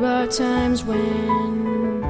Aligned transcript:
There 0.00 0.24
are 0.24 0.26
times 0.26 0.82
when 0.82 2.02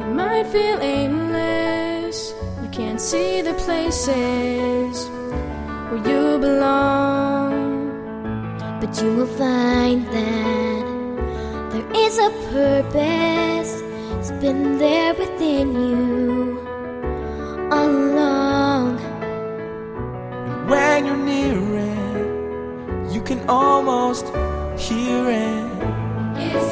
it 0.00 0.14
might 0.14 0.46
feel 0.46 0.78
aimless. 0.80 2.32
You 2.62 2.70
can't 2.70 2.98
see 2.98 3.42
the 3.42 3.52
places 3.52 5.10
where 5.90 6.02
you 6.08 6.38
belong. 6.38 7.52
But 8.80 8.98
you 9.02 9.12
will 9.12 9.32
find 9.36 10.06
that 10.06 10.84
there 11.72 11.90
is 11.94 12.16
a 12.16 12.30
purpose. 12.50 13.82
It's 14.18 14.30
been 14.40 14.78
there 14.78 15.12
within 15.12 15.74
you 15.74 16.58
all 17.70 17.90
along. 17.90 18.96
And 20.48 20.70
When 20.70 21.04
you're 21.04 21.24
near 21.32 21.58
it, 21.92 23.12
you 23.12 23.20
can 23.20 23.46
almost 23.50 24.24
hear 24.78 25.28
it. 25.28 25.63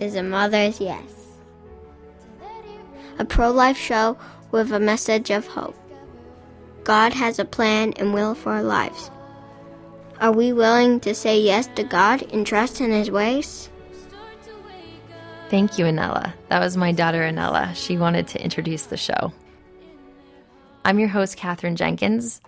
is 0.00 0.14
a 0.14 0.22
Mother's 0.22 0.80
Yes, 0.80 1.02
a 3.18 3.24
pro 3.24 3.50
life 3.50 3.76
show 3.76 4.16
with 4.50 4.72
a 4.72 4.80
message 4.80 5.30
of 5.30 5.46
hope. 5.46 5.76
God 6.84 7.12
has 7.12 7.38
a 7.38 7.44
plan 7.44 7.92
and 7.98 8.14
will 8.14 8.34
for 8.34 8.52
our 8.52 8.62
lives. 8.62 9.10
Are 10.20 10.32
we 10.32 10.52
willing 10.52 11.00
to 11.00 11.14
say 11.14 11.40
yes 11.40 11.68
to 11.76 11.84
God 11.84 12.22
and 12.32 12.46
trust 12.46 12.80
in 12.80 12.90
His 12.90 13.10
ways? 13.10 13.68
Thank 15.50 15.78
you, 15.78 15.84
Anella. 15.84 16.32
That 16.48 16.60
was 16.60 16.76
my 16.76 16.92
daughter, 16.92 17.20
Anella. 17.20 17.74
She 17.74 17.98
wanted 17.98 18.28
to 18.28 18.42
introduce 18.42 18.84
the 18.84 18.96
show. 18.96 19.32
I'm 20.84 20.98
your 20.98 21.08
host, 21.08 21.36
Katherine 21.36 21.76
Jenkins, 21.76 22.40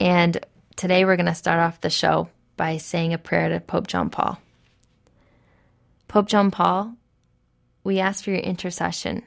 and 0.00 0.38
today 0.76 1.04
we're 1.04 1.16
going 1.16 1.26
to 1.26 1.34
start 1.34 1.60
off 1.60 1.80
the 1.80 1.90
show 1.90 2.28
by 2.56 2.78
saying 2.78 3.12
a 3.12 3.18
prayer 3.18 3.48
to 3.50 3.60
Pope 3.60 3.88
John 3.88 4.08
Paul. 4.08 4.38
Pope 6.14 6.28
John 6.28 6.52
Paul, 6.52 6.94
we 7.82 7.98
ask 7.98 8.22
for 8.22 8.30
your 8.30 8.38
intercession, 8.38 9.24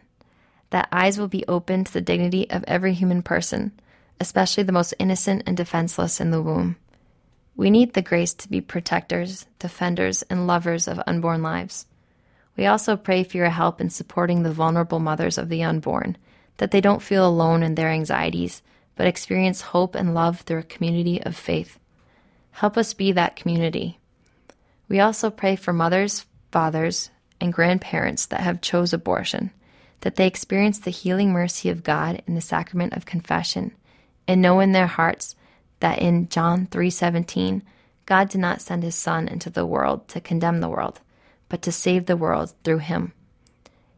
that 0.70 0.88
eyes 0.90 1.20
will 1.20 1.28
be 1.28 1.44
opened 1.46 1.88
to 1.88 1.92
the 1.92 2.00
dignity 2.00 2.50
of 2.50 2.64
every 2.66 2.94
human 2.94 3.24
person, 3.24 3.74
especially 4.22 4.64
the 4.64 4.72
most 4.72 4.94
innocent 4.98 5.44
and 5.46 5.58
defenseless 5.58 6.22
in 6.22 6.32
the 6.32 6.42
womb. 6.42 6.78
We 7.58 7.70
need 7.70 7.92
the 7.92 8.02
grace 8.02 8.34
to 8.36 8.50
be 8.50 8.62
protectors, 8.62 9.48
defenders, 9.60 10.22
and 10.30 10.48
lovers 10.48 10.88
of 10.88 11.02
unborn 11.06 11.44
lives. 11.44 11.88
We 12.56 12.68
also 12.68 12.96
pray 12.96 13.26
for 13.26 13.36
your 13.36 13.50
help 13.50 13.82
in 13.82 13.90
supporting 13.90 14.44
the 14.44 14.54
vulnerable 14.54 15.00
mothers 15.00 15.38
of 15.38 15.50
the 15.50 15.64
unborn, 15.64 16.16
that 16.56 16.72
they 16.72 16.80
don't 16.80 17.02
feel 17.02 17.28
alone 17.28 17.64
in 17.64 17.76
their 17.76 17.90
anxieties, 17.90 18.62
but 18.96 19.08
experience 19.08 19.60
hope 19.60 19.94
and 19.94 20.14
love 20.14 20.40
through 20.40 20.60
a 20.60 20.64
community 20.64 21.22
of 21.22 21.36
faith. 21.36 21.80
Help 22.52 22.78
us 22.78 22.94
be 22.94 23.12
that 23.12 23.36
community. 23.36 24.00
We 24.88 25.02
also 25.02 25.30
pray 25.30 25.58
for 25.58 25.74
mothers, 25.74 26.26
fathers, 26.52 27.10
and 27.40 27.54
grandparents 27.54 28.26
that 28.26 28.42
have 28.42 28.62
chose 28.62 28.94
abortion, 28.94 29.52
that 30.02 30.16
they 30.16 30.28
experience 30.28 30.80
the 30.80 30.92
healing 30.92 31.32
mercy 31.32 31.70
of 31.70 31.84
God 31.84 32.22
in 32.28 32.36
the 32.36 32.42
sacrament 32.42 32.94
of 32.94 33.06
confession, 33.06 33.72
and 34.28 34.42
know 34.42 34.60
in 34.60 34.72
their 34.72 34.88
hearts 34.88 35.36
that 35.80 36.00
in 36.00 36.30
John 36.30 36.68
3:17, 36.68 37.62
God 38.06 38.30
did 38.30 38.40
not 38.40 38.62
send 38.62 38.84
his 38.84 38.96
son 38.96 39.28
into 39.28 39.50
the 39.50 39.66
world 39.66 40.08
to 40.10 40.22
condemn 40.22 40.62
the 40.62 40.70
world, 40.70 41.02
but 41.50 41.62
to 41.64 41.72
save 41.72 42.06
the 42.06 42.18
world 42.18 42.54
through 42.64 42.80
him. 42.80 43.14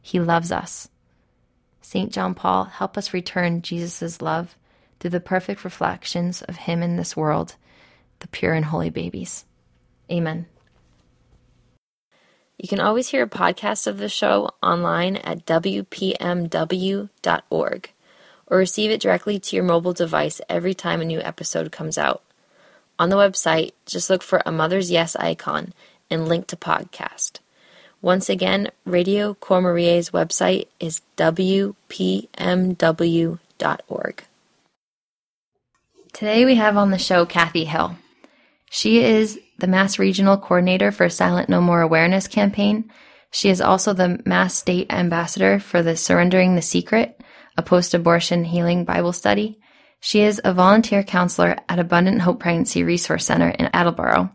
He 0.01 0.19
loves 0.19 0.51
us. 0.51 0.89
St. 1.81 2.11
John 2.11 2.33
Paul, 2.33 2.65
help 2.65 2.97
us 2.97 3.13
return 3.13 3.61
Jesus' 3.61 4.21
love 4.21 4.55
through 4.99 5.11
the 5.11 5.19
perfect 5.19 5.63
reflections 5.63 6.41
of 6.43 6.55
him 6.57 6.83
in 6.83 6.97
this 6.97 7.15
world, 7.15 7.55
the 8.19 8.27
pure 8.27 8.53
and 8.53 8.65
holy 8.65 8.89
babies. 8.89 9.45
Amen. 10.11 10.45
You 12.59 12.67
can 12.67 12.81
always 12.81 13.07
hear 13.07 13.23
a 13.23 13.29
podcast 13.29 13.87
of 13.87 13.99
the 13.99 14.09
show 14.09 14.49
online 14.61 15.15
at 15.15 15.45
WPMW.org 15.45 17.09
or 18.47 18.57
receive 18.57 18.91
it 18.91 18.99
directly 18.99 19.39
to 19.39 19.55
your 19.55 19.63
mobile 19.63 19.93
device 19.93 20.41
every 20.49 20.73
time 20.73 20.99
a 20.99 21.05
new 21.05 21.21
episode 21.21 21.71
comes 21.71 21.97
out. 21.97 22.21
On 22.99 23.07
the 23.07 23.15
website, 23.15 23.71
just 23.85 24.09
look 24.09 24.21
for 24.21 24.41
a 24.45 24.51
Mother's 24.51 24.91
Yes 24.91 25.15
icon 25.15 25.71
and 26.11 26.27
link 26.27 26.47
to 26.47 26.57
podcast. 26.57 27.39
Once 28.01 28.27
again, 28.27 28.69
Radio 28.83 29.35
Cor 29.35 29.61
website 29.61 30.67
is 30.81 31.01
WPMW.org. 31.15 31.77
Today 36.11 36.43
we 36.43 36.55
have 36.55 36.75
on 36.75 36.91
the 36.91 36.97
show 36.97 37.25
Kathy 37.25 37.63
Hill. 37.63 37.95
She 38.69 39.01
is 39.01 39.39
the 39.59 39.67
Mass 39.67 39.99
Regional 39.99 40.37
Coordinator 40.37 40.91
for 40.91 41.09
Silent 41.09 41.49
No 41.49 41.61
More 41.61 41.81
Awareness 41.81 42.27
campaign. 42.27 42.91
She 43.31 43.49
is 43.49 43.61
also 43.61 43.93
the 43.93 44.21
Mass 44.25 44.55
State 44.55 44.91
Ambassador 44.91 45.59
for 45.59 45.83
the 45.83 45.95
Surrendering 45.95 46.55
the 46.55 46.61
Secret, 46.61 47.21
a 47.57 47.61
post 47.61 47.93
abortion 47.93 48.43
healing 48.43 48.85
Bible 48.85 49.13
study. 49.13 49.59
She 49.99 50.21
is 50.21 50.41
a 50.43 50.53
volunteer 50.53 51.03
counselor 51.03 51.57
at 51.67 51.79
Abundant 51.79 52.21
Hope 52.21 52.39
Pregnancy 52.39 52.83
Resource 52.83 53.25
Center 53.25 53.49
in 53.49 53.69
Attleboro. 53.73 54.31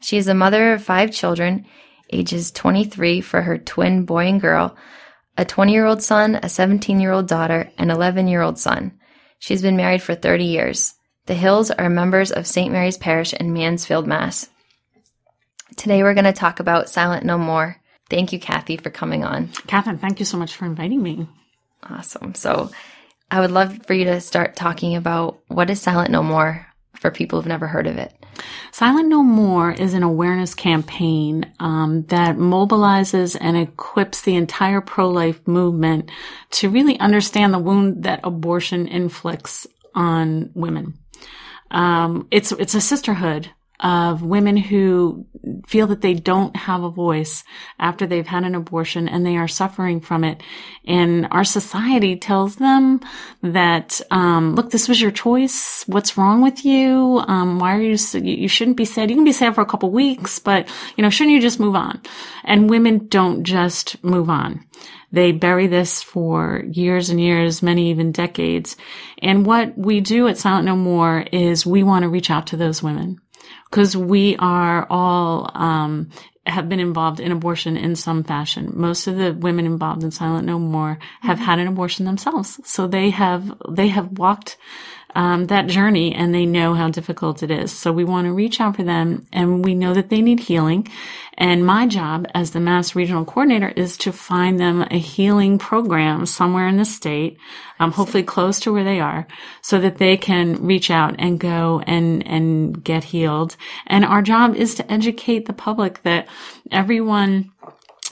She 0.00 0.16
is 0.16 0.26
a 0.26 0.34
mother 0.34 0.72
of 0.72 0.82
five 0.82 1.12
children, 1.12 1.66
ages 2.10 2.50
23 2.50 3.20
for 3.20 3.42
her 3.42 3.58
twin 3.58 4.04
boy 4.04 4.26
and 4.26 4.40
girl, 4.40 4.76
a 5.36 5.44
20 5.44 5.72
year 5.72 5.86
old 5.86 6.02
son, 6.02 6.36
a 6.42 6.48
17 6.48 6.98
year 6.98 7.12
old 7.12 7.28
daughter, 7.28 7.70
and 7.78 7.90
11 7.90 8.26
year 8.26 8.42
old 8.42 8.58
son. 8.58 8.98
She's 9.38 9.62
been 9.62 9.76
married 9.76 10.02
for 10.02 10.14
30 10.14 10.44
years. 10.44 10.94
The 11.26 11.34
Hills 11.34 11.70
are 11.70 11.88
members 11.88 12.32
of 12.32 12.46
St. 12.46 12.72
Mary's 12.72 12.98
Parish 12.98 13.32
in 13.32 13.52
Mansfield, 13.52 14.06
Mass. 14.06 14.48
Today 15.76 16.02
we're 16.02 16.14
going 16.14 16.24
to 16.24 16.32
talk 16.32 16.60
about 16.60 16.88
Silent 16.88 17.24
No 17.24 17.38
More. 17.38 17.76
Thank 18.10 18.32
you, 18.32 18.38
Kathy, 18.38 18.76
for 18.76 18.90
coming 18.90 19.24
on. 19.24 19.48
Catherine, 19.66 19.98
thank 19.98 20.18
you 20.18 20.26
so 20.26 20.36
much 20.36 20.54
for 20.54 20.66
inviting 20.66 21.02
me. 21.02 21.26
Awesome. 21.82 22.34
So 22.34 22.70
I 23.30 23.40
would 23.40 23.50
love 23.50 23.86
for 23.86 23.94
you 23.94 24.04
to 24.04 24.20
start 24.20 24.56
talking 24.56 24.96
about 24.96 25.40
what 25.48 25.70
is 25.70 25.80
Silent 25.80 26.10
No 26.10 26.22
More 26.22 26.66
for 26.96 27.10
people 27.10 27.38
who've 27.38 27.48
never 27.48 27.66
heard 27.66 27.86
of 27.86 27.96
it. 27.96 28.14
Silent 28.70 29.08
No 29.08 29.22
More 29.22 29.72
is 29.72 29.94
an 29.94 30.02
awareness 30.02 30.54
campaign 30.54 31.52
um, 31.58 32.04
that 32.06 32.36
mobilizes 32.36 33.36
and 33.40 33.56
equips 33.56 34.22
the 34.22 34.36
entire 34.36 34.80
pro 34.80 35.08
life 35.08 35.46
movement 35.48 36.10
to 36.50 36.70
really 36.70 36.98
understand 37.00 37.52
the 37.52 37.58
wound 37.58 38.04
that 38.04 38.20
abortion 38.24 38.86
inflicts 38.86 39.66
on 39.94 40.50
women. 40.54 40.98
Um, 41.70 42.28
it's 42.30 42.52
it's 42.52 42.74
a 42.74 42.80
sisterhood 42.80 43.50
of 43.82 44.22
women 44.22 44.56
who 44.56 45.26
feel 45.66 45.88
that 45.88 46.00
they 46.00 46.14
don't 46.14 46.54
have 46.54 46.84
a 46.84 46.90
voice 46.90 47.42
after 47.80 48.06
they've 48.06 48.26
had 48.28 48.44
an 48.44 48.54
abortion 48.54 49.08
and 49.08 49.26
they 49.26 49.36
are 49.36 49.48
suffering 49.48 50.00
from 50.00 50.22
it. 50.22 50.40
And 50.86 51.26
our 51.32 51.42
society 51.42 52.14
tells 52.16 52.56
them 52.56 53.00
that, 53.42 54.00
um, 54.12 54.54
look, 54.54 54.70
this 54.70 54.88
was 54.88 55.00
your 55.00 55.10
choice. 55.10 55.82
What's 55.88 56.16
wrong 56.16 56.42
with 56.42 56.64
you? 56.64 57.22
Um, 57.26 57.58
why 57.58 57.76
are 57.76 57.82
you, 57.82 57.96
you 58.20 58.48
shouldn't 58.48 58.76
be 58.76 58.84
sad. 58.84 59.10
You 59.10 59.16
can 59.16 59.24
be 59.24 59.32
sad 59.32 59.56
for 59.56 59.62
a 59.62 59.66
couple 59.66 59.90
weeks, 59.90 60.38
but, 60.38 60.68
you 60.96 61.02
know, 61.02 61.10
shouldn't 61.10 61.34
you 61.34 61.40
just 61.40 61.58
move 61.58 61.74
on? 61.74 62.00
And 62.44 62.70
women 62.70 63.08
don't 63.08 63.42
just 63.42 64.02
move 64.04 64.30
on. 64.30 64.64
They 65.10 65.32
bury 65.32 65.66
this 65.66 66.02
for 66.02 66.64
years 66.70 67.10
and 67.10 67.20
years, 67.20 67.62
many 67.62 67.90
even 67.90 68.12
decades. 68.12 68.76
And 69.20 69.44
what 69.44 69.76
we 69.76 70.00
do 70.00 70.28
at 70.28 70.38
Silent 70.38 70.64
No 70.64 70.76
More 70.76 71.26
is 71.32 71.66
we 71.66 71.82
want 71.82 72.04
to 72.04 72.08
reach 72.08 72.30
out 72.30 72.46
to 72.48 72.56
those 72.56 72.82
women 72.82 73.20
because 73.70 73.96
we 73.96 74.36
are 74.36 74.86
all 74.90 75.50
um, 75.54 76.10
have 76.46 76.68
been 76.68 76.80
involved 76.80 77.20
in 77.20 77.30
abortion 77.30 77.76
in 77.76 77.94
some 77.94 78.24
fashion. 78.24 78.72
Most 78.74 79.06
of 79.06 79.16
the 79.16 79.32
women 79.32 79.64
involved 79.64 80.02
in 80.02 80.10
Silent 80.10 80.46
No 80.46 80.58
More 80.58 80.98
have 81.20 81.38
had 81.38 81.58
an 81.58 81.68
abortion 81.68 82.04
themselves, 82.04 82.60
so 82.64 82.86
they 82.86 83.10
have 83.10 83.52
they 83.70 83.88
have 83.88 84.18
walked 84.18 84.56
um, 85.14 85.46
that 85.46 85.66
journey 85.66 86.14
and 86.14 86.34
they 86.34 86.46
know 86.46 86.74
how 86.74 86.88
difficult 86.88 87.42
it 87.42 87.50
is. 87.50 87.72
So 87.72 87.92
we 87.92 88.04
want 88.04 88.26
to 88.26 88.32
reach 88.32 88.60
out 88.60 88.76
for 88.76 88.82
them, 88.82 89.26
and 89.32 89.64
we 89.64 89.74
know 89.74 89.94
that 89.94 90.08
they 90.08 90.22
need 90.22 90.40
healing. 90.40 90.88
And 91.38 91.66
my 91.66 91.86
job 91.86 92.26
as 92.34 92.50
the 92.50 92.60
Mass 92.60 92.94
Regional 92.94 93.24
Coordinator 93.24 93.68
is 93.68 93.96
to 93.98 94.12
find 94.12 94.60
them 94.60 94.82
a 94.90 94.98
healing 94.98 95.58
program 95.58 96.26
somewhere 96.26 96.68
in 96.68 96.76
the 96.76 96.84
state, 96.84 97.38
um, 97.80 97.90
hopefully 97.90 98.22
close 98.22 98.60
to 98.60 98.72
where 98.72 98.84
they 98.84 99.00
are, 99.00 99.26
so 99.60 99.80
that 99.80 99.98
they 99.98 100.16
can 100.16 100.64
reach 100.64 100.90
out 100.90 101.16
and 101.18 101.40
go 101.40 101.82
and 101.86 102.26
and 102.26 102.84
get 102.84 103.04
healed. 103.04 103.56
And 103.86 104.04
our 104.04 104.22
job 104.22 104.54
is 104.54 104.74
to 104.76 104.92
educate 104.92 105.46
the 105.46 105.52
public 105.52 106.02
that 106.02 106.28
everyone 106.70 107.50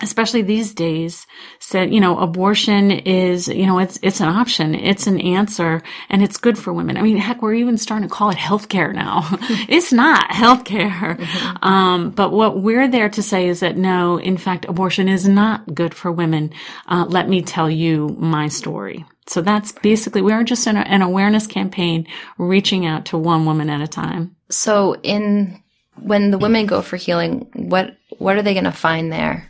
especially 0.02 0.42
these 0.42 0.74
days 0.74 1.26
said, 1.58 1.92
you 1.92 2.00
know, 2.00 2.18
abortion 2.18 2.90
is, 2.90 3.48
you 3.48 3.66
know, 3.66 3.78
it's, 3.78 3.98
it's 4.02 4.20
an 4.20 4.28
option. 4.28 4.74
It's 4.74 5.06
an 5.06 5.20
answer 5.20 5.82
and 6.08 6.22
it's 6.22 6.36
good 6.36 6.58
for 6.58 6.72
women. 6.72 6.96
I 6.96 7.02
mean, 7.02 7.16
heck, 7.16 7.42
we're 7.42 7.54
even 7.54 7.78
starting 7.78 8.08
to 8.08 8.14
call 8.14 8.30
it 8.30 8.36
healthcare 8.36 8.94
now. 8.94 9.28
it's 9.68 9.92
not 9.92 10.30
healthcare. 10.30 11.18
Mm-hmm. 11.18 11.64
Um, 11.64 12.10
but 12.10 12.32
what 12.32 12.60
we're 12.60 12.88
there 12.88 13.08
to 13.10 13.22
say 13.22 13.48
is 13.48 13.60
that 13.60 13.76
no, 13.76 14.18
in 14.18 14.36
fact, 14.36 14.64
abortion 14.64 15.08
is 15.08 15.28
not 15.28 15.74
good 15.74 15.94
for 15.94 16.10
women. 16.10 16.52
Uh, 16.86 17.04
let 17.08 17.28
me 17.28 17.42
tell 17.42 17.70
you 17.70 18.08
my 18.18 18.48
story. 18.48 19.04
So 19.26 19.42
that's 19.42 19.72
basically, 19.72 20.22
we're 20.22 20.42
just 20.42 20.66
in 20.66 20.76
a, 20.76 20.80
an 20.80 21.02
awareness 21.02 21.46
campaign 21.46 22.06
reaching 22.38 22.86
out 22.86 23.06
to 23.06 23.18
one 23.18 23.44
woman 23.44 23.70
at 23.70 23.80
a 23.80 23.86
time. 23.86 24.34
So 24.50 24.96
in, 25.02 25.62
when 25.94 26.30
the 26.30 26.38
women 26.38 26.66
go 26.66 26.82
for 26.82 26.96
healing, 26.96 27.48
what, 27.52 27.96
what 28.18 28.36
are 28.36 28.42
they 28.42 28.54
going 28.54 28.64
to 28.64 28.72
find 28.72 29.12
there? 29.12 29.49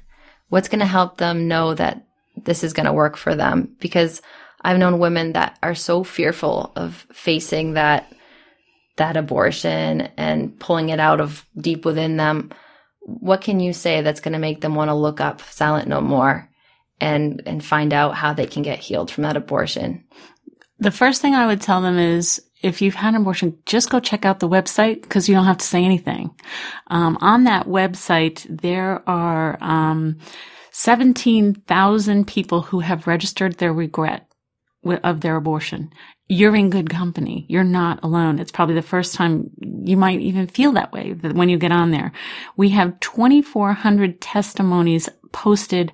What's 0.51 0.69
going 0.69 0.81
to 0.81 0.87
help 0.87 1.17
them 1.17 1.49
know 1.49 1.75
that 1.75 2.05
this 2.37 2.63
is 2.63 2.75
going 2.75 2.87
to 2.87 2.93
work 2.93 3.17
for 3.17 3.35
them? 3.35 3.75
Because 3.81 4.21
I've 4.61 4.79
known 4.79 4.99
women 4.99 5.33
that 5.33 5.59
are 5.63 5.75
so 5.75 6.05
fearful 6.05 6.73
of 6.77 7.07
facing 7.13 7.73
that 7.75 8.13
that 8.97 9.17
abortion 9.17 10.03
and 10.19 10.59
pulling 10.61 10.91
it 10.91 11.01
out 11.01 11.23
of 11.23 11.47
deep 11.57 11.87
within 11.87 12.19
them. 12.19 12.51
What 13.01 13.41
can 13.41 13.59
you 13.59 13.73
say 13.73 14.03
that's 14.03 14.21
going 14.21 14.35
to 14.35 14.39
make 14.39 14.61
them 14.61 14.75
want 14.75 14.91
to 14.91 14.95
look 14.95 15.23
up 15.23 15.41
Silent 15.41 15.89
No 15.89 16.03
More 16.03 16.51
and 17.01 17.43
and 17.47 17.65
find 17.65 17.95
out 17.95 18.15
how 18.15 18.35
they 18.35 18.47
can 18.47 18.63
get 18.63 18.79
healed 18.79 19.11
from 19.11 19.23
that 19.23 19.39
abortion? 19.39 20.05
The 20.79 20.91
first 20.91 21.23
thing 21.23 21.35
I 21.35 21.47
would 21.47 21.63
tell 21.63 21.81
them 21.81 21.99
is 21.99 22.43
if 22.63 22.83
you've 22.83 22.95
had 22.95 23.15
an 23.15 23.23
abortion, 23.23 23.59
just 23.67 23.91
go 23.91 24.01
check 24.01 24.25
out 24.25 24.41
the 24.41 24.49
website 24.49 25.03
because 25.03 25.29
you 25.29 25.35
don't 25.35 25.47
have 25.47 25.59
to 25.59 25.65
say 25.65 25.85
anything. 25.85 26.31
Um, 26.89 27.17
on 27.21 27.45
that 27.45 27.67
website, 27.67 28.47
there 28.49 29.03
are 29.09 29.57
um, 29.63 30.19
17,000 30.73 32.27
people 32.27 32.63
who 32.63 32.81
have 32.81 33.07
registered 33.07 33.59
their 33.59 33.73
regret 33.73 34.27
of 34.85 35.21
their 35.21 35.37
abortion. 35.37 35.91
You're 36.29 36.55
in 36.55 36.71
good 36.71 36.89
company. 36.89 37.45
You're 37.49 37.65
not 37.65 38.03
alone. 38.03 38.39
It's 38.39 38.53
probably 38.53 38.77
the 38.77 38.83
first 38.83 39.15
time 39.15 39.51
you 39.85 39.97
might 39.97 40.21
even 40.21 40.47
feel 40.47 40.73
that 40.73 40.93
way 40.93 41.13
that 41.13 41.35
when 41.35 41.49
you 41.49 41.59
get 41.59 41.73
on 41.73 41.91
there. 41.91 42.13
We 42.57 42.69
have 42.71 42.99
2,400 43.01 44.21
testimonies 44.21 45.09
posted 45.33 45.93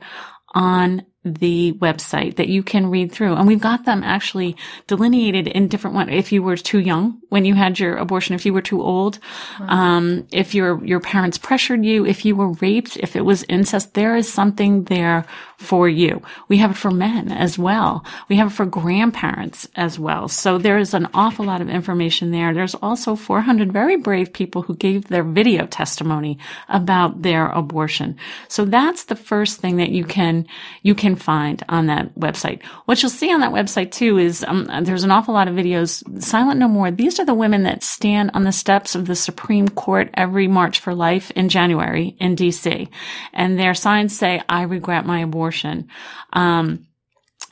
on 0.55 1.05
the 1.27 1.73
website 1.75 2.37
that 2.37 2.49
you 2.49 2.63
can 2.63 2.91
read 2.91 3.13
through. 3.13 3.35
And 3.35 3.47
we've 3.47 3.61
got 3.61 3.85
them 3.85 4.03
actually 4.03 4.57
delineated 4.87 5.49
in 5.49 5.69
different 5.69 5.95
ones. 5.95 6.11
If 6.13 6.33
you 6.33 6.43
were 6.43 6.57
too 6.57 6.81
young 6.81 7.21
when 7.29 7.45
you 7.45 7.55
had 7.55 7.79
your 7.79 7.97
abortion, 7.97 8.35
if 8.35 8.47
you 8.47 8.55
were 8.55 8.63
too 8.63 8.83
old, 8.83 9.19
wow. 9.61 9.67
um, 9.69 10.27
if 10.33 10.55
your, 10.55 10.85
your 10.85 11.01
parents 11.01 11.39
pressured 11.39 11.85
you, 11.85 12.07
if 12.07 12.25
you 12.25 12.37
were 12.37 12.53
raped, 12.53 12.97
if 12.97 13.17
it 13.17 13.25
was 13.25 13.45
incest, 13.49 13.95
there 13.95 14.17
is 14.17 14.33
something 14.33 14.85
there 14.85 15.25
for 15.59 15.89
you. 15.89 16.23
We 16.49 16.59
have 16.59 16.73
it 16.73 16.77
for 16.77 16.91
men 16.91 17.33
as 17.33 17.59
well. 17.59 18.05
We 18.29 18.37
have 18.37 18.49
it 18.49 18.55
for 18.55 18.67
grandparents 18.67 19.69
as 19.75 19.99
well. 19.99 20.29
So 20.29 20.59
there 20.59 20.79
is 20.79 20.93
an 20.95 21.09
awful 21.15 21.47
lot 21.47 21.61
of 21.61 21.69
information 21.69 22.31
there. 22.31 22.53
There's 22.53 22.75
also 22.77 23.17
400 23.17 23.73
very 23.73 23.97
brave 23.97 24.33
people 24.33 24.63
who 24.63 24.77
gave 24.77 25.09
their 25.09 25.25
video 25.25 25.67
testimony 25.67 26.39
about 26.69 27.23
their 27.23 27.49
abortion. 27.49 28.17
So 28.49 28.65
that's 28.65 29.05
the 29.05 29.17
first 29.17 29.61
thing 29.61 29.77
that 29.77 29.91
you 29.91 30.05
can, 30.05 30.47
you 30.83 30.95
can 30.95 31.16
find 31.17 31.63
on 31.69 31.87
that 31.87 32.15
website. 32.15 32.63
What 32.85 33.03
you'll 33.03 33.11
see 33.11 33.33
on 33.33 33.41
that 33.41 33.53
website 33.53 33.91
too 33.93 34.19
is, 34.19 34.45
um, 34.45 34.69
there's 34.83 35.05
an 35.05 35.11
awful 35.11 35.35
lot 35.35 35.49
of 35.49 35.55
videos. 35.55 36.03
Silent 36.23 36.59
No 36.59 36.69
More. 36.69 36.91
These 36.91 37.19
are 37.19 37.25
the 37.25 37.35
women 37.35 37.65
that 37.65 37.83
stand 37.83 38.31
on 38.35 38.45
the 38.45 38.53
steps 38.53 38.95
of 38.95 39.07
the 39.07 39.17
Supreme 39.17 39.69
Court 39.69 40.11
every 40.15 40.49
March 40.49 40.81
for 40.81 40.95
Life 40.95 41.31
in 41.33 41.49
January 41.49 42.17
in 42.21 42.37
DC. 42.37 42.89
And 43.33 43.59
their 43.59 43.75
signs 43.75 44.17
say, 44.17 44.43
I 44.49 44.63
regret 44.63 45.07
my 45.07 45.21
abortion. 45.21 45.89
Um, 46.33 46.86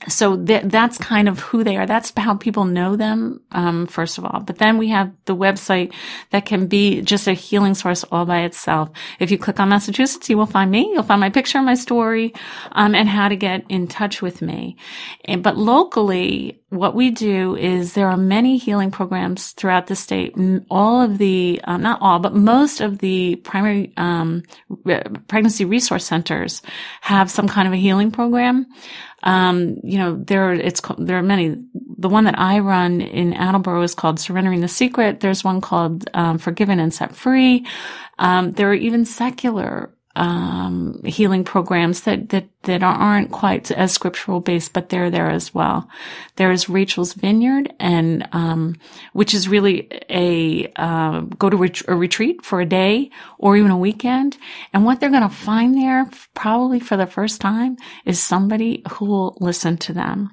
so 0.08 0.37
th- 0.37 0.64
that's 0.67 0.99
kind 0.99 1.29
of 1.29 1.38
who 1.41 1.64
they 1.64 1.76
are. 1.76 1.87
That's 1.87 2.12
how 2.17 2.35
people 2.37 2.64
know 2.64 2.96
them, 2.96 3.41
um, 3.52 3.87
first 3.87 4.19
of 4.19 4.25
all. 4.25 4.41
But 4.41 4.58
then 4.58 4.79
we 4.79 4.88
have 4.88 5.12
the 5.25 5.37
website 5.37 5.93
that 6.31 6.46
can 6.46 6.67
be 6.67 7.00
just 7.02 7.26
a 7.26 7.32
healing 7.32 7.75
source 7.75 8.05
all 8.05 8.26
by 8.26 8.43
itself. 8.43 8.91
If 9.19 9.31
you 9.31 9.38
click 9.38 9.61
on 9.61 9.70
Massachusetts, 9.70 10.29
you 10.29 10.37
will 10.37 10.46
find 10.46 10.70
me. 10.70 10.91
You'll 10.93 11.02
find 11.02 11.20
my 11.20 11.31
picture, 11.31 11.61
my 11.62 11.75
story, 11.75 12.35
um, 12.73 12.94
and 12.94 13.08
how 13.08 13.29
to 13.29 13.37
get 13.37 13.64
in 13.69 13.87
touch 13.88 14.20
with 14.20 14.43
me. 14.43 14.76
And, 15.25 15.43
but 15.43 15.56
locally, 15.56 16.61
what 16.76 16.94
we 16.94 17.11
do 17.11 17.56
is 17.56 17.94
there 17.94 18.09
are 18.09 18.17
many 18.17 18.56
healing 18.56 18.91
programs 18.91 19.53
throughout 19.53 19.87
the 19.87 19.97
state. 19.97 20.35
All 20.71 21.00
of 21.00 21.19
the, 21.19 21.61
um, 21.65 21.82
not 21.82 22.00
all, 22.03 22.19
but 22.19 22.35
most 22.35 22.81
of 22.81 22.99
the 22.99 23.37
primary 23.37 23.93
um, 23.97 24.43
pregnancy 25.29 25.65
resource 25.65 26.05
centers 26.05 26.62
have 27.00 27.31
some 27.31 27.49
kind 27.49 27.67
of 27.69 27.75
a 27.75 27.79
healing 27.79 28.11
program. 28.11 28.67
Um, 29.23 29.79
you 29.82 29.97
know, 29.99 30.17
there 30.17 30.53
it's 30.53 30.82
there 30.99 31.19
are 31.19 31.23
many. 31.23 31.56
The 31.97 32.11
one 32.11 32.25
that 32.25 32.38
I 32.38 32.59
run 32.59 33.00
in 33.00 33.32
Attleboro 33.32 33.81
is 33.82 33.94
called 33.94 34.21
Surrendering 34.21 34.61
the 34.61 34.69
Secret. 34.69 35.21
There's 35.21 35.43
one 35.43 35.62
called 35.62 36.09
um, 36.12 36.37
Forgiven 36.37 36.79
and 36.79 36.93
Set 36.93 37.17
Free. 37.17 37.67
Um, 38.19 38.53
there 38.53 38.71
are 38.71 38.75
even 38.75 39.06
secular 39.06 39.94
um, 40.16 41.02
healing 41.05 41.44
programs 41.44 42.02
that 42.02 42.28
that 42.28 42.46
that 42.62 42.82
aren't 42.82 43.31
quite 43.31 43.70
as 43.70 43.93
scriptural 43.93 44.40
based, 44.40 44.72
but 44.72 44.88
they're 44.88 45.11
there 45.11 45.31
as 45.31 45.52
well. 45.52 45.88
There 46.37 46.50
is 46.50 46.69
Rachel's 46.69 47.12
Vineyard, 47.12 47.72
and 47.78 48.26
um, 48.32 48.76
which 49.12 49.34
is 49.34 49.49
really 49.49 49.88
a 50.08 50.72
uh, 50.76 51.20
go 51.20 51.50
to 51.50 51.56
ret- 51.56 51.88
a 51.88 51.94
retreat 51.94 52.44
for 52.44 52.61
a 52.61 52.66
day 52.66 53.11
or 53.38 53.56
even 53.56 53.70
a 53.70 53.78
weekend. 53.78 54.37
And 54.72 54.84
what 54.84 55.00
they're 55.00 55.11
going 55.11 55.28
to 55.28 55.34
find 55.34 55.76
there, 55.76 56.08
probably 56.34 56.81
for 56.81 56.96
the 56.96 57.06
first 57.06 57.40
time, 57.40 57.76
is 58.05 58.22
somebody 58.22 58.82
who 58.93 59.06
will 59.06 59.37
listen 59.40 59.76
to 59.78 59.93
them. 59.93 60.31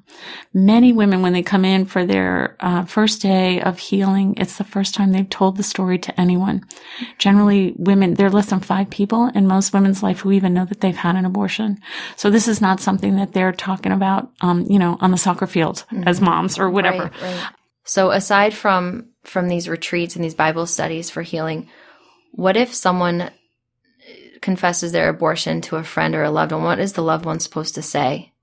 Many 0.53 0.93
women, 0.93 1.21
when 1.21 1.33
they 1.33 1.43
come 1.43 1.65
in 1.65 1.85
for 1.85 2.05
their 2.05 2.55
uh, 2.59 2.85
first 2.85 3.21
day 3.21 3.61
of 3.61 3.79
healing, 3.79 4.35
it's 4.37 4.57
the 4.57 4.63
first 4.63 4.93
time 4.93 5.11
they've 5.11 5.29
told 5.29 5.57
the 5.57 5.63
story 5.63 5.97
to 5.99 6.21
anyone. 6.21 6.63
Generally, 7.17 7.73
women 7.77 8.13
there 8.13 8.27
are 8.27 8.31
less 8.31 8.49
than 8.49 8.59
five 8.59 8.89
people 8.89 9.25
in 9.33 9.47
most 9.47 9.70
women's 9.73 10.03
life 10.03 10.19
who 10.19 10.31
even 10.31 10.53
know 10.53 10.65
that 10.65 10.81
they've 10.81 10.95
had 10.95 11.15
an 11.15 11.25
abortion. 11.25 11.79
So 12.15 12.29
this 12.29 12.47
is 12.47 12.61
not 12.61 12.79
something 12.79 13.15
that 13.15 13.33
they're 13.33 13.51
talking 13.51 13.91
about, 13.91 14.31
um, 14.41 14.65
you 14.69 14.79
know, 14.79 14.97
on 15.01 15.11
the 15.11 15.17
soccer 15.17 15.47
field 15.47 15.85
mm-hmm. 15.91 16.07
as 16.07 16.21
moms 16.21 16.57
or 16.59 16.69
whatever. 16.69 17.03
Right, 17.03 17.21
right. 17.21 17.47
So 17.83 18.11
aside 18.11 18.53
from 18.53 19.07
from 19.23 19.47
these 19.47 19.69
retreats 19.69 20.15
and 20.15 20.25
these 20.25 20.35
Bible 20.35 20.65
studies 20.65 21.09
for 21.09 21.21
healing, 21.21 21.69
what 22.31 22.57
if 22.57 22.73
someone 22.73 23.29
confesses 24.41 24.91
their 24.91 25.09
abortion 25.09 25.61
to 25.61 25.75
a 25.75 25.83
friend 25.83 26.15
or 26.15 26.23
a 26.23 26.31
loved 26.31 26.51
one? 26.51 26.63
What 26.63 26.79
is 26.79 26.93
the 26.93 27.03
loved 27.03 27.25
one 27.25 27.39
supposed 27.39 27.75
to 27.75 27.81
say? 27.81 28.33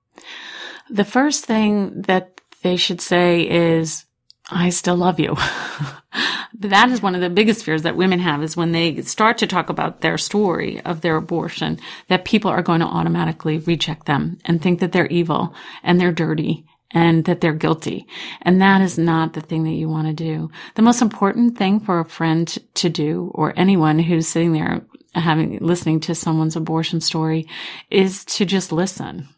The 0.90 1.04
first 1.04 1.44
thing 1.44 2.02
that 2.02 2.40
they 2.62 2.76
should 2.76 3.00
say 3.00 3.42
is, 3.42 4.04
I 4.50 4.70
still 4.70 4.96
love 4.96 5.20
you. 5.20 5.36
that 6.54 6.88
is 6.88 7.02
one 7.02 7.14
of 7.14 7.20
the 7.20 7.30
biggest 7.30 7.64
fears 7.64 7.82
that 7.82 7.96
women 7.96 8.18
have 8.18 8.42
is 8.42 8.56
when 8.56 8.72
they 8.72 9.02
start 9.02 9.38
to 9.38 9.46
talk 9.46 9.68
about 9.68 10.00
their 10.00 10.16
story 10.16 10.80
of 10.84 11.02
their 11.02 11.16
abortion, 11.16 11.78
that 12.08 12.24
people 12.24 12.50
are 12.50 12.62
going 12.62 12.80
to 12.80 12.86
automatically 12.86 13.58
reject 13.58 14.06
them 14.06 14.38
and 14.44 14.60
think 14.60 14.80
that 14.80 14.92
they're 14.92 15.06
evil 15.08 15.54
and 15.82 16.00
they're 16.00 16.12
dirty 16.12 16.64
and 16.92 17.26
that 17.26 17.40
they're 17.40 17.52
guilty. 17.52 18.06
And 18.42 18.60
that 18.62 18.80
is 18.80 18.96
not 18.96 19.34
the 19.34 19.42
thing 19.42 19.64
that 19.64 19.72
you 19.72 19.88
want 19.88 20.08
to 20.08 20.14
do. 20.14 20.50
The 20.74 20.82
most 20.82 21.02
important 21.02 21.58
thing 21.58 21.80
for 21.80 22.00
a 22.00 22.04
friend 22.04 22.56
to 22.74 22.88
do 22.88 23.30
or 23.34 23.52
anyone 23.56 23.98
who's 23.98 24.28
sitting 24.28 24.52
there 24.52 24.82
having, 25.14 25.58
listening 25.58 26.00
to 26.00 26.14
someone's 26.14 26.56
abortion 26.56 27.00
story 27.00 27.46
is 27.90 28.24
to 28.26 28.46
just 28.46 28.72
listen. 28.72 29.28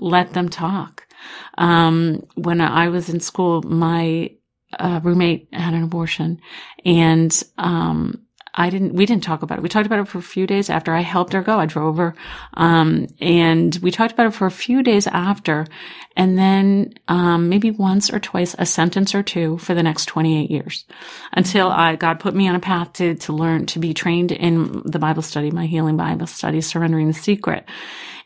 Let 0.00 0.32
them 0.32 0.48
talk. 0.48 1.06
Um, 1.56 2.24
when 2.34 2.60
I 2.60 2.88
was 2.88 3.08
in 3.08 3.20
school, 3.20 3.62
my 3.62 4.30
uh, 4.78 5.00
roommate 5.02 5.48
had 5.52 5.74
an 5.74 5.82
abortion 5.82 6.40
and, 6.84 7.42
um, 7.58 8.24
I 8.58 8.70
didn't, 8.70 8.94
we 8.94 9.06
didn't 9.06 9.22
talk 9.22 9.42
about 9.42 9.58
it. 9.58 9.62
We 9.62 9.68
talked 9.68 9.86
about 9.86 10.00
it 10.00 10.08
for 10.08 10.18
a 10.18 10.22
few 10.22 10.44
days 10.44 10.68
after 10.68 10.92
I 10.92 11.00
helped 11.00 11.32
her 11.32 11.42
go. 11.42 11.60
I 11.60 11.66
drove 11.66 11.96
her. 11.98 12.16
Um, 12.54 13.06
and 13.20 13.78
we 13.80 13.92
talked 13.92 14.12
about 14.12 14.26
it 14.26 14.34
for 14.34 14.46
a 14.46 14.50
few 14.50 14.82
days 14.82 15.06
after. 15.06 15.64
And 16.16 16.36
then, 16.36 16.94
um, 17.06 17.48
maybe 17.48 17.70
once 17.70 18.12
or 18.12 18.18
twice 18.18 18.56
a 18.58 18.66
sentence 18.66 19.14
or 19.14 19.22
two 19.22 19.58
for 19.58 19.74
the 19.74 19.82
next 19.84 20.06
28 20.06 20.50
years 20.50 20.84
until 21.32 21.70
I, 21.70 21.94
God 21.94 22.18
put 22.18 22.34
me 22.34 22.48
on 22.48 22.56
a 22.56 22.60
path 22.60 22.94
to, 22.94 23.14
to 23.14 23.32
learn, 23.32 23.66
to 23.66 23.78
be 23.78 23.94
trained 23.94 24.32
in 24.32 24.82
the 24.84 24.98
Bible 24.98 25.22
study, 25.22 25.52
my 25.52 25.66
healing 25.66 25.96
Bible 25.96 26.26
study, 26.26 26.60
surrendering 26.60 27.06
the 27.06 27.14
secret. 27.14 27.64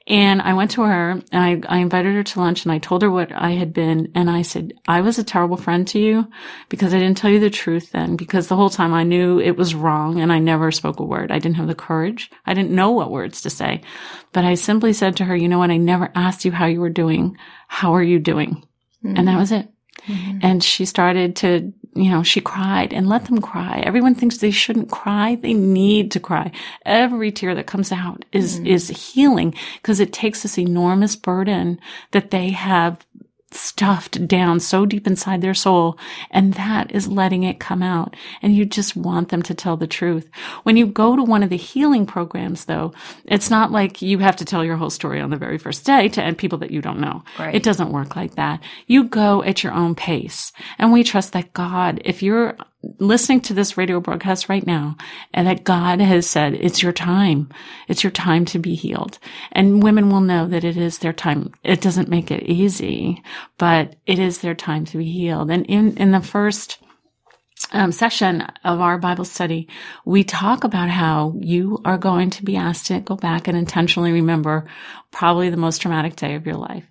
And 0.07 0.43
I 0.43 0.55
went 0.55 0.73
to 0.73 0.83
her 0.83 1.11
and 1.11 1.25
I, 1.33 1.61
I 1.69 1.79
invited 1.79 2.15
her 2.15 2.23
to 2.25 2.41
lunch 2.41 2.65
and 2.65 2.73
I 2.73 2.79
told 2.79 3.03
her 3.03 3.11
what 3.11 3.31
I 3.33 3.51
had 3.53 3.73
been. 3.73 4.11
And 4.15 4.29
I 4.29 4.43
said, 4.43 4.73
I 4.89 5.01
was 5.01 5.19
a 5.19 5.25
terrible 5.25 5.57
friend 5.57 5.87
to 5.89 5.99
you 5.99 6.29
because 6.69 6.93
I 6.93 6.99
didn't 6.99 7.19
tell 7.19 7.31
you 7.31 7.39
the 7.39 7.51
truth 7.51 7.93
then 7.93 8.17
because 8.17 8.49
the 8.49 8.57
whole 8.57 8.71
time 8.71 8.93
I 8.95 9.05
knew 9.05 9.39
it 9.39 9.57
was 9.57 9.75
wrong 9.75 10.21
and 10.21 10.33
I 10.33 10.39
never 10.41 10.73
spoke 10.73 10.99
a 10.99 11.05
word. 11.05 11.31
I 11.31 11.39
didn't 11.39 11.57
have 11.57 11.69
the 11.69 11.75
courage. 11.75 12.31
I 12.47 12.55
didn't 12.55 12.73
know 12.73 12.91
what 12.91 13.13
words 13.13 13.43
to 13.43 13.51
say, 13.51 13.83
but 14.33 14.45
I 14.45 14.55
simply 14.55 14.93
said 14.93 15.17
to 15.17 15.25
her, 15.25 15.37
you 15.37 15.49
know 15.49 15.59
what? 15.59 15.71
I 15.71 15.77
never 15.77 16.11
asked 16.15 16.45
you 16.45 16.53
how 16.53 16.67
you 16.67 16.81
were 16.81 16.91
doing. 16.91 17.37
How 17.69 17.95
are 17.95 18.03
you 18.03 18.19
doing? 18.19 18.67
Mm-hmm. 19.05 19.17
And 19.17 19.29
that 19.29 19.39
was 19.39 19.53
it. 19.53 19.69
Mm-hmm. 20.07 20.39
And 20.43 20.65
she 20.65 20.85
started 20.85 21.37
to, 21.37 21.73
you 21.95 22.11
know, 22.11 22.23
she 22.23 22.41
cried 22.41 22.93
and 22.93 23.09
let 23.09 23.27
them 23.27 23.41
cry. 23.41 23.83
Everyone 23.85 24.15
thinks 24.15 24.39
they 24.39 24.51
shouldn't 24.51 24.91
cry. 24.91 25.37
They 25.37 25.55
need 25.55 26.11
to 26.13 26.21
cry. 26.21 26.51
Every 26.85 27.31
tear 27.31 27.55
that 27.55 27.67
comes 27.67 27.93
out 27.93 28.25
is, 28.33 28.57
mm-hmm. 28.57 28.67
is 28.67 28.89
healing 28.89 29.55
because 29.77 30.01
it 30.01 30.13
takes 30.13 30.43
this 30.43 30.59
enormous 30.59 31.15
burden 31.15 31.79
that 32.11 32.31
they 32.31 32.51
have 32.51 33.07
stuffed 33.55 34.27
down 34.27 34.61
so 34.61 34.87
deep 34.87 35.07
inside 35.07 35.41
their 35.41 35.55
soul 35.55 35.99
and 36.31 36.55
that 36.55 36.91
is 36.93 37.09
letting 37.09 37.43
it 37.43 37.61
come 37.61 37.83
out. 37.83 38.15
And 38.41 38.55
you 38.55 38.65
just 38.65 38.97
want 38.97 39.29
them 39.29 39.43
to 39.43 39.55
tell 39.55 39.77
the 39.77 39.87
truth. 39.87 40.29
When 40.63 40.77
you 40.77 40.87
go 40.87 41.17
to 41.17 41.23
one 41.23 41.43
of 41.43 41.51
the 41.51 41.57
healing 41.57 42.07
programs 42.07 42.65
though 42.65 42.93
it's 43.25 43.51
not 43.51 43.73
like 43.73 44.03
you 44.03 44.19
have 44.19 44.37
to 44.37 44.45
tell 44.45 44.65
your 44.65 44.77
whole 44.77 44.91
story 44.91 45.21
on 45.21 45.31
the 45.31 45.37
very 45.37 45.59
first 45.59 45.85
day 45.85 46.09
to 46.09 46.23
end 46.23 46.39
people 46.39 46.59
that 46.59 46.71
you 46.71 46.81
don't 46.81 47.01
know. 47.01 47.23
Right. 47.39 47.55
it 47.55 47.63
doesn't 47.63 47.93
work 47.93 48.17
like 48.17 48.35
that. 48.37 48.61
You 48.87 49.05
go 49.05 49.43
at 49.43 49.63
your 49.63 49.73
own 49.73 49.95
pace. 49.95 50.53
And 50.79 50.93
we 50.93 51.05
trust 51.05 51.33
that 51.33 51.53
god 51.53 52.01
if 52.05 52.23
you're 52.23 52.57
listening 52.99 53.41
to 53.43 53.55
this 53.55 53.77
radio 53.77 54.01
broadcast 54.01 54.49
right 54.49 54.67
now 54.67 54.97
and 55.33 55.47
that 55.47 55.65
God 55.65 56.01
has 56.01 56.29
said, 56.29 56.55
it's 56.55 56.83
your 56.83 56.93
time. 56.93 57.49
It's 57.89 58.03
your 58.03 58.11
time 58.11 58.45
to 58.47 58.59
be 58.59 58.75
healed. 58.75 59.19
And 59.53 59.83
women 59.83 60.11
will 60.11 60.21
know 60.21 60.47
that 60.49 60.65
it 60.65 60.77
is 60.77 60.99
their 60.99 61.13
time. 61.13 61.53
It 61.63 61.81
doesn't 61.81 62.09
make 62.09 62.31
it 62.31 62.43
easy, 62.45 63.23
but 63.59 63.97
it 64.07 64.19
is 64.19 64.39
their 64.39 64.55
time 64.55 64.85
to 64.87 64.99
be 64.99 65.11
healed. 65.11 65.51
And 65.51 65.67
in, 65.67 65.97
in 65.97 66.11
the 66.11 66.21
first 66.21 66.79
um, 67.73 67.93
session 67.93 68.43
of 68.65 68.81
our 68.81 68.99
Bible 68.99 69.25
study, 69.25 69.69
we 70.05 70.25
talk 70.25 70.65
about 70.65 70.89
how 70.89 71.35
you 71.39 71.81
are 71.85 71.99
going 71.99 72.31
to 72.31 72.45
be 72.45 72.57
asked 72.57 72.87
to 72.87 73.01
go 73.01 73.17
back 73.17 73.47
and 73.47 73.57
intentionally 73.57 74.13
remember 74.13 74.67
probably 75.11 75.51
the 75.51 75.57
most 75.57 75.83
traumatic 75.83 76.17
day 76.17 76.35
of 76.35 76.47
your 76.47 76.57
life. 76.57 76.85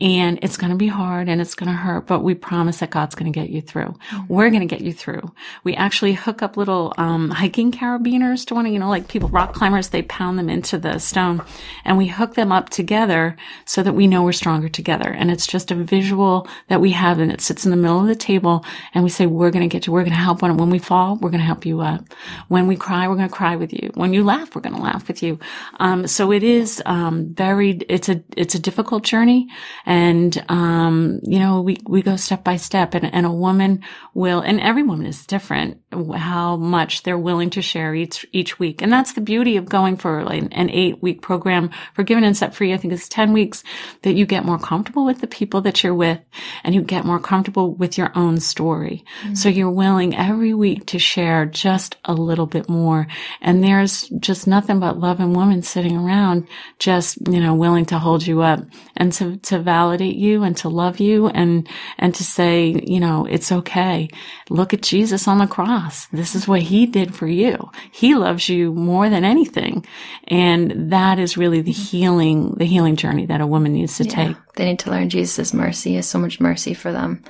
And 0.00 0.38
it's 0.42 0.56
going 0.56 0.70
to 0.70 0.76
be 0.76 0.86
hard 0.86 1.28
and 1.28 1.40
it's 1.40 1.56
going 1.56 1.70
to 1.70 1.76
hurt, 1.76 2.06
but 2.06 2.20
we 2.20 2.34
promise 2.34 2.78
that 2.78 2.90
God's 2.90 3.16
going 3.16 3.32
to 3.32 3.36
get 3.36 3.50
you 3.50 3.60
through. 3.60 3.96
We're 4.28 4.50
going 4.50 4.60
to 4.60 4.66
get 4.66 4.80
you 4.80 4.92
through. 4.92 5.32
We 5.64 5.74
actually 5.74 6.12
hook 6.12 6.40
up 6.40 6.56
little 6.56 6.94
um, 6.98 7.30
hiking 7.30 7.72
carabiners 7.72 8.46
to 8.46 8.54
one 8.54 8.66
of, 8.66 8.72
you 8.72 8.78
know, 8.78 8.88
like 8.88 9.08
people, 9.08 9.28
rock 9.28 9.54
climbers, 9.54 9.88
they 9.88 10.02
pound 10.02 10.38
them 10.38 10.48
into 10.48 10.78
the 10.78 11.00
stone 11.00 11.42
and 11.84 11.98
we 11.98 12.06
hook 12.06 12.34
them 12.34 12.52
up 12.52 12.68
together 12.68 13.36
so 13.64 13.82
that 13.82 13.94
we 13.94 14.06
know 14.06 14.22
we're 14.22 14.32
stronger 14.32 14.68
together. 14.68 15.08
And 15.08 15.32
it's 15.32 15.48
just 15.48 15.72
a 15.72 15.74
visual 15.74 16.46
that 16.68 16.80
we 16.80 16.92
have 16.92 17.18
and 17.18 17.32
it 17.32 17.40
sits 17.40 17.64
in 17.64 17.72
the 17.72 17.76
middle 17.76 18.00
of 18.00 18.06
the 18.06 18.14
table 18.14 18.64
and 18.94 19.02
we 19.02 19.10
say, 19.10 19.26
we're 19.26 19.50
going 19.50 19.68
to 19.68 19.72
get 19.72 19.88
you, 19.88 19.92
we're 19.92 20.04
going 20.04 20.12
to 20.12 20.16
help 20.16 20.42
one. 20.42 20.56
When 20.56 20.70
we 20.70 20.78
fall, 20.78 21.16
we're 21.16 21.30
going 21.30 21.40
to 21.40 21.46
help 21.46 21.66
you 21.66 21.80
up. 21.80 22.04
When 22.46 22.68
we 22.68 22.76
cry, 22.76 23.08
we're 23.08 23.16
going 23.16 23.28
to 23.28 23.34
cry 23.34 23.56
with 23.56 23.72
you. 23.72 23.90
When 23.94 24.12
you 24.12 24.22
laugh, 24.22 24.54
we're 24.54 24.62
going 24.62 24.76
to 24.76 24.82
laugh 24.82 25.08
with 25.08 25.24
you. 25.24 25.40
Um, 25.80 26.06
so 26.06 26.30
it 26.30 26.44
is, 26.44 26.80
um, 26.86 27.34
very, 27.34 27.70
it's 27.88 28.08
a, 28.08 28.22
it's 28.36 28.54
a 28.54 28.60
difficult 28.60 29.02
journey. 29.02 29.48
And, 29.88 30.44
um, 30.50 31.20
you 31.22 31.38
know, 31.38 31.62
we, 31.62 31.78
we 31.86 32.02
go 32.02 32.16
step 32.16 32.44
by 32.44 32.56
step 32.56 32.92
and, 32.92 33.06
and 33.06 33.24
a 33.24 33.32
woman 33.32 33.82
will, 34.12 34.40
and 34.40 34.60
every 34.60 34.82
woman 34.82 35.06
is 35.06 35.24
different, 35.24 35.80
how 36.14 36.56
much 36.56 37.04
they're 37.04 37.16
willing 37.16 37.48
to 37.50 37.62
share 37.62 37.94
each, 37.94 38.26
each 38.30 38.58
week. 38.58 38.82
And 38.82 38.92
that's 38.92 39.14
the 39.14 39.22
beauty 39.22 39.56
of 39.56 39.64
going 39.64 39.96
for 39.96 40.24
like 40.24 40.42
an 40.52 40.68
eight 40.68 41.02
week 41.02 41.22
program 41.22 41.70
Forgiven 41.94 42.22
and 42.22 42.36
Set 42.36 42.54
Free. 42.54 42.74
I 42.74 42.76
think 42.76 42.92
it's 42.92 43.08
10 43.08 43.32
weeks 43.32 43.64
that 44.02 44.12
you 44.12 44.26
get 44.26 44.44
more 44.44 44.58
comfortable 44.58 45.06
with 45.06 45.22
the 45.22 45.26
people 45.26 45.62
that 45.62 45.82
you're 45.82 45.94
with 45.94 46.20
and 46.64 46.74
you 46.74 46.82
get 46.82 47.06
more 47.06 47.18
comfortable 47.18 47.74
with 47.74 47.96
your 47.96 48.12
own 48.14 48.40
story. 48.40 49.06
So 49.32 49.48
you're 49.48 49.70
willing 49.70 50.14
every 50.14 50.52
week 50.52 50.84
to 50.88 50.98
share 50.98 51.46
just 51.46 51.96
a 52.04 52.12
little 52.12 52.46
bit 52.46 52.68
more. 52.68 53.06
And 53.40 53.64
there's 53.64 54.08
just 54.20 54.46
nothing 54.46 54.80
but 54.80 54.98
love 54.98 55.18
and 55.18 55.34
women 55.34 55.62
sitting 55.62 55.96
around 55.96 56.46
just, 56.78 57.18
you 57.26 57.40
know, 57.40 57.54
willing 57.54 57.86
to 57.86 57.98
hold 57.98 58.26
you 58.26 58.42
up 58.42 58.60
and 58.96 59.12
to, 59.14 59.38
to 59.38 59.58
validate 59.78 60.16
you 60.16 60.42
and 60.42 60.56
to 60.56 60.68
love 60.68 60.98
you 60.98 61.28
and, 61.28 61.68
and 61.98 62.14
to 62.14 62.24
say, 62.24 62.82
you 62.86 62.98
know, 62.98 63.26
it's 63.26 63.52
okay. 63.52 64.08
Look 64.50 64.74
at 64.74 64.82
Jesus 64.82 65.28
on 65.28 65.38
the 65.38 65.46
cross. 65.46 66.06
This 66.08 66.34
is 66.34 66.48
what 66.48 66.62
he 66.62 66.86
did 66.86 67.14
for 67.14 67.28
you. 67.28 67.70
He 67.92 68.14
loves 68.14 68.48
you 68.48 68.74
more 68.74 69.08
than 69.08 69.24
anything. 69.24 69.86
And 70.26 70.92
that 70.92 71.18
is 71.18 71.36
really 71.36 71.62
the 71.62 71.72
healing, 71.72 72.54
the 72.56 72.66
healing 72.66 72.96
journey 72.96 73.26
that 73.26 73.40
a 73.40 73.46
woman 73.46 73.72
needs 73.72 73.96
to 73.98 74.04
take. 74.04 74.36
They 74.56 74.64
need 74.64 74.80
to 74.80 74.90
learn 74.90 75.10
Jesus' 75.10 75.54
mercy 75.54 75.96
is 75.96 76.08
so 76.08 76.18
much 76.18 76.40
mercy 76.40 76.74
for 76.74 76.90
them. 76.92 77.22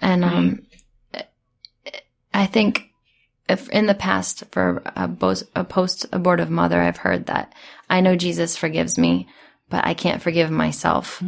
And 0.00 0.24
um, 0.24 0.66
I 2.32 2.46
think 2.46 2.90
if 3.48 3.68
in 3.70 3.86
the 3.86 3.94
past 3.94 4.44
for 4.52 4.82
a, 4.94 5.64
post 5.64 6.06
abortive 6.12 6.50
mother, 6.50 6.80
I've 6.80 6.98
heard 6.98 7.26
that 7.26 7.52
I 7.88 8.00
know 8.00 8.14
Jesus 8.14 8.56
forgives 8.56 8.96
me, 8.96 9.26
but 9.68 9.84
I 9.84 9.94
can't 9.94 10.22
forgive 10.22 10.50
myself. 10.50 11.22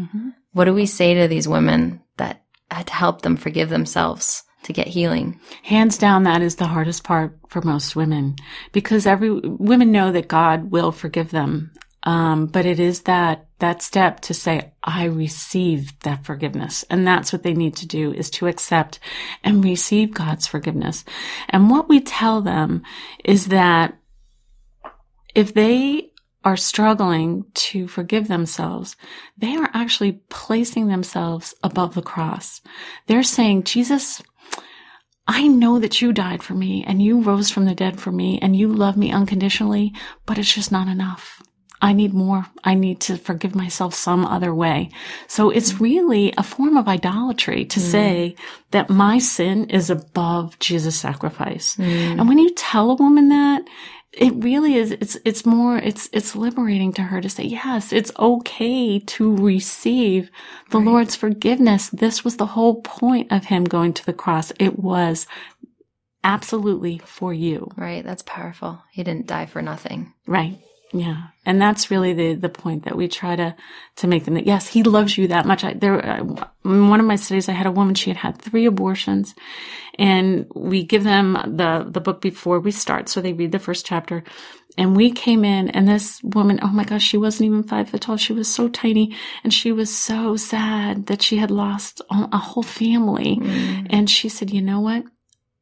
What 0.53 0.65
do 0.67 0.75
we 0.75 0.87
say 0.87 1.15
to 1.15 1.29
these 1.29 1.49
women 1.49 2.01
that 2.19 2.43
to 2.71 2.93
help 2.93 3.23
them 3.23 3.37
forgive 3.37 3.69
themselves 3.69 4.45
to 4.65 4.73
get 4.73 4.87
healing? 4.87 5.41
Hands 5.63 5.97
down, 5.97 6.25
that 6.25 6.43
is 6.43 6.57
the 6.57 6.67
hardest 6.67 7.05
part 7.05 7.39
for 7.49 7.63
most 7.63 7.97
women 7.97 8.37
because 8.73 9.07
every 9.07 9.31
women 9.31 9.93
know 9.93 10.13
that 10.13 10.29
God 10.29 10.71
will 10.71 10.93
forgive 10.93 11.31
them. 11.31 11.73
Um, 12.05 12.47
but 12.47 12.67
it 12.67 12.81
is 12.81 13.03
that, 13.03 13.47
that 13.61 13.81
step 13.81 14.21
to 14.21 14.35
say, 14.35 14.73
I 14.83 15.05
receive 15.05 15.99
that 16.01 16.25
forgiveness. 16.25 16.85
And 16.91 17.07
that's 17.07 17.33
what 17.33 17.45
they 17.45 17.55
need 17.55 17.77
to 17.77 17.87
do 17.87 18.13
is 18.13 18.29
to 18.31 18.49
accept 18.49 18.99
and 19.45 19.65
receive 19.65 20.13
God's 20.13 20.47
forgiveness. 20.47 21.05
And 21.49 21.71
what 21.71 21.89
we 21.89 22.01
tell 22.01 22.41
them 22.41 22.83
is 23.25 23.47
that 23.49 23.97
if 25.35 25.55
they 25.55 26.12
are 26.45 26.57
struggling 26.57 27.45
to 27.55 27.87
forgive 27.87 28.29
themselves, 28.29 28.97
they 29.37 29.57
are 29.57 29.71
actually 29.75 30.21
placing 30.29 30.89
themselves 30.89 31.55
above 31.63 31.95
the 31.95 32.03
cross. 32.03 32.61
They're 33.07 33.23
saying, 33.23 33.65
Jesus, 33.65 34.23
I 35.27 35.47
know 35.47 35.79
that 35.79 36.03
you 36.03 36.13
died 36.13 36.43
for 36.43 36.55
me 36.55 36.85
and 36.87 37.01
you 37.01 37.21
rose 37.21 37.51
from 37.51 37.65
the 37.65 37.75
dead 37.75 38.01
for 38.01 38.11
me 38.11 38.39
and 38.43 38.57
you 38.57 38.69
love 38.69 38.97
me 38.97 39.13
unconditionally, 39.13 39.93
but 40.27 40.39
it's 40.39 40.53
just 40.53 40.73
not 40.73 40.89
enough. 40.89 41.43
I 41.81 41.93
need 41.93 42.15
more. 42.15 42.47
I 42.63 42.75
need 42.75 43.01
to 43.03 43.17
forgive 43.17 43.57
myself 43.57 43.93
some 43.93 44.25
other 44.25 44.55
way. 44.55 44.91
So 45.27 45.51
it's 45.51 45.73
mm. 45.73 45.81
really 45.81 46.35
a 46.39 46.45
form 46.45 46.77
of 46.77 46.87
idolatry 46.87 47.65
to 47.65 47.81
mm. 47.81 47.83
say 47.83 48.37
that 48.71 48.89
my 48.89 49.19
sin 49.19 49.69
is 49.69 49.91
above 49.91 50.57
Jesus' 50.61 50.99
sacrifice. 50.99 51.75
Mm. 51.77 52.21
And 52.21 52.29
when 52.29 52.39
you 52.39 52.55
tell 52.55 52.93
a 52.93 52.95
woman 52.95 53.31
that, 53.31 53.63
it 54.13 54.33
really 54.37 54.75
is 54.75 54.91
it's 54.93 55.17
it's 55.25 55.47
more 55.47 55.79
it's 55.79 56.09
it's 56.13 56.37
liberating 56.37 56.93
to 56.93 57.03
her 57.03 57.21
to 57.21 57.31
say 57.31 57.45
yes 57.45 57.93
it's 57.93 58.13
okay 58.19 58.99
to 58.99 59.37
receive 59.37 60.31
the 60.71 60.79
lord's 60.79 61.17
forgiveness 61.17 61.89
this 61.91 62.25
was 62.25 62.37
the 62.37 62.47
whole 62.47 62.83
point 62.83 63.31
of 63.33 63.47
him 63.47 63.65
going 63.65 63.93
to 63.93 64.05
the 64.05 64.13
cross 64.13 64.53
it 64.59 64.79
was 64.79 65.27
absolutely 66.25 66.99
for 67.05 67.33
you 67.35 67.69
Right? 67.77 68.05
That's 68.05 68.23
powerful. 68.23 68.83
He 68.91 69.03
didn't 69.03 69.27
die 69.27 69.47
for 69.47 69.63
nothing. 69.63 70.13
right 70.27 70.59
yeah. 70.93 71.29
And 71.45 71.61
that's 71.61 71.91
really 71.91 72.13
the 72.13 72.35
the 72.35 72.49
point 72.49 72.85
that 72.85 72.97
we 72.97 73.09
try 73.09 73.35
to 73.35 73.57
to 73.97 74.07
make 74.07 74.25
them 74.25 74.35
that 74.35 74.47
yes 74.47 74.69
he 74.69 74.83
loves 74.83 75.17
you 75.17 75.27
that 75.29 75.47
much. 75.47 75.65
I, 75.65 75.73
there 75.73 76.05
uh, 76.05 76.47
in 76.65 76.89
one 76.89 77.01
of 77.01 77.07
my 77.07 77.17
studies 77.17 77.49
i 77.49 77.53
had 77.53 77.67
a 77.67 77.73
woman 77.73 77.95
she 77.95 78.11
had 78.11 78.17
had 78.19 78.41
three 78.41 78.67
abortions 78.67 79.35
and 79.99 80.47
we 80.55 80.85
give 80.85 81.03
them 81.03 81.33
the 81.57 81.87
the 81.89 82.01
book 82.01 82.21
before 82.21 82.61
we 82.61 82.71
start 82.71 83.09
so 83.09 83.21
they 83.21 83.33
read 83.33 83.53
the 83.53 83.59
first 83.59 83.87
chapter. 83.87 84.23
And 84.79 84.97
we 84.97 85.11
came 85.11 85.45
in 85.45 85.69
and 85.71 85.87
this 85.87 86.23
woman 86.23 86.59
oh 86.63 86.69
my 86.69 86.85
gosh 86.85 87.03
she 87.03 87.19
wasn't 87.19 87.47
even 87.47 87.63
five 87.63 87.89
foot 87.91 88.03
tall. 88.03 88.17
She 88.17 88.33
was 88.33 88.53
so 88.53 88.69
tiny 88.69 89.17
and 89.43 89.53
she 89.53 89.73
was 89.73 89.95
so 89.95 90.37
sad 90.37 91.07
that 91.07 91.23
she 91.23 91.39
had 91.39 91.51
lost 91.51 92.03
a 92.11 92.29
a 92.33 92.39
whole 92.39 92.63
family. 92.63 93.39
And 93.91 94.09
she 94.09 94.29
said 94.29 94.51
you 94.51 94.63
know 94.63 94.81
what? 94.81 95.05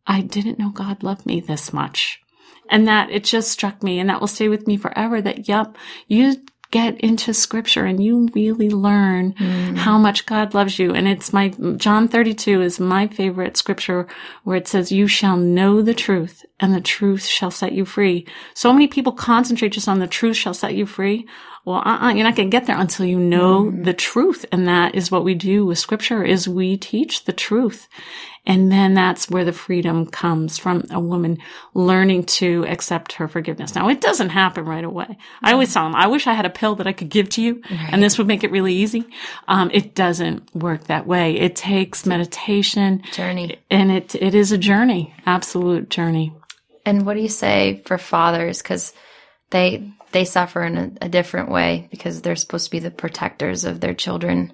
I 0.06 0.20
didn't 0.22 0.58
know 0.58 0.70
god 0.70 1.02
loved 1.02 1.25
me 1.25 1.40
this 1.40 1.72
much 1.72 2.20
and 2.71 2.89
that 2.89 3.11
it 3.11 3.25
just 3.25 3.50
struck 3.50 3.83
me 3.83 3.99
and 3.99 4.09
that 4.09 4.21
will 4.21 4.29
stay 4.29 4.49
with 4.49 4.67
me 4.67 4.77
forever 4.77 5.21
that, 5.21 5.49
yep, 5.49 5.77
you 6.09 6.37
get 6.71 7.00
into 7.00 7.35
scripture 7.35 7.85
and 7.85 8.03
you 8.03 8.29
really 8.33 8.71
learn 8.71 9.33
mm. 9.35 9.77
how 9.77 9.99
much 9.99 10.25
God 10.25 10.55
loves 10.55 10.79
you. 10.79 10.95
And 10.95 11.09
it's 11.09 11.33
my, 11.33 11.49
John 11.77 12.07
32 12.07 12.62
is 12.62 12.79
my 12.79 13.09
favorite 13.09 13.57
scripture 13.57 14.07
where 14.45 14.57
it 14.57 14.69
says, 14.69 14.93
you 14.93 15.09
shall 15.09 15.37
know 15.37 15.83
the 15.83 15.95
truth 15.95 16.45
and 16.61 16.73
the 16.73 16.81
truth 16.81 17.27
shall 17.27 17.50
set 17.50 17.73
you 17.73 17.85
free. 17.85 18.27
So 18.55 18.73
many 18.73 18.87
people 18.87 19.12
concentrate 19.12 19.71
just 19.71 19.89
on 19.89 19.99
the 19.99 20.07
truth 20.07 20.37
shall 20.37 20.55
set 20.55 20.75
you 20.75 20.87
free. 20.87 21.27
Well, 21.64 21.83
uh-uh, 21.85 22.14
you're 22.14 22.25
not 22.25 22.37
going 22.37 22.50
to 22.50 22.57
get 22.57 22.67
there 22.67 22.79
until 22.79 23.05
you 23.05 23.19
know 23.19 23.71
the 23.71 23.93
truth. 23.93 24.47
And 24.50 24.67
that 24.67 24.95
is 24.95 25.11
what 25.11 25.25
we 25.25 25.35
do 25.35 25.67
with 25.67 25.79
scripture 25.79 26.25
is 26.25 26.49
we 26.49 26.79
teach 26.79 27.25
the 27.25 27.35
truth. 27.35 27.87
And 28.47 28.73
then 28.73 28.95
that's 28.95 29.29
where 29.29 29.45
the 29.45 29.52
freedom 29.52 30.07
comes 30.07 30.57
from 30.57 30.85
a 30.90 30.99
woman 30.99 31.38
learning 31.75 32.25
to 32.25 32.64
accept 32.67 33.12
her 33.12 33.29
forgiveness. 33.29 33.75
Now, 33.75 33.88
it 33.90 34.00
doesn't 34.00 34.31
happen 34.31 34.64
right 34.64 34.85
away. 34.85 35.19
I 35.43 35.52
always 35.52 35.73
tell 35.75 35.85
them, 35.85 35.95
I 35.95 36.07
wish 36.07 36.26
I 36.26 36.33
had 36.33 36.47
a 36.47 36.50
pill 36.50 36.76
that 36.76 36.87
I 36.87 36.93
could 36.93 37.11
give 37.11 37.29
to 37.31 37.43
you 37.43 37.62
and 37.69 38.02
this 38.02 38.17
would 38.17 38.26
make 38.26 38.43
it 38.43 38.50
really 38.50 38.75
easy. 38.75 39.05
Um, 39.47 39.71
it 39.75 39.95
doesn't 39.95 40.55
work 40.55 40.85
that 40.85 41.07
way. 41.07 41.37
It 41.37 41.55
takes 41.55 42.07
meditation 42.07 43.02
Journey. 43.12 43.59
and 43.71 43.93
it, 43.93 44.14
it 44.14 44.35
is 44.35 44.52
a 44.52 44.59
journey, 44.59 45.14
absolute 45.26 45.90
journey. 45.90 46.33
And 46.87 47.05
what 47.05 47.14
do 47.14 47.21
you 47.21 47.29
say 47.29 47.83
for 47.85 47.99
fathers? 47.99 48.62
Because 48.62 48.95
they 49.50 49.93
they 50.12 50.25
suffer 50.25 50.62
in 50.62 50.76
a, 50.76 51.07
a 51.07 51.09
different 51.09 51.50
way 51.50 51.88
because 51.90 52.21
they're 52.23 52.37
supposed 52.37 52.67
to 52.67 52.71
be 52.71 52.79
the 52.81 52.90
protectors 52.90 53.64
of 53.64 53.81
their 53.81 53.95
children. 53.95 54.52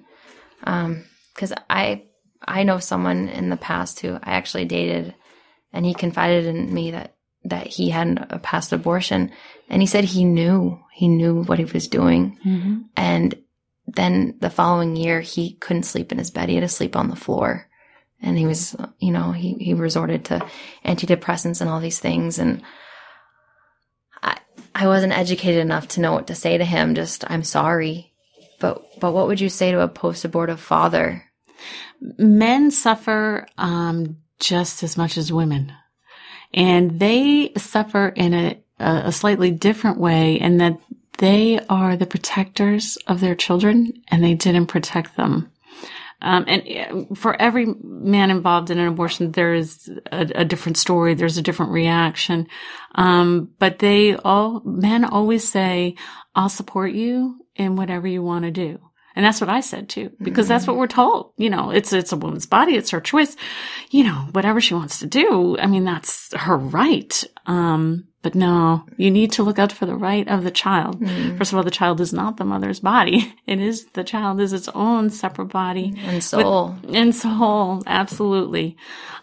Because 0.59 1.53
I 1.69 2.03
I 2.47 2.63
know 2.63 2.79
someone 2.79 3.29
in 3.29 3.49
the 3.49 3.57
past 3.57 3.99
who 3.99 4.13
I 4.15 4.31
actually 4.33 4.65
dated, 4.65 5.15
and 5.73 5.85
he 5.85 5.93
confided 5.93 6.45
in 6.45 6.73
me 6.73 6.91
that 6.91 7.15
that 7.45 7.67
he 7.67 7.89
had 7.89 8.27
a 8.29 8.39
past 8.39 8.73
abortion, 8.73 9.31
and 9.69 9.81
he 9.81 9.87
said 9.87 10.03
he 10.03 10.23
knew 10.23 10.79
he 10.93 11.07
knew 11.07 11.43
what 11.43 11.59
he 11.59 11.65
was 11.65 11.87
doing, 11.87 12.37
Mm-hmm. 12.45 12.77
and 12.95 13.35
then 13.87 14.35
the 14.41 14.49
following 14.49 14.95
year 14.97 15.21
he 15.21 15.53
couldn't 15.53 15.83
sleep 15.83 16.11
in 16.11 16.17
his 16.17 16.31
bed; 16.31 16.49
he 16.49 16.55
had 16.55 16.61
to 16.61 16.67
sleep 16.67 16.95
on 16.95 17.09
the 17.09 17.15
floor, 17.15 17.67
and 18.21 18.37
he 18.37 18.45
was, 18.45 18.75
you 18.99 19.11
know, 19.11 19.31
he 19.31 19.53
he 19.53 19.73
resorted 19.73 20.25
to 20.25 20.45
antidepressants 20.83 21.61
and 21.61 21.69
all 21.69 21.79
these 21.79 21.99
things, 21.99 22.37
and 22.39 22.61
I 24.79 24.87
wasn't 24.87 25.13
educated 25.13 25.59
enough 25.59 25.87
to 25.89 26.01
know 26.01 26.13
what 26.13 26.27
to 26.27 26.35
say 26.35 26.57
to 26.57 26.63
him. 26.63 26.93
Just 26.93 27.23
I'm 27.29 27.43
sorry, 27.43 28.13
but 28.59 28.99
but 28.99 29.11
what 29.11 29.27
would 29.27 29.41
you 29.41 29.49
say 29.49 29.71
to 29.71 29.81
a 29.81 29.87
post 29.87 30.23
abortive 30.23 30.59
father? 30.59 31.23
men 32.17 32.71
suffer 32.71 33.47
um, 33.57 34.17
just 34.39 34.83
as 34.83 34.97
much 34.97 35.17
as 35.17 35.33
women, 35.33 35.73
and 36.53 36.99
they 36.99 37.51
suffer 37.57 38.09
in 38.09 38.33
a, 38.33 38.61
a 38.79 39.11
slightly 39.11 39.51
different 39.51 39.97
way, 39.97 40.39
in 40.39 40.57
that 40.57 40.79
they 41.17 41.59
are 41.69 41.97
the 41.97 42.05
protectors 42.05 42.97
of 43.07 43.19
their 43.19 43.35
children, 43.35 43.91
and 44.09 44.23
they 44.23 44.35
didn't 44.35 44.67
protect 44.67 45.17
them. 45.17 45.51
Um, 46.21 46.45
and 46.47 47.09
uh, 47.11 47.15
for 47.15 47.39
every 47.39 47.67
man 47.83 48.31
involved 48.31 48.71
in 48.71 48.79
an 48.79 48.87
abortion, 48.87 49.31
there 49.31 49.53
is 49.53 49.89
a, 50.11 50.27
a 50.35 50.45
different 50.45 50.77
story. 50.77 51.13
There's 51.13 51.37
a 51.37 51.43
different 51.43 51.71
reaction. 51.71 52.47
Um, 52.95 53.51
but 53.59 53.79
they 53.79 54.15
all, 54.15 54.61
men 54.65 55.05
always 55.05 55.47
say, 55.47 55.95
I'll 56.33 56.49
support 56.49 56.91
you 56.93 57.45
in 57.55 57.75
whatever 57.75 58.07
you 58.07 58.23
want 58.23 58.45
to 58.45 58.51
do. 58.51 58.79
And 59.15 59.25
that's 59.25 59.41
what 59.41 59.49
I 59.49 59.61
said 59.61 59.89
too, 59.89 60.11
because 60.21 60.47
that's 60.47 60.67
what 60.67 60.77
we're 60.77 60.85
told. 60.85 61.33
You 61.37 61.49
know, 61.49 61.71
it's, 61.71 61.91
it's 61.91 62.11
a 62.11 62.17
woman's 62.17 62.45
body. 62.45 62.75
It's 62.75 62.91
her 62.91 63.01
choice. 63.01 63.35
You 63.89 64.03
know, 64.03 64.27
whatever 64.31 64.61
she 64.61 64.75
wants 64.75 64.99
to 64.99 65.07
do. 65.07 65.57
I 65.57 65.65
mean, 65.65 65.85
that's 65.85 66.35
her 66.35 66.55
right. 66.55 67.23
Um, 67.47 68.06
but 68.21 68.35
no, 68.35 68.83
you 68.97 69.11
need 69.11 69.31
to 69.33 69.43
look 69.43 69.59
out 69.59 69.71
for 69.71 69.85
the 69.85 69.95
right 69.95 70.27
of 70.27 70.43
the 70.43 70.51
child. 70.51 70.99
First 71.37 71.51
of 71.51 71.57
all, 71.57 71.63
the 71.63 71.71
child 71.71 72.01
is 72.01 72.11
not 72.11 72.37
the 72.37 72.45
mother's 72.45 72.79
body. 72.79 73.33
It 73.47 73.61
is, 73.61 73.85
the 73.93 74.03
child 74.03 74.41
is 74.41 74.51
its 74.51 74.67
own 74.69 75.09
separate 75.09 75.45
body. 75.45 75.93
And 75.99 76.21
soul. 76.21 76.75
And 76.93 77.15
soul, 77.15 77.81
absolutely. 77.87 78.75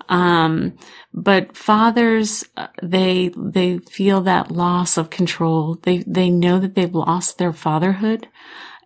Um, 0.08 0.78
but 1.12 1.54
fathers, 1.54 2.42
uh, 2.56 2.68
they, 2.82 3.32
they 3.36 3.78
feel 3.78 4.22
that 4.22 4.50
loss 4.50 4.96
of 4.96 5.10
control. 5.10 5.78
They, 5.82 5.98
they 6.06 6.30
know 6.30 6.58
that 6.58 6.74
they've 6.74 6.94
lost 6.94 7.36
their 7.36 7.52
fatherhood. 7.52 8.28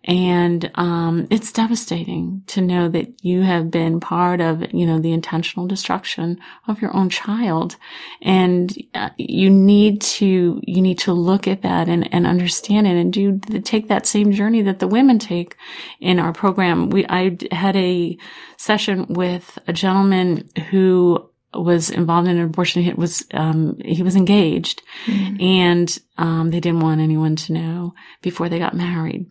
And, 0.09 0.71
um, 0.73 1.27
it's 1.29 1.51
devastating 1.51 2.41
to 2.47 2.61
know 2.61 2.89
that 2.89 3.23
you 3.23 3.43
have 3.43 3.69
been 3.69 3.99
part 3.99 4.41
of, 4.41 4.73
you 4.73 4.87
know, 4.87 4.97
the 4.97 5.13
intentional 5.13 5.67
destruction 5.67 6.39
of 6.67 6.81
your 6.81 6.95
own 6.95 7.09
child. 7.09 7.75
And 8.23 8.75
uh, 8.95 9.11
you 9.17 9.51
need 9.51 10.01
to, 10.01 10.59
you 10.63 10.81
need 10.81 10.97
to 10.99 11.13
look 11.13 11.47
at 11.47 11.61
that 11.61 11.87
and, 11.87 12.11
and 12.11 12.25
understand 12.25 12.87
it 12.87 12.97
and 12.97 13.13
do, 13.13 13.39
take 13.61 13.87
that 13.89 14.07
same 14.07 14.31
journey 14.31 14.63
that 14.63 14.79
the 14.79 14.87
women 14.87 15.19
take 15.19 15.55
in 15.99 16.19
our 16.19 16.33
program. 16.33 16.89
We, 16.89 17.05
I 17.07 17.37
had 17.51 17.75
a 17.75 18.17
session 18.57 19.05
with 19.09 19.59
a 19.67 19.73
gentleman 19.73 20.49
who 20.71 21.28
was 21.53 21.89
involved 21.89 22.27
in 22.27 22.37
an 22.37 22.45
abortion. 22.45 22.83
He 22.83 22.93
was, 22.93 23.23
um, 23.33 23.77
he 23.83 24.03
was 24.03 24.15
engaged 24.15 24.81
and, 25.39 25.97
um, 26.17 26.51
they 26.51 26.59
didn't 26.59 26.81
want 26.81 27.01
anyone 27.01 27.35
to 27.37 27.53
know 27.53 27.93
before 28.21 28.49
they 28.49 28.59
got 28.59 28.75
married. 28.75 29.25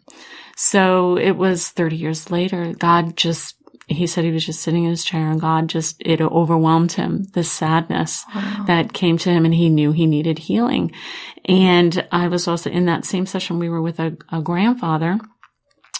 So 0.56 1.16
it 1.16 1.32
was 1.32 1.68
30 1.68 1.96
years 1.96 2.30
later. 2.30 2.74
God 2.74 3.16
just, 3.16 3.54
he 3.86 4.06
said 4.06 4.24
he 4.24 4.32
was 4.32 4.44
just 4.44 4.60
sitting 4.60 4.84
in 4.84 4.90
his 4.90 5.04
chair 5.04 5.30
and 5.30 5.40
God 5.40 5.68
just, 5.68 5.96
it 6.00 6.20
overwhelmed 6.20 6.92
him, 6.92 7.24
the 7.32 7.44
sadness 7.44 8.24
that 8.66 8.92
came 8.92 9.16
to 9.18 9.30
him 9.30 9.44
and 9.44 9.54
he 9.54 9.70
knew 9.70 9.92
he 9.92 10.06
needed 10.06 10.38
healing. 10.38 10.92
And 11.44 12.06
I 12.12 12.28
was 12.28 12.48
also 12.48 12.70
in 12.70 12.86
that 12.86 13.06
same 13.06 13.24
session, 13.24 13.58
we 13.58 13.70
were 13.70 13.80
with 13.80 13.98
a, 13.98 14.16
a 14.30 14.42
grandfather 14.42 15.18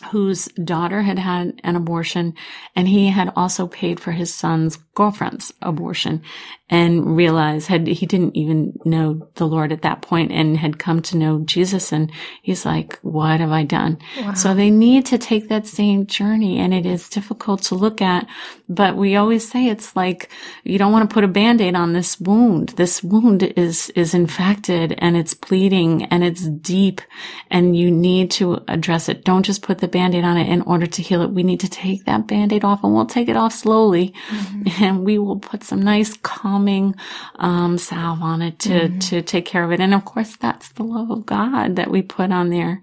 whose 0.07 0.47
daughter 0.65 1.03
had 1.03 1.19
had 1.19 1.61
an 1.65 1.77
abortion 1.77 2.35
and 2.77 2.87
he 2.87 3.09
had 3.09 3.33
also 3.35 3.67
paid 3.67 3.99
for 3.99 4.13
his 4.13 4.33
son's 4.33 4.77
girlfriend's 4.95 5.53
abortion 5.61 6.23
and 6.71 7.17
realized 7.17 7.69
had 7.69 7.87
he 7.87 8.07
didn't 8.07 8.37
even 8.37 8.79
know 8.85 9.29
the 9.35 9.47
Lord 9.47 9.73
at 9.73 9.83
that 9.83 10.03
point 10.03 10.31
and 10.31 10.57
had 10.57 10.79
come 10.79 11.03
to 11.03 11.17
know 11.17 11.41
Jesus 11.41 11.93
and 11.93 12.13
he's 12.43 12.65
like 12.65 12.99
what 13.03 13.41
have 13.41 13.51
I 13.51 13.65
done? 13.65 13.99
So 14.35 14.55
they 14.55 14.71
need 14.71 15.07
to 15.07 15.19
take 15.19 15.49
that 15.49 15.67
same 15.67 16.07
journey 16.07 16.59
and 16.59 16.73
it 16.73 16.87
is 16.87 17.09
difficult 17.09 17.63
to 17.63 17.75
look 17.75 18.01
at 18.01 18.27
but 18.69 18.97
we 18.97 19.17
always 19.17 19.49
say 19.49 19.67
it's 19.67 19.97
like 19.97 20.31
you 20.63 20.79
don't 20.79 20.93
want 20.93 21.09
to 21.09 21.15
put 21.15 21.25
a 21.25 21.29
band-aid 21.29 21.75
on 21.75 21.93
this 21.93 22.21
wound. 22.21 22.71
This 22.71 23.03
wound 23.03 23.43
is 23.43 23.91
is 23.91 24.15
infected 24.15 24.95
and 24.99 25.17
it's 25.17 25.35
bleeding 25.35 26.05
and 26.05 26.23
it's 26.23 26.47
deep 26.49 27.01
and 27.51 27.77
you 27.77 27.91
need 27.91 28.31
to 28.33 28.63
address 28.69 29.09
it. 29.09 29.25
Don't 29.25 29.45
just 29.45 29.63
put 29.63 29.79
the 29.79 29.88
band-aid 29.89 30.25
on 30.25 30.37
it 30.37 30.49
in 30.49 30.63
order 30.63 30.87
to 30.87 31.03
heal 31.03 31.23
it 31.23 31.31
we 31.31 31.43
need 31.43 31.61
to 31.61 31.69
take 31.69 32.05
that 32.07 32.27
band-aid 32.29 32.65
off 32.65 32.85
and 32.85 32.95
we'll 32.95 33.07
take 33.07 33.29
it 33.29 33.37
off 33.37 33.53
slowly 33.53 34.15
and 34.81 35.05
we 35.05 35.19
will 35.19 35.39
put 35.39 35.65
some 35.65 35.83
nice 35.83 36.17
calming 36.19 36.95
um, 37.39 37.79
salve 37.79 38.23
on 38.23 38.43
it 38.43 38.59
to 38.61 38.91
to 39.01 39.23
take 39.23 39.47
care 39.47 39.65
of 39.65 39.73
it 39.73 39.81
and 39.81 39.95
of 39.95 40.05
course 40.05 40.37
that's 40.37 40.71
the 40.73 40.85
love 40.85 41.11
of 41.11 41.27
god 41.27 41.77
that 41.77 41.91
we 41.91 42.03
put 42.03 42.33
on 42.33 42.51
there 42.51 42.81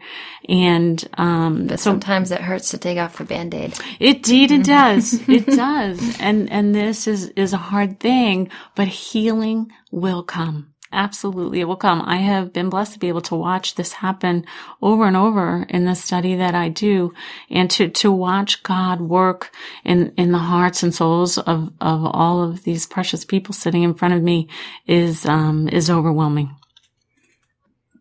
and 0.49 1.07
um 1.17 1.67
But 1.67 1.79
so 1.79 1.91
sometimes 1.91 2.31
it 2.31 2.41
hurts 2.41 2.71
to 2.71 2.77
take 2.77 2.97
off 2.97 3.19
a 3.19 3.25
band 3.25 3.53
aid. 3.55 3.73
Indeed, 3.99 4.51
it 4.51 4.63
does. 4.65 5.13
It 5.27 5.45
does. 5.65 6.17
And 6.19 6.51
and 6.51 6.75
this 6.75 7.07
is 7.07 7.29
is 7.29 7.53
a 7.53 7.57
hard 7.57 7.99
thing, 7.99 8.49
but 8.75 8.87
healing 8.87 9.71
will 9.91 10.23
come. 10.23 10.74
Absolutely, 10.95 11.59
it 11.59 11.65
will 11.65 11.75
come. 11.75 12.01
I 12.05 12.17
have 12.17 12.53
been 12.53 12.69
blessed 12.69 12.93
to 12.93 12.99
be 12.99 13.09
able 13.09 13.21
to 13.23 13.35
watch 13.35 13.75
this 13.75 13.91
happen 13.91 14.45
over 14.81 15.05
and 15.05 15.17
over 15.17 15.65
in 15.67 15.83
the 15.83 15.93
study 15.93 16.35
that 16.35 16.55
I 16.55 16.69
do, 16.69 17.13
and 17.49 17.69
to 17.71 17.89
to 17.89 18.09
watch 18.13 18.63
God 18.63 19.01
work 19.01 19.51
in 19.83 20.13
in 20.15 20.31
the 20.31 20.37
hearts 20.37 20.83
and 20.83 20.95
souls 20.95 21.37
of 21.37 21.73
of 21.81 22.05
all 22.05 22.41
of 22.41 22.63
these 22.63 22.85
precious 22.85 23.25
people 23.25 23.53
sitting 23.53 23.83
in 23.83 23.93
front 23.93 24.13
of 24.13 24.23
me 24.23 24.47
is 24.87 25.25
um 25.25 25.67
is 25.67 25.89
overwhelming. 25.89 26.55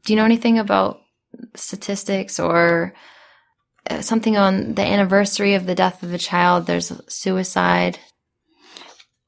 Do 0.05 0.13
you 0.13 0.17
know 0.17 0.25
anything 0.25 0.61
about 0.61 1.01
statistics 1.57 2.39
or 2.39 2.95
uh, 3.91 4.03
something 4.03 4.37
on 4.37 4.75
the 4.75 4.83
anniversary 4.83 5.55
of 5.55 5.67
the 5.67 5.75
death 5.75 6.05
of 6.05 6.15
a 6.15 6.19
child? 6.19 6.67
There's 6.67 6.93
suicide. 7.09 7.99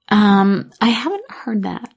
Um, 0.09 0.71
I 0.81 0.91
haven't 0.91 1.29
heard 1.33 1.65
that. 1.65 1.96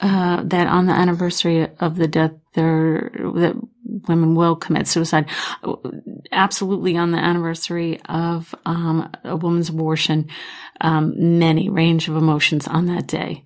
Uh, 0.00 0.42
that 0.44 0.66
on 0.66 0.86
the 0.86 0.92
anniversary 0.92 1.68
of 1.78 1.96
the 1.96 2.08
death, 2.08 2.32
there 2.54 3.10
that 3.34 3.54
women 4.08 4.34
will 4.34 4.56
commit 4.56 4.88
suicide. 4.88 5.28
Absolutely, 6.32 6.96
on 6.96 7.10
the 7.10 7.18
anniversary 7.18 8.00
of 8.08 8.54
um, 8.64 9.10
a 9.24 9.36
woman's 9.36 9.68
abortion, 9.68 10.28
um, 10.80 11.38
many 11.38 11.68
range 11.68 12.08
of 12.08 12.16
emotions 12.16 12.66
on 12.66 12.86
that 12.86 13.06
day, 13.06 13.44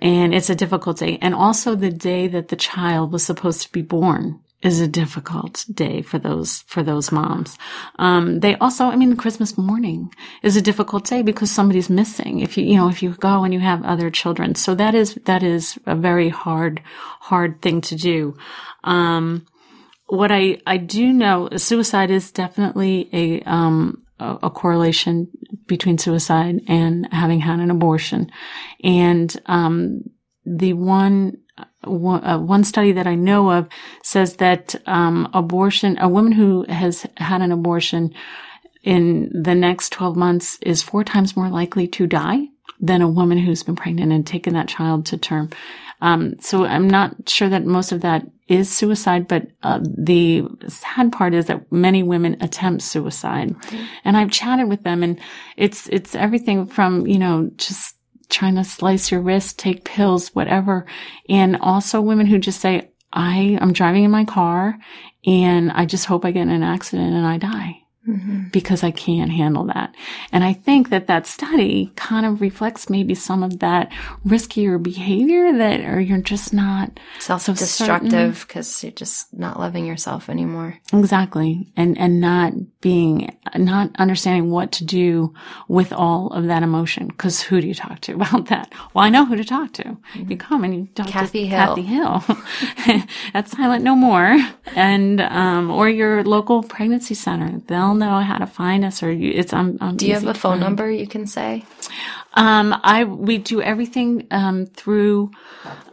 and 0.00 0.34
it's 0.34 0.48
a 0.48 0.54
difficult 0.54 0.98
day. 0.98 1.18
And 1.20 1.34
also, 1.34 1.74
the 1.74 1.90
day 1.90 2.28
that 2.28 2.48
the 2.48 2.56
child 2.56 3.12
was 3.12 3.22
supposed 3.22 3.60
to 3.62 3.72
be 3.72 3.82
born 3.82 4.40
is 4.62 4.80
a 4.80 4.88
difficult 4.88 5.64
day 5.72 6.02
for 6.02 6.18
those 6.18 6.62
for 6.66 6.82
those 6.82 7.10
moms. 7.10 7.56
Um, 7.98 8.40
they 8.40 8.56
also, 8.56 8.84
I 8.86 8.96
mean, 8.96 9.16
Christmas 9.16 9.56
morning 9.56 10.12
is 10.42 10.56
a 10.56 10.62
difficult 10.62 11.04
day 11.04 11.22
because 11.22 11.50
somebody's 11.50 11.88
missing. 11.88 12.40
If 12.40 12.58
you 12.58 12.64
you 12.64 12.76
know 12.76 12.88
if 12.88 13.02
you 13.02 13.14
go 13.14 13.44
and 13.44 13.54
you 13.54 13.60
have 13.60 13.82
other 13.84 14.10
children, 14.10 14.54
so 14.54 14.74
that 14.74 14.94
is 14.94 15.14
that 15.24 15.42
is 15.42 15.78
a 15.86 15.96
very 15.96 16.28
hard 16.28 16.82
hard 17.20 17.62
thing 17.62 17.80
to 17.82 17.96
do. 17.96 18.36
Um, 18.84 19.46
what 20.06 20.30
I 20.30 20.58
I 20.66 20.76
do 20.76 21.12
know, 21.12 21.48
suicide 21.56 22.10
is 22.10 22.30
definitely 22.30 23.08
a 23.12 23.40
um 23.42 24.04
a, 24.18 24.50
correlation 24.50 25.28
between 25.66 25.96
suicide 25.96 26.60
and 26.68 27.08
having 27.10 27.40
had 27.40 27.60
an 27.60 27.70
abortion, 27.70 28.30
and 28.84 29.34
um 29.46 30.02
the 30.44 30.74
one 30.74 31.38
one, 31.84 32.24
uh, 32.24 32.38
one 32.38 32.64
study 32.64 32.92
that 32.92 33.06
I 33.06 33.14
know 33.14 33.50
of 33.50 33.68
says 34.02 34.36
that 34.36 34.74
um, 34.86 35.28
abortion, 35.32 35.98
a 35.98 36.08
woman 36.08 36.32
who 36.32 36.64
has 36.68 37.06
had 37.16 37.42
an 37.42 37.52
abortion 37.52 38.14
in 38.82 39.30
the 39.34 39.54
next 39.54 39.92
12 39.92 40.16
months 40.16 40.58
is 40.62 40.82
four 40.82 41.04
times 41.04 41.36
more 41.36 41.48
likely 41.48 41.86
to 41.88 42.06
die 42.06 42.48
than 42.80 43.02
a 43.02 43.08
woman 43.08 43.38
who's 43.38 43.62
been 43.62 43.76
pregnant 43.76 44.12
and 44.12 44.26
taken 44.26 44.54
that 44.54 44.68
child 44.68 45.06
to 45.06 45.18
term. 45.18 45.50
Um, 46.02 46.38
so 46.40 46.64
I'm 46.64 46.88
not 46.88 47.28
sure 47.28 47.48
that 47.50 47.66
most 47.66 47.92
of 47.92 48.00
that 48.00 48.26
is 48.48 48.74
suicide, 48.74 49.28
but 49.28 49.48
uh, 49.62 49.80
the 49.82 50.44
sad 50.66 51.12
part 51.12 51.34
is 51.34 51.46
that 51.46 51.70
many 51.70 52.02
women 52.02 52.38
attempt 52.40 52.82
suicide. 52.82 53.54
And 54.04 54.16
I've 54.16 54.30
chatted 54.30 54.68
with 54.68 54.82
them, 54.82 55.02
and 55.02 55.20
it's 55.58 55.88
it's 55.88 56.14
everything 56.14 56.66
from 56.66 57.06
you 57.06 57.18
know 57.18 57.50
just 57.56 57.96
trying 58.30 58.54
to 58.56 58.64
slice 58.64 59.10
your 59.10 59.20
wrist, 59.20 59.58
take 59.58 59.84
pills, 59.84 60.28
whatever. 60.34 60.86
And 61.28 61.56
also 61.60 62.00
women 62.00 62.26
who 62.26 62.38
just 62.38 62.60
say, 62.60 62.90
I 63.12 63.58
am 63.60 63.72
driving 63.72 64.04
in 64.04 64.10
my 64.10 64.24
car 64.24 64.78
and 65.26 65.70
I 65.72 65.84
just 65.84 66.06
hope 66.06 66.24
I 66.24 66.30
get 66.30 66.42
in 66.42 66.50
an 66.50 66.62
accident 66.62 67.12
and 67.14 67.26
I 67.26 67.38
die. 67.38 67.79
Because 68.52 68.82
I 68.82 68.90
can't 68.90 69.30
handle 69.30 69.64
that. 69.66 69.94
And 70.32 70.44
I 70.44 70.52
think 70.52 70.90
that 70.90 71.06
that 71.06 71.26
study 71.26 71.92
kind 71.96 72.26
of 72.26 72.40
reflects 72.40 72.90
maybe 72.90 73.14
some 73.14 73.42
of 73.42 73.58
that 73.60 73.90
riskier 74.26 74.82
behavior 74.82 75.52
that, 75.56 75.80
or 75.80 76.00
you're 76.00 76.18
just 76.18 76.52
not 76.52 76.98
Self 77.18 77.42
so 77.42 77.52
because 78.40 78.82
you're 78.82 78.92
just 78.92 79.32
not 79.36 79.58
loving 79.58 79.86
yourself 79.86 80.28
anymore. 80.28 80.78
Exactly. 80.92 81.72
And, 81.76 81.98
and 81.98 82.20
not 82.20 82.52
being, 82.80 83.36
not 83.56 83.90
understanding 83.98 84.50
what 84.50 84.72
to 84.72 84.84
do 84.84 85.34
with 85.68 85.92
all 85.92 86.28
of 86.28 86.46
that 86.46 86.62
emotion. 86.62 87.10
Cause 87.12 87.40
who 87.40 87.60
do 87.60 87.68
you 87.68 87.74
talk 87.74 88.00
to 88.02 88.14
about 88.14 88.46
that? 88.46 88.72
Well, 88.94 89.04
I 89.04 89.10
know 89.10 89.24
who 89.24 89.36
to 89.36 89.44
talk 89.44 89.72
to. 89.74 89.96
You 90.14 90.36
come 90.36 90.64
and 90.64 90.74
you 90.74 90.88
talk 90.94 91.06
to 91.06 91.12
Kathy 91.12 91.48
to 91.48 91.48
Hill. 91.48 91.76
Kathy 91.76 91.82
Hill 91.82 93.04
at 93.34 93.48
Silent 93.48 93.84
No 93.84 93.94
More 93.94 94.38
and, 94.74 95.20
um, 95.20 95.70
or 95.70 95.88
your 95.88 96.24
local 96.24 96.62
pregnancy 96.62 97.14
center. 97.14 97.60
They'll 97.66 97.94
know 97.94 98.20
how 98.20 98.38
to 98.40 98.46
find 98.46 98.84
us 98.84 99.02
or 99.02 99.10
you, 99.10 99.32
it's, 99.34 99.52
um, 99.52 99.78
um, 99.80 99.96
Do 99.96 100.06
you 100.06 100.14
have 100.14 100.26
a 100.26 100.34
phone 100.34 100.60
number 100.60 100.90
you 100.90 101.06
can 101.06 101.26
say? 101.26 101.64
Um, 102.34 102.78
I 102.84 103.04
we 103.04 103.38
do 103.38 103.60
everything 103.60 104.28
um, 104.30 104.66
through 104.66 105.32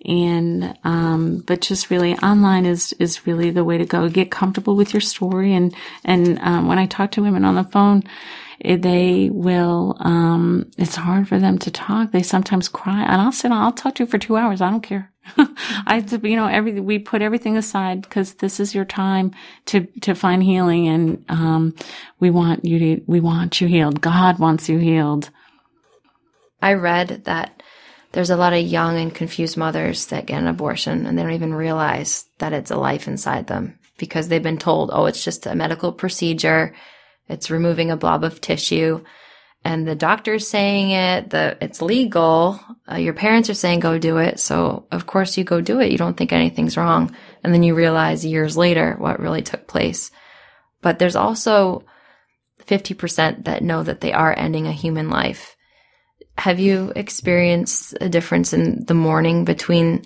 And 0.05 0.77
um, 0.83 1.43
but 1.45 1.61
just 1.61 1.89
really 1.89 2.15
online 2.17 2.65
is 2.65 2.93
is 2.93 3.27
really 3.27 3.51
the 3.51 3.63
way 3.63 3.77
to 3.77 3.85
go. 3.85 4.09
Get 4.09 4.31
comfortable 4.31 4.75
with 4.75 4.93
your 4.93 5.01
story 5.01 5.53
and 5.53 5.73
and 6.03 6.39
um, 6.39 6.67
when 6.67 6.79
I 6.79 6.85
talk 6.85 7.11
to 7.11 7.21
women 7.21 7.45
on 7.45 7.55
the 7.55 7.63
phone, 7.63 8.03
they 8.63 9.29
will. 9.31 9.97
Um, 9.99 10.71
it's 10.77 10.95
hard 10.95 11.27
for 11.27 11.39
them 11.39 11.57
to 11.59 11.71
talk. 11.71 12.11
They 12.11 12.23
sometimes 12.23 12.69
cry, 12.69 13.03
and 13.03 13.21
I'll 13.21 13.31
sit. 13.31 13.51
I'll 13.51 13.71
talk 13.71 13.95
to 13.95 14.03
you 14.03 14.09
for 14.09 14.17
two 14.17 14.37
hours. 14.37 14.61
I 14.61 14.69
don't 14.69 14.81
care. 14.81 15.11
I, 15.37 16.03
you 16.23 16.35
know, 16.35 16.47
every 16.47 16.79
we 16.79 16.99
put 16.99 17.21
everything 17.21 17.57
aside 17.57 18.01
because 18.01 18.35
this 18.35 18.59
is 18.59 18.73
your 18.73 18.85
time 18.85 19.31
to 19.65 19.85
to 20.01 20.15
find 20.15 20.41
healing, 20.43 20.87
and 20.87 21.25
um, 21.29 21.75
we 22.19 22.29
want 22.29 22.65
you 22.65 22.79
to 22.79 23.03
we 23.07 23.19
want 23.19 23.61
you 23.61 23.67
healed. 23.67 24.01
God 24.01 24.39
wants 24.39 24.69
you 24.69 24.77
healed. 24.77 25.29
I 26.61 26.73
read 26.73 27.25
that 27.25 27.61
there's 28.11 28.29
a 28.29 28.37
lot 28.37 28.53
of 28.53 28.65
young 28.65 28.97
and 28.97 29.13
confused 29.13 29.57
mothers 29.57 30.07
that 30.07 30.25
get 30.25 30.41
an 30.41 30.47
abortion 30.47 31.05
and 31.05 31.17
they 31.17 31.21
don't 31.21 31.33
even 31.33 31.53
realize 31.53 32.25
that 32.39 32.53
it's 32.53 32.71
a 32.71 32.77
life 32.77 33.07
inside 33.07 33.47
them 33.47 33.77
because 33.97 34.27
they've 34.27 34.41
been 34.41 34.57
told, 34.57 34.89
oh, 34.93 35.05
it's 35.05 35.23
just 35.23 35.45
a 35.45 35.55
medical 35.55 35.91
procedure. 35.91 36.73
It's 37.29 37.51
removing 37.51 37.91
a 37.91 37.97
blob 37.97 38.23
of 38.23 38.41
tissue. 38.41 39.03
And 39.63 39.87
the 39.87 39.95
doctor's 39.95 40.47
saying 40.47 40.91
it, 40.91 41.29
the, 41.31 41.57
it's 41.59 41.81
legal. 41.81 42.59
Uh, 42.89 42.95
your 42.95 43.13
parents 43.13 43.49
are 43.49 43.53
saying 43.55 43.81
go 43.81 43.97
do 43.97 44.17
it. 44.17 44.39
So 44.39 44.87
of 44.91 45.05
course 45.05 45.37
you 45.37 45.43
go 45.43 45.61
do 45.61 45.79
it. 45.79 45.91
You 45.91 45.97
don't 45.97 46.15
think 46.15 46.31
anything's 46.31 46.77
wrong. 46.77 47.15
And 47.43 47.53
then 47.53 47.63
you 47.63 47.75
realize 47.75 48.25
years 48.25 48.55
later 48.55 48.95
what 48.97 49.19
really 49.19 49.41
took 49.41 49.67
place. 49.67 50.11
But 50.81 50.99
there's 50.99 51.15
also 51.15 51.83
50% 52.65 53.45
that 53.45 53.63
know 53.63 53.83
that 53.83 54.01
they 54.01 54.13
are 54.13 54.33
ending 54.37 54.67
a 54.67 54.71
human 54.71 55.09
life 55.09 55.57
have 56.37 56.59
you 56.59 56.91
experienced 56.95 57.97
a 57.99 58.09
difference 58.09 58.53
in 58.53 58.85
the 58.85 58.93
mourning 58.93 59.43
between 59.43 60.03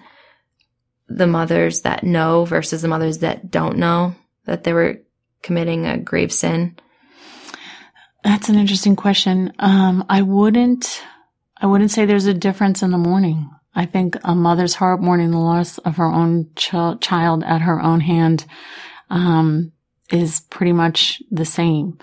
the 1.07 1.27
mothers 1.27 1.81
that 1.81 2.03
know 2.03 2.45
versus 2.45 2.81
the 2.81 2.87
mothers 2.87 3.19
that 3.19 3.51
don't 3.51 3.77
know 3.77 4.15
that 4.45 4.63
they 4.63 4.73
were 4.73 5.01
committing 5.43 5.85
a 5.85 5.97
grave 5.97 6.31
sin? 6.31 6.77
That's 8.23 8.49
an 8.49 8.55
interesting 8.55 8.95
question. 8.95 9.53
Um, 9.59 10.05
I 10.09 10.21
wouldn't, 10.21 11.03
I 11.57 11.65
wouldn't 11.65 11.91
say 11.91 12.05
there's 12.05 12.27
a 12.27 12.33
difference 12.33 12.83
in 12.83 12.91
the 12.91 12.97
mourning. 12.97 13.49
I 13.73 13.85
think 13.85 14.17
a 14.23 14.35
mother's 14.35 14.75
heart 14.75 15.01
mourning 15.01 15.31
the 15.31 15.39
loss 15.39 15.77
of 15.79 15.97
her 15.97 16.05
own 16.05 16.49
ch- 16.55 16.99
child 17.01 17.43
at 17.43 17.61
her 17.61 17.81
own 17.81 18.01
hand, 18.01 18.45
um, 19.09 19.71
is 20.11 20.41
pretty 20.49 20.73
much 20.73 21.23
the 21.31 21.45
same. 21.45 21.97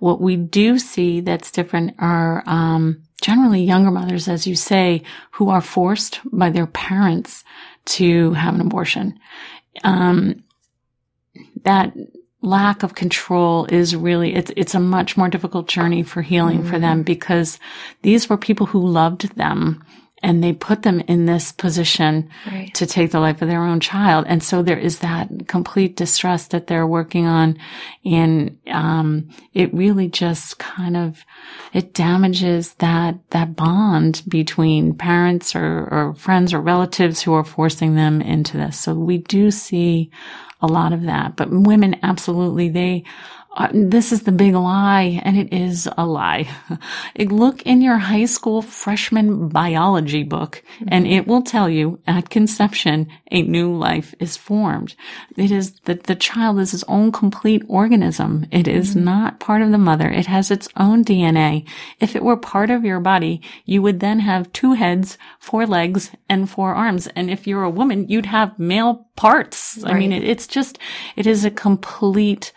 What 0.00 0.20
we 0.20 0.36
do 0.36 0.78
see 0.78 1.20
that's 1.20 1.52
different 1.52 1.94
are, 1.98 2.42
um, 2.46 3.02
generally 3.22 3.62
younger 3.62 3.92
mothers, 3.92 4.28
as 4.28 4.46
you 4.46 4.56
say, 4.56 5.02
who 5.32 5.48
are 5.48 5.60
forced 5.60 6.20
by 6.24 6.50
their 6.50 6.66
parents 6.66 7.44
to 7.84 8.32
have 8.32 8.54
an 8.54 8.60
abortion. 8.60 9.18
Um, 9.84 10.42
that 11.64 11.94
lack 12.42 12.82
of 12.82 12.94
control 12.96 13.66
is 13.66 13.94
really 13.94 14.34
it's 14.34 14.50
it's 14.56 14.74
a 14.74 14.80
much 14.80 15.16
more 15.16 15.28
difficult 15.28 15.68
journey 15.68 16.02
for 16.02 16.22
healing 16.22 16.64
for 16.64 16.78
them 16.78 17.02
because 17.04 17.58
these 18.02 18.28
were 18.28 18.36
people 18.36 18.66
who 18.66 18.80
loved 18.84 19.34
them 19.36 19.84
and 20.24 20.42
they 20.42 20.52
put 20.52 20.82
them 20.82 21.00
in 21.00 21.26
this 21.26 21.50
position 21.50 22.28
Right. 22.46 22.72
to 22.74 22.86
take 22.86 23.10
the 23.10 23.18
life 23.18 23.42
of 23.42 23.48
their 23.48 23.64
own 23.64 23.80
child. 23.80 24.24
And 24.28 24.40
so 24.40 24.62
there 24.62 24.78
is 24.78 25.00
that 25.00 25.48
complete 25.48 25.96
distress 25.96 26.46
that 26.48 26.68
they're 26.68 26.86
working 26.86 27.26
on. 27.26 27.58
And 28.04 28.56
um, 28.70 29.30
it 29.52 29.74
really 29.74 30.08
just 30.08 30.58
kind 30.58 30.96
of 30.96 31.24
it 31.72 31.92
damages 31.92 32.74
that 32.74 33.16
that 33.30 33.56
bond 33.56 34.22
between 34.28 34.94
parents 34.94 35.56
or, 35.56 35.88
or 35.90 36.14
friends 36.14 36.54
or 36.54 36.60
relatives 36.60 37.20
who 37.20 37.32
are 37.34 37.44
forcing 37.44 37.96
them 37.96 38.22
into 38.22 38.56
this. 38.56 38.78
So 38.78 38.94
we 38.94 39.18
do 39.18 39.50
see 39.50 40.10
a 40.62 40.68
lot 40.68 40.92
of 40.92 41.02
that. 41.04 41.36
But 41.36 41.50
women, 41.50 41.96
absolutely, 42.02 42.68
they, 42.70 43.04
uh, 43.54 43.68
this 43.72 44.12
is 44.12 44.22
the 44.22 44.32
big 44.32 44.54
lie, 44.54 45.20
and 45.24 45.36
it 45.36 45.52
is 45.52 45.86
a 45.98 46.06
lie. 46.06 46.48
Look 47.18 47.62
in 47.62 47.82
your 47.82 47.98
high 47.98 48.24
school 48.24 48.62
freshman 48.62 49.48
biology 49.48 50.22
book, 50.22 50.62
and 50.88 51.06
it 51.06 51.26
will 51.26 51.42
tell 51.42 51.68
you 51.68 52.00
at 52.06 52.30
conception, 52.30 53.08
a 53.30 53.42
new 53.42 53.74
life 53.74 54.14
is 54.18 54.38
formed. 54.38 54.94
It 55.36 55.50
is 55.50 55.72
that 55.84 56.04
the 56.04 56.14
child 56.14 56.60
is 56.60 56.70
his 56.70 56.84
own 56.84 57.12
complete 57.12 57.62
organism. 57.68 58.46
It 58.50 58.66
is 58.66 58.96
not 58.96 59.38
part 59.38 59.60
of 59.60 59.70
the 59.70 59.78
mother. 59.78 60.08
It 60.08 60.26
has 60.26 60.50
its 60.50 60.68
own 60.78 61.04
DNA. 61.04 61.68
If 62.00 62.16
it 62.16 62.24
were 62.24 62.38
part 62.38 62.70
of 62.70 62.84
your 62.84 63.00
body, 63.00 63.42
you 63.66 63.82
would 63.82 64.00
then 64.00 64.20
have 64.20 64.52
two 64.52 64.72
heads, 64.72 65.18
four 65.38 65.66
legs, 65.66 66.10
and 66.28 66.48
four 66.48 66.74
arms. 66.74 67.06
And 67.08 67.30
if 67.30 67.46
you're 67.46 67.64
a 67.64 67.70
woman, 67.70 68.08
you'd 68.08 68.26
have 68.26 68.58
male 68.58 69.06
parts. 69.14 69.84
I 69.84 69.92
mean, 69.92 70.12
it, 70.12 70.24
it's 70.24 70.46
just, 70.46 70.78
it 71.16 71.26
is 71.26 71.44
a 71.44 71.50
complete 71.50 72.52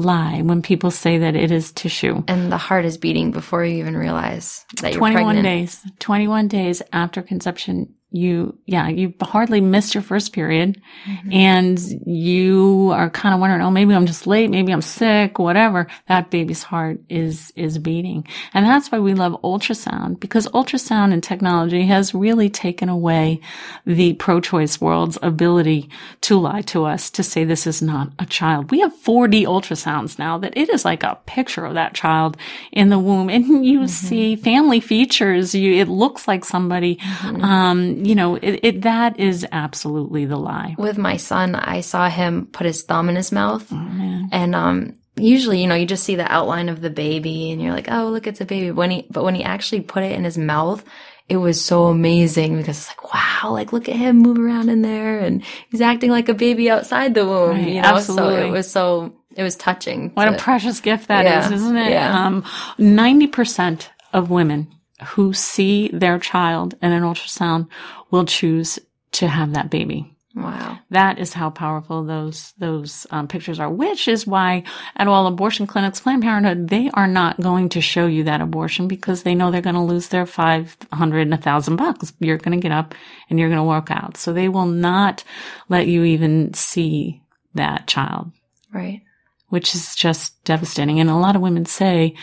lie 0.00 0.42
when 0.42 0.62
people 0.62 0.90
say 0.90 1.18
that 1.18 1.36
it 1.36 1.50
is 1.50 1.72
tissue. 1.72 2.22
And 2.26 2.50
the 2.50 2.56
heart 2.56 2.84
is 2.84 2.98
beating 2.98 3.30
before 3.30 3.64
you 3.64 3.78
even 3.78 3.96
realize 3.96 4.64
that 4.80 4.92
you're 4.92 4.98
21 4.98 5.24
pregnant. 5.24 5.44
days, 5.44 5.86
21 5.98 6.48
days 6.48 6.82
after 6.92 7.22
conception, 7.22 7.94
you, 8.10 8.58
yeah, 8.66 8.88
you 8.88 9.14
hardly 9.22 9.60
missed 9.60 9.94
your 9.94 10.02
first 10.02 10.32
period 10.32 10.80
mm-hmm. 11.06 11.32
and 11.32 11.78
you 12.06 12.90
are 12.92 13.08
kind 13.10 13.34
of 13.34 13.40
wondering, 13.40 13.62
oh, 13.62 13.70
maybe 13.70 13.94
I'm 13.94 14.06
just 14.06 14.26
late. 14.26 14.50
Maybe 14.50 14.72
I'm 14.72 14.82
sick, 14.82 15.38
whatever. 15.38 15.86
That 16.08 16.30
baby's 16.30 16.62
heart 16.62 17.00
is, 17.08 17.52
is 17.54 17.78
beating. 17.78 18.26
And 18.52 18.66
that's 18.66 18.90
why 18.90 18.98
we 18.98 19.14
love 19.14 19.40
ultrasound 19.42 20.18
because 20.20 20.48
ultrasound 20.48 21.12
and 21.12 21.22
technology 21.22 21.86
has 21.86 22.14
really 22.14 22.50
taken 22.50 22.88
away 22.88 23.40
the 23.86 24.14
pro-choice 24.14 24.80
world's 24.80 25.18
ability 25.22 25.88
to 26.22 26.38
lie 26.38 26.62
to 26.62 26.84
us 26.84 27.10
to 27.10 27.22
say 27.22 27.44
this 27.44 27.66
is 27.66 27.80
not 27.80 28.10
a 28.18 28.26
child. 28.26 28.70
We 28.70 28.80
have 28.80 28.92
4D 28.92 29.44
ultrasounds 29.44 30.18
now 30.18 30.38
that 30.38 30.56
it 30.56 30.68
is 30.68 30.84
like 30.84 31.02
a 31.02 31.18
picture 31.26 31.64
of 31.64 31.74
that 31.74 31.94
child 31.94 32.36
in 32.72 32.88
the 32.88 32.98
womb 32.98 33.30
and 33.30 33.64
you 33.64 33.80
mm-hmm. 33.80 33.86
see 33.86 34.36
family 34.36 34.80
features. 34.80 35.54
You, 35.54 35.74
it 35.74 35.88
looks 35.88 36.26
like 36.26 36.44
somebody, 36.44 36.96
mm-hmm. 36.96 37.42
um, 37.42 37.99
you 38.06 38.14
know, 38.14 38.36
it, 38.36 38.60
it, 38.62 38.82
that 38.82 39.18
is 39.18 39.46
absolutely 39.52 40.24
the 40.24 40.36
lie. 40.36 40.74
With 40.78 40.98
my 40.98 41.16
son, 41.16 41.54
I 41.54 41.80
saw 41.80 42.08
him 42.08 42.46
put 42.46 42.66
his 42.66 42.82
thumb 42.82 43.08
in 43.08 43.16
his 43.16 43.32
mouth. 43.32 43.66
Oh. 43.72 44.28
And 44.32 44.54
um 44.54 44.96
usually, 45.16 45.60
you 45.60 45.66
know, 45.66 45.74
you 45.74 45.86
just 45.86 46.04
see 46.04 46.16
the 46.16 46.30
outline 46.30 46.68
of 46.68 46.80
the 46.80 46.90
baby 46.90 47.50
and 47.50 47.60
you're 47.60 47.72
like, 47.72 47.90
"Oh, 47.90 48.08
look, 48.08 48.26
it's 48.26 48.40
a 48.40 48.44
baby." 48.44 48.70
When 48.70 48.90
he 48.90 49.06
but 49.10 49.24
when 49.24 49.34
he 49.34 49.44
actually 49.44 49.82
put 49.82 50.02
it 50.02 50.12
in 50.12 50.24
his 50.24 50.38
mouth, 50.38 50.84
it 51.28 51.36
was 51.36 51.62
so 51.62 51.86
amazing 51.86 52.56
because 52.56 52.78
it's 52.78 52.88
like, 52.88 53.14
"Wow, 53.14 53.52
like 53.52 53.72
look 53.72 53.88
at 53.88 53.96
him 53.96 54.18
move 54.18 54.38
around 54.38 54.68
in 54.68 54.82
there 54.82 55.18
and 55.20 55.42
he's 55.70 55.80
acting 55.80 56.10
like 56.10 56.28
a 56.28 56.34
baby 56.34 56.70
outside 56.70 57.14
the 57.14 57.26
womb." 57.26 57.50
Right, 57.50 57.68
you 57.68 57.82
know, 57.82 57.88
so 57.88 57.96
absolutely. 57.96 58.48
it 58.48 58.50
was 58.50 58.70
so 58.70 59.14
it 59.36 59.42
was 59.42 59.56
touching. 59.56 60.10
What 60.14 60.28
a 60.28 60.36
precious 60.36 60.80
gift 60.80 61.08
that 61.08 61.24
is, 61.26 61.50
Yeah, 61.50 61.56
isn't 61.56 61.76
it? 61.76 61.90
yeah. 61.90 62.26
Um, 62.26 62.42
90% 62.78 63.86
of 64.12 64.28
women 64.28 64.68
who 65.08 65.32
see 65.32 65.88
their 65.92 66.18
child 66.18 66.74
in 66.82 66.92
an 66.92 67.02
ultrasound 67.02 67.68
will 68.10 68.24
choose 68.24 68.78
to 69.12 69.28
have 69.28 69.54
that 69.54 69.70
baby. 69.70 70.14
Wow. 70.34 70.78
That 70.90 71.18
is 71.18 71.32
how 71.32 71.50
powerful 71.50 72.04
those 72.04 72.54
those 72.58 73.04
um, 73.10 73.26
pictures 73.26 73.58
are. 73.58 73.68
Which 73.68 74.06
is 74.06 74.28
why 74.28 74.62
at 74.94 75.08
all 75.08 75.26
abortion 75.26 75.66
clinics, 75.66 76.00
Planned 76.00 76.22
Parenthood, 76.22 76.68
they 76.68 76.88
are 76.94 77.08
not 77.08 77.40
going 77.40 77.68
to 77.70 77.80
show 77.80 78.06
you 78.06 78.22
that 78.24 78.40
abortion 78.40 78.86
because 78.86 79.24
they 79.24 79.34
know 79.34 79.50
they're 79.50 79.60
going 79.60 79.74
to 79.74 79.82
lose 79.82 80.08
their 80.08 80.26
five 80.26 80.76
hundred 80.92 81.22
and 81.22 81.34
a 81.34 81.36
thousand 81.36 81.76
bucks. 81.76 82.12
You're 82.20 82.38
going 82.38 82.56
to 82.58 82.62
get 82.62 82.70
up 82.72 82.94
and 83.28 83.40
you're 83.40 83.48
going 83.48 83.58
to 83.58 83.64
walk 83.64 83.90
out. 83.90 84.16
So 84.16 84.32
they 84.32 84.48
will 84.48 84.66
not 84.66 85.24
let 85.68 85.88
you 85.88 86.04
even 86.04 86.54
see 86.54 87.22
that 87.54 87.88
child. 87.88 88.30
Right. 88.72 89.02
which 89.48 89.74
is 89.74 89.96
just 89.96 90.42
devastating. 90.44 91.00
And 91.00 91.10
a 91.10 91.16
lot 91.16 91.34
of 91.34 91.42
women 91.42 91.66
say, 91.66 92.14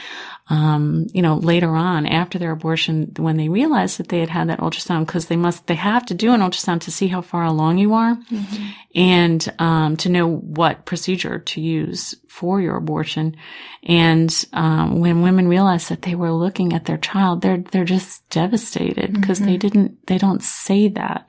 um, 0.50 1.08
you 1.14 1.22
know, 1.22 1.36
later 1.36 1.76
on 1.76 2.06
after 2.06 2.40
their 2.40 2.52
abortion, 2.52 3.12
when 3.18 3.38
they 3.38 3.50
realize 3.50 3.98
that 3.98 4.08
they 4.08 4.20
had 4.20 4.30
had 4.30 4.50
that 4.50 4.60
ultrasound, 4.60 5.06
because 5.06 5.28
they 5.28 5.36
must, 5.36 5.68
they 5.68 5.76
have 5.76 6.06
to 6.06 6.14
do 6.14 6.34
an 6.34 6.42
ultrasound 6.42 6.82
to 6.82 6.92
see 6.92 7.08
how 7.08 7.22
far 7.22 7.44
along 7.44 7.78
you 7.78 7.94
are 7.94 8.16
Mm-hmm. 8.16 8.66
and, 8.96 9.54
um, 9.60 9.98
to 9.98 10.10
know 10.10 10.28
what 10.38 10.86
procedure 10.86 11.40
to 11.40 11.62
use 11.62 12.16
for 12.30 12.62
your 12.62 12.78
abortion. 12.78 13.36
And, 13.84 14.34
um, 14.54 15.00
when 15.00 15.22
women 15.22 15.48
realize 15.48 15.90
that 15.90 16.04
they 16.04 16.16
were 16.16 16.32
looking 16.32 16.74
at 16.74 16.86
their 16.86 16.98
child, 16.98 17.42
they're, 17.42 17.58
they're 17.58 17.84
just 17.84 18.30
devastated 18.30 19.14
because 19.14 19.40
they 19.40 19.58
didn't, 19.58 20.08
they 20.08 20.18
don't 20.18 20.44
say 20.44 20.88
that. 20.90 21.28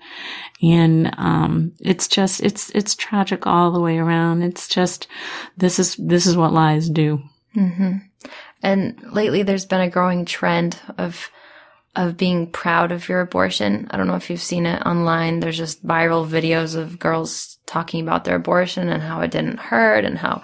And, 0.63 1.13
um, 1.19 1.73
it's 1.81 2.09
just, 2.09 2.41
it's, 2.43 2.71
it's 2.71 2.95
tragic 2.95 3.47
all 3.47 3.71
the 3.73 3.81
way 3.81 3.99
around. 3.99 4.43
It's 4.43 4.69
just, 4.69 5.07
this 5.57 5.79
is, 5.79 5.97
this 5.97 6.27
is 6.27 6.37
what 6.37 6.53
lies 6.53 6.89
do. 6.89 7.23
And 8.63 9.01
lately 9.13 9.43
there's 9.43 9.67
been 9.67 9.81
a 9.81 9.91
growing 9.91 10.25
trend 10.25 10.79
of 10.97 11.31
of 11.97 12.17
being 12.17 12.47
proud 12.47 12.93
of 12.93 13.09
your 13.09 13.21
abortion. 13.21 13.89
I 13.91 13.97
don't 13.97 14.07
know 14.07 14.15
if 14.15 14.31
you've 14.31 14.41
seen 14.41 14.67
it 14.67 14.87
online. 14.87 15.41
There's 15.41 15.57
just 15.57 15.85
viral 15.85 16.29
videos 16.29 16.77
of 16.77 16.99
girls 16.99 17.59
talking 17.67 18.03
about 18.03 18.25
their 18.25 18.37
abortion 18.37 18.89
and 18.89 19.03
how 19.03 19.21
it 19.21 19.33
didn't 19.33 19.59
hurt 19.59 20.05
and 20.05 20.17
how 20.17 20.43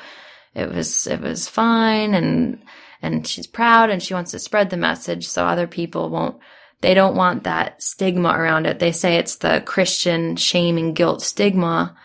it 0.55 0.69
was 0.69 1.07
it 1.07 1.21
was 1.21 1.49
fine 1.49 2.15
and 2.15 2.63
and 3.03 3.27
she's 3.27 3.47
proud 3.47 3.91
and 3.91 4.03
she 4.03 4.15
wants 4.15 4.31
to 4.33 4.39
spread 4.39 4.71
the 4.71 4.77
message 4.77 5.29
so 5.29 5.45
other 5.45 5.67
people 5.67 6.11
won't 6.11 6.39
they 6.81 6.95
don't 6.95 7.17
want 7.17 7.45
that 7.45 7.83
stigma 7.83 8.29
around 8.29 8.67
it. 8.67 8.79
They 8.79 8.93
say 8.93 9.17
it's 9.17 9.37
the 9.37 9.63
Christian 9.65 10.37
shame 10.37 10.77
and 10.77 10.95
guilt 10.95 11.23
stigma 11.23 11.97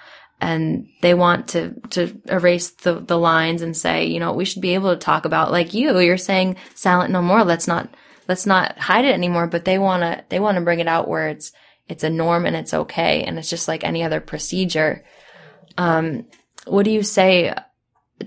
and 0.42 0.88
they 1.02 1.14
want 1.14 1.50
to 1.50 1.74
to 1.90 2.22
erase 2.26 2.72
the 2.72 2.96
the 2.96 3.18
lines 3.18 3.62
and 3.62 3.76
say, 3.76 4.06
you 4.06 4.20
know, 4.20 4.34
we 4.34 4.46
should 4.46 4.62
be 4.62 4.74
able 4.74 4.92
to 4.92 5.00
talk 5.00 5.26
about 5.26 5.52
like 5.52 5.74
you. 5.74 6.00
You're 6.00 6.18
saying 6.18 6.56
silent 6.76 7.12
no 7.12 7.22
more. 7.22 7.44
Let's 7.44 7.68
not 7.68 7.90
let's 8.28 8.46
not 8.46 8.78
hide 8.78 9.06
it 9.06 9.14
anymore. 9.14 9.48
But 9.48 9.66
they 9.66 9.78
wanna 9.78 10.24
they 10.30 10.40
wanna 10.40 10.62
bring 10.62 10.80
it 10.80 10.88
out 10.88 11.08
where 11.08 11.28
it's 11.28 11.52
it's 11.90 12.04
a 12.04 12.10
norm 12.10 12.46
and 12.46 12.56
it's 12.56 12.74
okay 12.74 13.24
and 13.24 13.38
it's 13.38 13.50
just 13.50 13.68
like 13.68 13.84
any 13.84 14.04
other 14.04 14.22
procedure. 14.22 15.04
Um, 15.78 16.26
what 16.66 16.86
do 16.86 16.92
you 16.92 17.04
say 17.04 17.54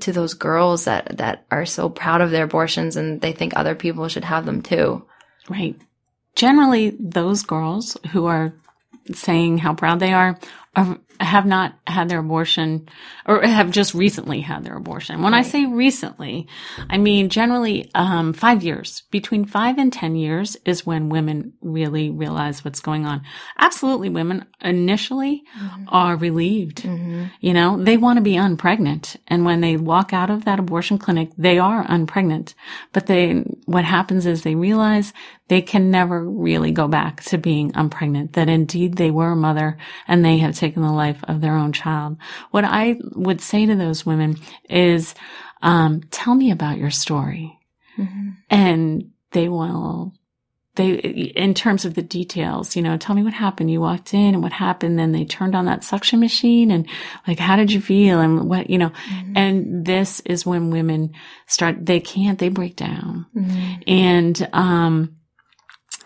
to 0.01 0.13
those 0.13 0.35
girls 0.35 0.85
that 0.85 1.17
that 1.19 1.47
are 1.51 1.67
so 1.67 1.89
proud 1.89 2.21
of 2.21 2.31
their 2.31 2.45
abortions 2.45 2.97
and 2.97 3.21
they 3.21 3.33
think 3.33 3.53
other 3.55 3.75
people 3.75 4.09
should 4.09 4.25
have 4.25 4.45
them 4.45 4.63
too? 4.63 5.07
Right. 5.49 5.77
Generally, 6.35 6.97
those 6.99 7.43
girls 7.43 7.97
who 8.11 8.27
are 8.27 8.55
saying 9.13 9.59
how 9.59 9.75
proud 9.75 10.01
they 10.01 10.13
are, 10.13 10.39
are 10.77 10.99
have 11.21 11.47
not 11.47 11.79
had 11.87 12.09
their 12.09 12.19
abortion 12.19 12.89
or 13.27 13.43
have 13.43 13.71
just 13.71 13.95
recently 13.95 14.41
had 14.41 14.65
their 14.65 14.77
abortion. 14.77 15.23
When 15.23 15.35
I 15.35 15.43
say 15.43 15.67
recently, 15.67 16.49
I 16.91 16.99
mean 16.99 17.29
generally 17.29 17.91
um, 17.95 18.33
five 18.33 18.63
years. 18.63 19.03
Between 19.11 19.45
five 19.45 19.79
and 19.79 19.93
ten 19.93 20.17
years 20.17 20.57
is 20.65 20.87
when 20.87 21.09
women 21.09 21.53
really 21.61 22.11
realize 22.11 22.65
what's 22.65 22.81
going 22.81 23.07
on. 23.07 23.23
Absolutely, 23.59 24.09
women 24.09 24.47
initially 24.61 25.45
are 25.89 26.17
relieved. 26.17 26.85
You 27.41 27.53
know, 27.55 27.83
they 27.83 27.97
want 27.97 28.17
to 28.17 28.23
be 28.23 28.35
unpregnant, 28.35 29.17
and 29.29 29.45
when 29.45 29.61
they 29.61 29.77
walk 29.77 30.13
out 30.13 30.31
of 30.31 30.45
that 30.45 30.59
abortion 30.59 30.99
clinic, 30.99 31.31
they 31.37 31.59
are 31.59 31.85
unpregnant. 31.87 32.55
But 32.93 33.07
they, 33.07 33.45
what 33.67 33.85
happens 33.85 34.27
is 34.27 34.43
they 34.43 34.55
realize 34.55 35.13
they 35.53 35.61
can 35.61 35.91
never 35.91 36.25
really 36.27 36.71
go 36.73 36.89
back 36.89 37.23
to 37.25 37.37
being 37.37 37.73
unpregnant. 37.73 38.33
That 38.33 38.49
indeed 38.49 38.97
they 38.97 39.11
were 39.11 39.33
a 39.33 39.37
mother 39.37 39.77
and 40.09 40.25
they 40.25 40.39
have 40.39 40.57
taken 40.57 40.81
the 40.81 40.91
life 40.91 41.23
of 41.25 41.43
their 41.43 41.57
own 41.57 41.73
child. 41.73 42.17
What 42.53 42.65
I 42.65 42.97
would 43.15 43.43
say 43.43 43.67
to 43.67 43.77
those 43.77 44.07
women 44.07 44.39
is, 44.71 45.15
um, 45.61 46.01
tell 46.11 46.35
me 46.35 46.51
about 46.53 46.79
your 46.79 46.91
story. 46.91 47.59
And 48.49 49.11
they 49.33 49.51
will, 49.51 50.15
they, 50.77 50.93
in 50.93 51.53
terms 51.53 51.85
of 51.85 51.93
the 51.93 52.03
details, 52.03 52.75
you 52.75 52.81
know, 52.81 52.97
tell 52.97 53.15
me 53.15 53.23
what 53.23 53.35
happened. 53.35 53.71
You 53.71 53.83
walked 53.83 54.15
in 54.15 54.33
and 54.33 54.43
what 54.43 54.55
happened. 54.55 54.99
Then 54.99 55.13
they 55.13 55.27
turned 55.27 55.55
on 55.55 55.67
that 55.67 55.85
suction 55.85 56.19
machine 56.19 56.71
and 56.71 56.89
like, 57.29 57.39
how 57.39 57.57
did 57.57 57.71
you 57.71 57.83
feel? 57.83 58.21
And 58.21 58.49
what, 58.49 58.71
you 58.71 58.79
know, 58.79 58.93
and 59.37 59.85
this 59.85 60.21
is 60.21 60.47
when 60.47 60.71
women 60.71 61.13
start, 61.47 61.85
they 61.85 62.01
can't, 62.01 62.39
they 62.39 62.49
break 62.49 62.77
down. 62.77 63.27
And, 63.87 64.49
um, 64.55 65.19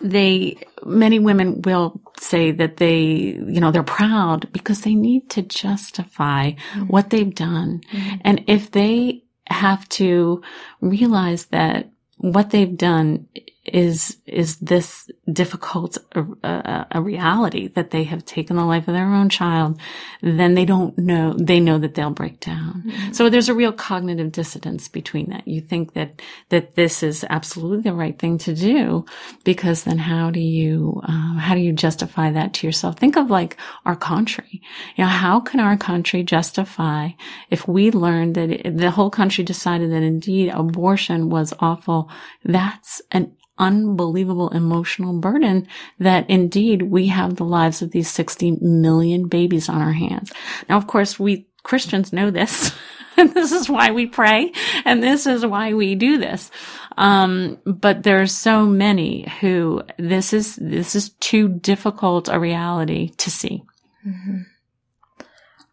they 0.01 0.57
many 0.85 1.19
women 1.19 1.61
will 1.63 1.99
say 2.19 2.51
that 2.51 2.77
they 2.77 2.99
you 2.99 3.59
know 3.59 3.71
they're 3.71 3.83
proud 3.83 4.51
because 4.51 4.81
they 4.81 4.95
need 4.95 5.29
to 5.29 5.41
justify 5.41 6.51
mm-hmm. 6.51 6.83
what 6.83 7.09
they've 7.09 7.33
done. 7.33 7.81
Mm-hmm. 7.91 8.15
And 8.21 8.43
if 8.47 8.71
they 8.71 9.23
have 9.49 9.87
to 9.89 10.41
realize 10.81 11.47
that 11.47 11.89
what 12.17 12.49
they've 12.49 12.77
done 12.77 13.27
is 13.67 14.17
is 14.25 14.57
this 14.57 15.09
difficult 15.31 15.97
a, 16.13 16.25
a, 16.43 16.87
a 16.91 17.01
reality 17.01 17.67
that 17.69 17.91
they 17.91 18.03
have 18.03 18.25
taken 18.25 18.55
the 18.55 18.65
life 18.65 18.87
of 18.87 18.93
their 18.93 19.13
own 19.13 19.29
child 19.29 19.79
then 20.21 20.53
they 20.55 20.65
don't 20.65 20.97
know 20.97 21.33
they 21.37 21.59
know 21.59 21.77
that 21.77 21.93
they'll 21.95 22.09
break 22.09 22.39
down. 22.39 22.91
So 23.11 23.29
there's 23.29 23.49
a 23.49 23.53
real 23.53 23.71
cognitive 23.71 24.31
dissonance 24.31 24.87
between 24.87 25.29
that. 25.29 25.47
You 25.47 25.61
think 25.61 25.93
that 25.93 26.21
that 26.49 26.75
this 26.75 27.03
is 27.03 27.25
absolutely 27.29 27.81
the 27.81 27.93
right 27.93 28.17
thing 28.17 28.37
to 28.39 28.55
do 28.55 29.05
because 29.43 29.83
then 29.83 29.97
how 29.97 30.31
do 30.31 30.39
you 30.39 31.01
um, 31.07 31.37
how 31.37 31.55
do 31.55 31.61
you 31.61 31.73
justify 31.73 32.31
that 32.31 32.53
to 32.55 32.67
yourself? 32.67 32.97
Think 32.97 33.17
of 33.17 33.29
like 33.29 33.57
our 33.85 33.95
country. 33.95 34.61
You 34.95 35.03
know 35.03 35.09
how 35.09 35.39
can 35.39 35.59
our 35.59 35.77
country 35.77 36.23
justify 36.23 37.09
if 37.49 37.67
we 37.67 37.91
learned 37.91 38.35
that 38.35 38.49
it, 38.49 38.77
the 38.77 38.91
whole 38.91 39.09
country 39.09 39.43
decided 39.43 39.91
that 39.91 40.03
indeed 40.03 40.49
abortion 40.49 41.29
was 41.29 41.53
awful? 41.59 42.09
That's 42.43 43.01
an 43.11 43.36
unbelievable 43.57 44.49
emotional 44.49 45.19
burden 45.19 45.67
that 45.99 46.29
indeed 46.29 46.83
we 46.83 47.07
have 47.07 47.35
the 47.35 47.45
lives 47.45 47.81
of 47.81 47.91
these 47.91 48.09
60 48.09 48.51
million 48.61 49.27
babies 49.27 49.69
on 49.69 49.81
our 49.81 49.93
hands. 49.93 50.31
Now, 50.69 50.77
of 50.77 50.87
course, 50.87 51.19
we 51.19 51.47
Christians 51.63 52.13
know 52.13 52.31
this. 52.31 52.71
And 53.17 53.33
this 53.33 53.51
is 53.51 53.69
why 53.69 53.91
we 53.91 54.05
pray. 54.05 54.51
And 54.85 55.03
this 55.03 55.27
is 55.27 55.45
why 55.45 55.73
we 55.73 55.95
do 55.95 56.17
this. 56.17 56.49
Um, 56.97 57.59
but 57.65 58.03
are 58.21 58.27
so 58.27 58.65
many 58.65 59.27
who 59.41 59.83
this 59.97 60.33
is, 60.33 60.55
this 60.55 60.95
is 60.95 61.09
too 61.19 61.49
difficult 61.49 62.29
a 62.29 62.39
reality 62.39 63.09
to 63.17 63.29
see. 63.29 63.63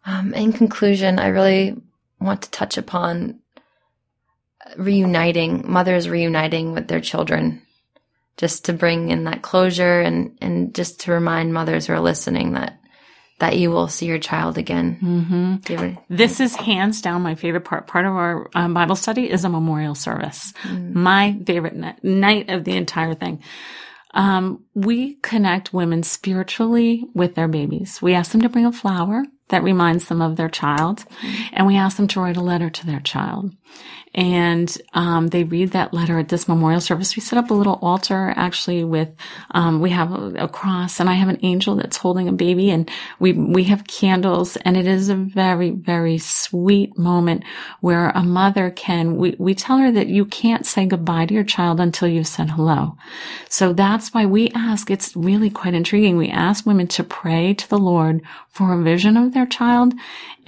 Um, 0.05 0.33
in 0.33 0.53
conclusion, 0.53 1.17
I 1.17 1.27
really 1.27 1.75
want 2.19 2.41
to 2.43 2.51
touch 2.51 2.77
upon 2.77 3.39
reuniting, 4.77 5.63
mothers 5.65 6.09
reuniting 6.09 6.73
with 6.73 6.87
their 6.87 6.99
children, 6.99 7.61
just 8.37 8.65
to 8.65 8.73
bring 8.73 9.09
in 9.09 9.25
that 9.25 9.41
closure 9.41 10.01
and, 10.01 10.37
and 10.41 10.75
just 10.75 11.01
to 11.01 11.11
remind 11.11 11.53
mothers 11.53 11.87
who 11.87 11.93
are 11.93 11.99
listening 11.99 12.53
that, 12.53 12.79
that 13.39 13.57
you 13.57 13.69
will 13.69 13.87
see 13.87 14.05
your 14.05 14.19
child 14.19 14.57
again. 14.57 14.97
Mm-hmm. 15.01 15.55
This 16.09 16.39
is 16.39 16.55
hands 16.55 17.01
down 17.01 17.21
my 17.21 17.35
favorite 17.35 17.65
part. 17.65 17.87
Part 17.87 18.05
of 18.05 18.13
our 18.13 18.49
um, 18.55 18.73
Bible 18.73 18.95
study 18.95 19.29
is 19.29 19.43
a 19.43 19.49
memorial 19.49 19.95
service. 19.95 20.53
My 20.93 21.37
favorite 21.45 21.75
ni- 21.75 21.95
night 22.03 22.49
of 22.49 22.63
the 22.63 22.75
entire 22.75 23.13
thing. 23.13 23.41
Um, 24.13 24.63
we 24.73 25.15
connect 25.15 25.73
women 25.73 26.01
spiritually 26.03 27.03
with 27.13 27.35
their 27.35 27.49
babies. 27.49 28.01
We 28.01 28.13
ask 28.13 28.31
them 28.31 28.41
to 28.41 28.49
bring 28.49 28.65
a 28.65 28.71
flower 28.71 29.25
that 29.49 29.61
reminds 29.63 30.07
them 30.07 30.21
of 30.21 30.37
their 30.37 30.49
child, 30.49 31.03
and 31.51 31.67
we 31.67 31.75
ask 31.75 31.97
them 31.97 32.07
to 32.07 32.21
write 32.21 32.37
a 32.37 32.41
letter 32.41 32.69
to 32.69 32.85
their 32.85 33.01
child. 33.01 33.51
And 34.15 34.75
um, 34.93 35.27
they 35.27 35.43
read 35.43 35.71
that 35.71 35.93
letter 35.93 36.17
at 36.17 36.29
this 36.29 36.47
memorial 36.47 36.79
service. 36.79 37.17
We 37.17 37.21
set 37.21 37.37
up 37.37 37.51
a 37.51 37.53
little 37.53 37.77
altar 37.81 38.33
actually 38.37 38.85
with 38.85 39.09
um, 39.51 39.81
we 39.81 39.89
have 39.89 40.13
a, 40.13 40.45
a 40.45 40.47
cross, 40.47 41.01
and 41.01 41.09
I 41.09 41.13
have 41.13 41.27
an 41.27 41.39
angel 41.43 41.75
that's 41.75 41.97
holding 41.97 42.29
a 42.29 42.31
baby, 42.31 42.71
and 42.71 42.89
we 43.19 43.33
we 43.33 43.65
have 43.65 43.87
candles, 43.87 44.55
and 44.57 44.77
it 44.77 44.87
is 44.87 45.09
a 45.09 45.15
very 45.15 45.71
very 45.71 46.17
sweet 46.17 46.97
moment 46.97 47.43
where 47.81 48.09
a 48.11 48.23
mother 48.23 48.71
can 48.71 49.17
we 49.17 49.35
we 49.37 49.53
tell 49.53 49.77
her 49.79 49.91
that 49.91 50.07
you 50.07 50.23
can't 50.23 50.65
say 50.65 50.85
goodbye 50.85 51.25
to 51.25 51.33
your 51.33 51.43
child 51.43 51.81
until 51.81 52.07
you've 52.07 52.25
said 52.25 52.49
hello. 52.51 52.95
So 53.49 53.73
that's 53.73 54.13
why 54.13 54.25
we 54.25 54.49
ask. 54.55 54.89
It's 54.89 55.13
really 55.15 55.49
quite 55.49 55.73
intriguing. 55.73 56.15
We 56.15 56.29
ask 56.29 56.65
women 56.65 56.87
to 56.87 57.03
pray 57.03 57.53
to 57.53 57.69
the 57.69 57.77
Lord 57.79 58.21
for 58.49 58.73
a 58.73 58.81
vision 58.81 59.17
of 59.17 59.33
their 59.33 59.45
child, 59.45 59.93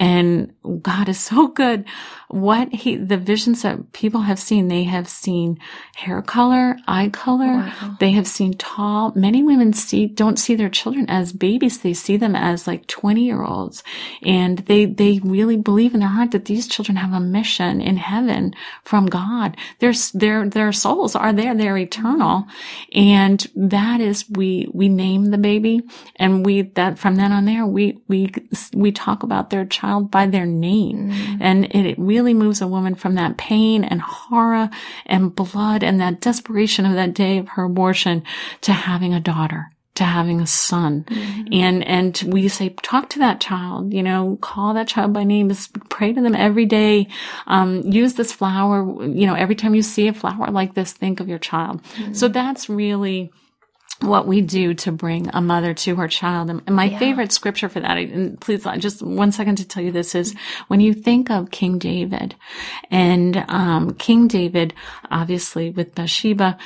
and 0.00 0.54
God 0.80 1.10
is 1.10 1.20
so 1.20 1.48
good. 1.48 1.84
What 2.28 2.72
he, 2.74 2.96
the 2.96 3.16
visions 3.16 3.62
that 3.62 3.92
people 3.92 4.22
have 4.22 4.38
seen, 4.38 4.68
they 4.68 4.84
have 4.84 5.08
seen 5.08 5.58
hair 5.96 6.20
color, 6.20 6.76
eye 6.86 7.08
color. 7.08 7.72
They 8.00 8.10
have 8.12 8.26
seen 8.26 8.52
tall. 8.54 9.12
Many 9.14 9.42
women 9.42 9.72
see, 9.72 10.06
don't 10.06 10.38
see 10.38 10.54
their 10.54 10.68
children 10.68 11.08
as 11.08 11.32
babies. 11.32 11.78
They 11.78 11.94
see 11.94 12.16
them 12.18 12.36
as 12.36 12.66
like 12.66 12.86
20 12.86 13.24
year 13.24 13.42
olds. 13.42 13.82
And 14.22 14.58
they, 14.58 14.84
they 14.84 15.20
really 15.24 15.56
believe 15.56 15.94
in 15.94 16.00
their 16.00 16.08
heart 16.10 16.32
that 16.32 16.44
these 16.44 16.68
children 16.68 16.96
have 16.96 17.12
a 17.12 17.20
mission 17.20 17.80
in 17.80 17.96
heaven 17.96 18.54
from 18.84 19.06
God. 19.06 19.56
Their, 19.78 19.92
their, 20.12 20.48
their 20.48 20.72
souls 20.72 21.16
are 21.16 21.32
there. 21.32 21.54
They're 21.54 21.78
eternal. 21.78 22.46
And 22.92 23.46
that 23.56 24.00
is, 24.00 24.28
we, 24.28 24.68
we 24.72 24.88
name 24.88 25.26
the 25.26 25.38
baby 25.38 25.82
and 26.16 26.44
we, 26.44 26.62
that 26.62 26.98
from 26.98 27.16
then 27.16 27.32
on 27.32 27.46
there, 27.46 27.64
we, 27.64 28.02
we, 28.06 28.32
we 28.74 28.92
talk 28.92 29.22
about 29.22 29.50
their 29.50 29.64
child 29.64 30.10
by 30.10 30.26
their 30.26 30.46
name. 30.46 31.10
Mm. 31.10 31.38
And 31.40 31.64
it, 31.66 31.86
it 31.86 31.98
really 31.98 32.17
really 32.18 32.34
moves 32.34 32.60
a 32.60 32.66
woman 32.66 32.96
from 32.96 33.14
that 33.14 33.36
pain 33.36 33.84
and 33.84 34.02
horror 34.02 34.68
and 35.06 35.34
blood 35.34 35.84
and 35.84 36.00
that 36.00 36.20
desperation 36.20 36.84
of 36.84 36.94
that 36.94 37.14
day 37.14 37.38
of 37.38 37.48
her 37.50 37.62
abortion 37.62 38.24
to 38.60 38.72
having 38.72 39.14
a 39.14 39.20
daughter 39.20 39.70
to 39.94 40.04
having 40.04 40.40
a 40.40 40.46
son. 40.46 41.04
Mm-hmm. 41.08 41.52
And, 41.52 41.84
and 41.84 42.32
we 42.32 42.46
say, 42.46 42.68
talk 42.82 43.10
to 43.10 43.18
that 43.18 43.40
child, 43.40 43.92
you 43.92 44.02
know, 44.02 44.38
call 44.40 44.74
that 44.74 44.86
child 44.86 45.12
by 45.12 45.24
name, 45.24 45.50
pray 45.88 46.12
to 46.12 46.20
them 46.20 46.36
every 46.36 46.66
day. 46.66 47.08
Um, 47.48 47.80
use 47.80 48.14
this 48.14 48.32
flower, 48.32 48.84
you 49.04 49.26
know, 49.26 49.34
every 49.34 49.56
time 49.56 49.74
you 49.74 49.82
see 49.82 50.06
a 50.06 50.12
flower 50.12 50.52
like 50.52 50.74
this, 50.74 50.92
think 50.92 51.18
of 51.18 51.28
your 51.28 51.40
child. 51.40 51.82
Mm-hmm. 51.82 52.12
So 52.12 52.28
that's 52.28 52.68
really, 52.68 53.32
what 54.00 54.26
we 54.26 54.40
do 54.40 54.74
to 54.74 54.92
bring 54.92 55.28
a 55.34 55.40
mother 55.40 55.74
to 55.74 55.96
her 55.96 56.08
child. 56.08 56.50
And 56.50 56.64
my 56.68 56.84
yeah. 56.84 56.98
favorite 56.98 57.32
scripture 57.32 57.68
for 57.68 57.80
that, 57.80 57.98
and 57.98 58.40
please 58.40 58.64
just 58.78 59.02
one 59.02 59.32
second 59.32 59.56
to 59.56 59.66
tell 59.66 59.82
you 59.82 59.90
this 59.90 60.14
is 60.14 60.34
when 60.68 60.80
you 60.80 60.94
think 60.94 61.30
of 61.30 61.50
King 61.50 61.78
David 61.78 62.36
and, 62.90 63.44
um, 63.48 63.94
King 63.94 64.28
David, 64.28 64.72
obviously 65.10 65.70
with 65.70 65.94
Bathsheba, 65.94 66.56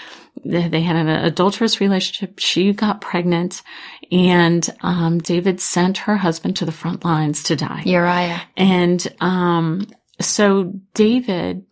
they 0.44 0.80
had 0.82 0.96
an 0.96 1.08
adulterous 1.08 1.80
relationship. 1.80 2.38
She 2.38 2.72
got 2.72 3.00
pregnant 3.00 3.62
and, 4.10 4.68
um, 4.82 5.18
David 5.18 5.60
sent 5.60 5.98
her 5.98 6.16
husband 6.16 6.56
to 6.56 6.64
the 6.64 6.72
front 6.72 7.04
lines 7.04 7.42
to 7.44 7.56
die. 7.56 7.82
Uriah. 7.86 8.42
And, 8.56 9.06
um, 9.20 9.86
so 10.20 10.72
David, 10.94 11.64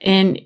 and 0.00 0.40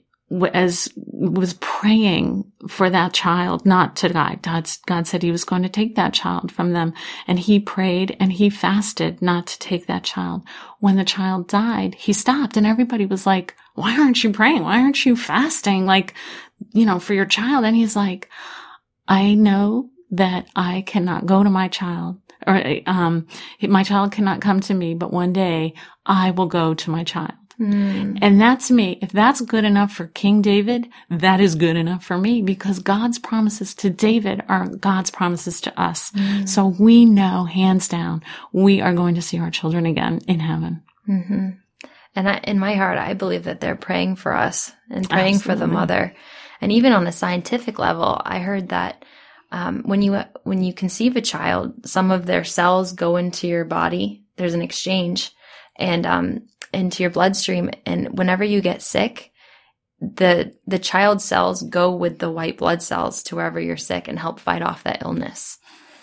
as 0.53 0.89
was 0.97 1.55
praying 1.55 2.51
for 2.69 2.89
that 2.89 3.13
child 3.13 3.67
not 3.67 3.97
to 3.97 4.09
die. 4.09 4.39
God, 4.43 4.71
God 4.87 5.07
said 5.07 5.23
he 5.23 5.31
was 5.31 5.45
going 5.45 5.63
to 5.63 5.69
take 5.69 5.97
that 5.97 6.15
child 6.15 6.51
from 6.51 6.73
them. 6.73 6.95
And 7.27 7.39
he 7.39 7.61
prayed 7.61 8.17
and 8.19 8.33
he 8.33 8.49
fasted 8.49 9.21
not 9.21 9.47
to 9.49 9.59
take 9.59 9.87
that 9.87 10.05
child. 10.05 10.43
When 10.81 10.97
the 10.97 11.05
child 11.05 11.49
died, 11.49 11.95
he 11.95 12.13
stopped 12.13 12.57
and 12.57 12.67
everybody 12.67 13.07
was 13.07 13.27
like, 13.27 13.55
why 13.75 13.99
aren't 13.99 14.23
you 14.25 14.33
praying? 14.33 14.63
Why 14.63 14.81
aren't 14.81 15.05
you 15.05 15.17
fasting? 15.17 15.87
Like, 15.87 16.15
you 16.73 16.87
know, 16.87 16.99
for 16.99 17.15
your 17.15 17.27
child. 17.27 17.65
And 17.65 17.77
he's 17.77 17.97
like, 17.97 18.29
I 19.09 19.35
know 19.35 19.91
that 20.11 20.47
I 20.55 20.83
cannot 20.87 21.27
go 21.27 21.43
to 21.43 21.51
my 21.51 21.69
child 21.69 22.19
or, 22.47 22.63
um, 22.87 23.27
my 23.63 23.83
child 23.83 24.13
cannot 24.13 24.41
come 24.41 24.61
to 24.61 24.75
me, 24.75 24.95
but 24.95 25.13
one 25.13 25.33
day 25.33 25.75
I 26.05 26.33
will 26.33 26.47
go 26.47 26.75
to 26.75 26.91
my 26.91 27.05
child. 27.05 27.33
Mm. 27.61 28.19
And 28.21 28.41
that's 28.41 28.71
me. 28.71 28.99
If 29.03 29.13
that's 29.13 29.41
good 29.41 29.65
enough 29.65 29.93
for 29.93 30.07
King 30.09 30.43
David, 30.43 30.89
that 31.11 31.41
is 31.41 31.55
good 31.55 31.77
enough 31.77 32.05
for 32.05 32.19
me 32.19 32.43
because 32.43 32.79
God's 32.79 33.19
promises 33.19 33.75
to 33.77 33.91
David 33.91 34.43
are 34.49 34.67
God's 34.67 35.11
promises 35.11 35.61
to 35.63 35.81
us. 35.81 36.11
Mm. 36.13 36.49
So 36.49 36.67
we 36.67 37.05
know 37.05 37.45
hands 37.45 37.89
down, 37.89 38.23
we 38.53 38.81
are 38.81 38.95
going 38.95 39.15
to 39.15 39.23
see 39.23 39.39
our 39.39 39.51
children 39.51 39.87
again 39.87 40.21
in 40.27 40.41
heaven. 40.41 40.83
Mm-hmm. 41.09 41.51
And 42.15 42.29
I, 42.29 42.37
in 42.45 42.59
my 42.59 42.75
heart, 42.75 42.99
I 42.99 43.15
believe 43.15 43.45
that 43.45 43.61
they're 43.61 43.77
praying 43.77 44.17
for 44.17 44.35
us 44.35 44.73
and 44.91 45.09
praying 45.09 45.37
Absolutely. 45.37 45.61
for 45.61 45.67
the 45.67 45.73
mother. 45.73 46.15
And 46.61 46.71
even 46.73 46.93
on 46.93 47.05
the 47.05 47.13
scientific 47.13 47.79
level, 47.79 48.21
I 48.25 48.39
heard 48.39 48.69
that 48.69 49.05
um, 49.51 49.83
when 49.85 50.01
you 50.01 50.23
when 50.45 50.63
you 50.63 50.73
conceive 50.73 51.17
a 51.17 51.21
child, 51.21 51.87
some 51.87 52.11
of 52.11 52.25
their 52.25 52.45
cells 52.45 52.93
go 52.93 53.17
into 53.17 53.47
your 53.47 53.65
body. 53.65 54.25
There's 54.37 54.55
an 54.55 54.63
exchange, 54.63 55.33
and 55.77 56.07
um, 56.07 56.49
into 56.73 57.03
your 57.03 57.11
bloodstream. 57.11 57.71
And 57.87 58.17
whenever 58.19 58.45
you 58.45 58.61
get 58.61 58.83
sick, 58.83 59.33
the 60.01 60.55
the 60.67 60.79
child 60.79 61.23
cells 61.23 61.63
go 61.63 61.95
with 61.95 62.19
the 62.19 62.31
white 62.31 62.59
blood 62.59 62.83
cells 62.83 63.23
to 63.25 63.37
wherever 63.37 63.61
you're 63.61 63.77
sick 63.77 64.09
and 64.09 64.19
help 64.19 64.41
fight 64.41 64.63
off 64.63 64.83
that 64.83 65.03
illness. 65.03 65.59